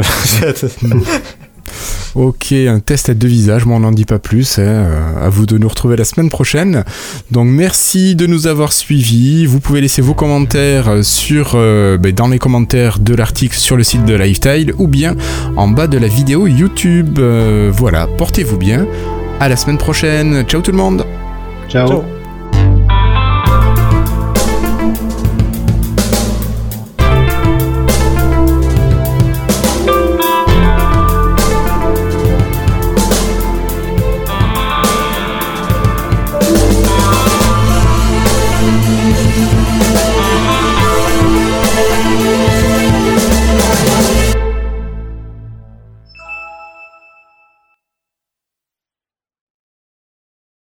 Ok, 2.16 2.54
un 2.54 2.80
test 2.80 3.10
à 3.10 3.14
deux 3.14 3.28
visages, 3.28 3.66
moi 3.66 3.76
on 3.76 3.82
n'en 3.82 3.92
dit 3.92 4.06
pas 4.06 4.20
plus. 4.20 4.58
Hein. 4.58 4.62
Euh, 4.62 5.26
à 5.26 5.28
vous 5.28 5.46
de 5.46 5.58
nous 5.58 5.68
retrouver 5.68 5.98
la 5.98 6.06
semaine 6.06 6.30
prochaine. 6.30 6.86
Donc 7.30 7.48
merci 7.50 8.16
de 8.16 8.26
nous 8.26 8.48
avoir 8.48 8.72
suivis. 8.72 9.46
Vous 9.46 9.60
pouvez 9.60 9.82
laisser 9.82 10.02
vos 10.02 10.14
commentaires 10.14 11.04
sur, 11.04 11.54
euh, 11.56 11.98
ben, 11.98 12.14
dans 12.14 12.30
les 12.30 12.40
commentaires 12.40 13.00
de 13.00 13.14
l'article 13.14 13.58
sur 13.58 13.76
le 13.76 13.84
site 13.84 14.06
de 14.06 14.16
Lifestyle 14.16 14.74
ou 14.78 14.88
bien 14.88 15.16
en 15.58 15.68
bas 15.68 15.88
de 15.88 15.98
la 15.98 16.08
vidéo 16.08 16.48
YouTube. 16.48 17.20
Euh, 17.20 17.70
voilà, 17.76 18.08
portez-vous 18.18 18.58
bien. 18.58 18.88
À 19.42 19.50
la 19.50 19.58
semaine 19.58 19.78
prochaine. 19.78 20.44
Ciao 20.44 20.62
tout 20.62 20.72
le 20.72 20.78
monde. 20.78 21.06
Ciao. 21.68 22.15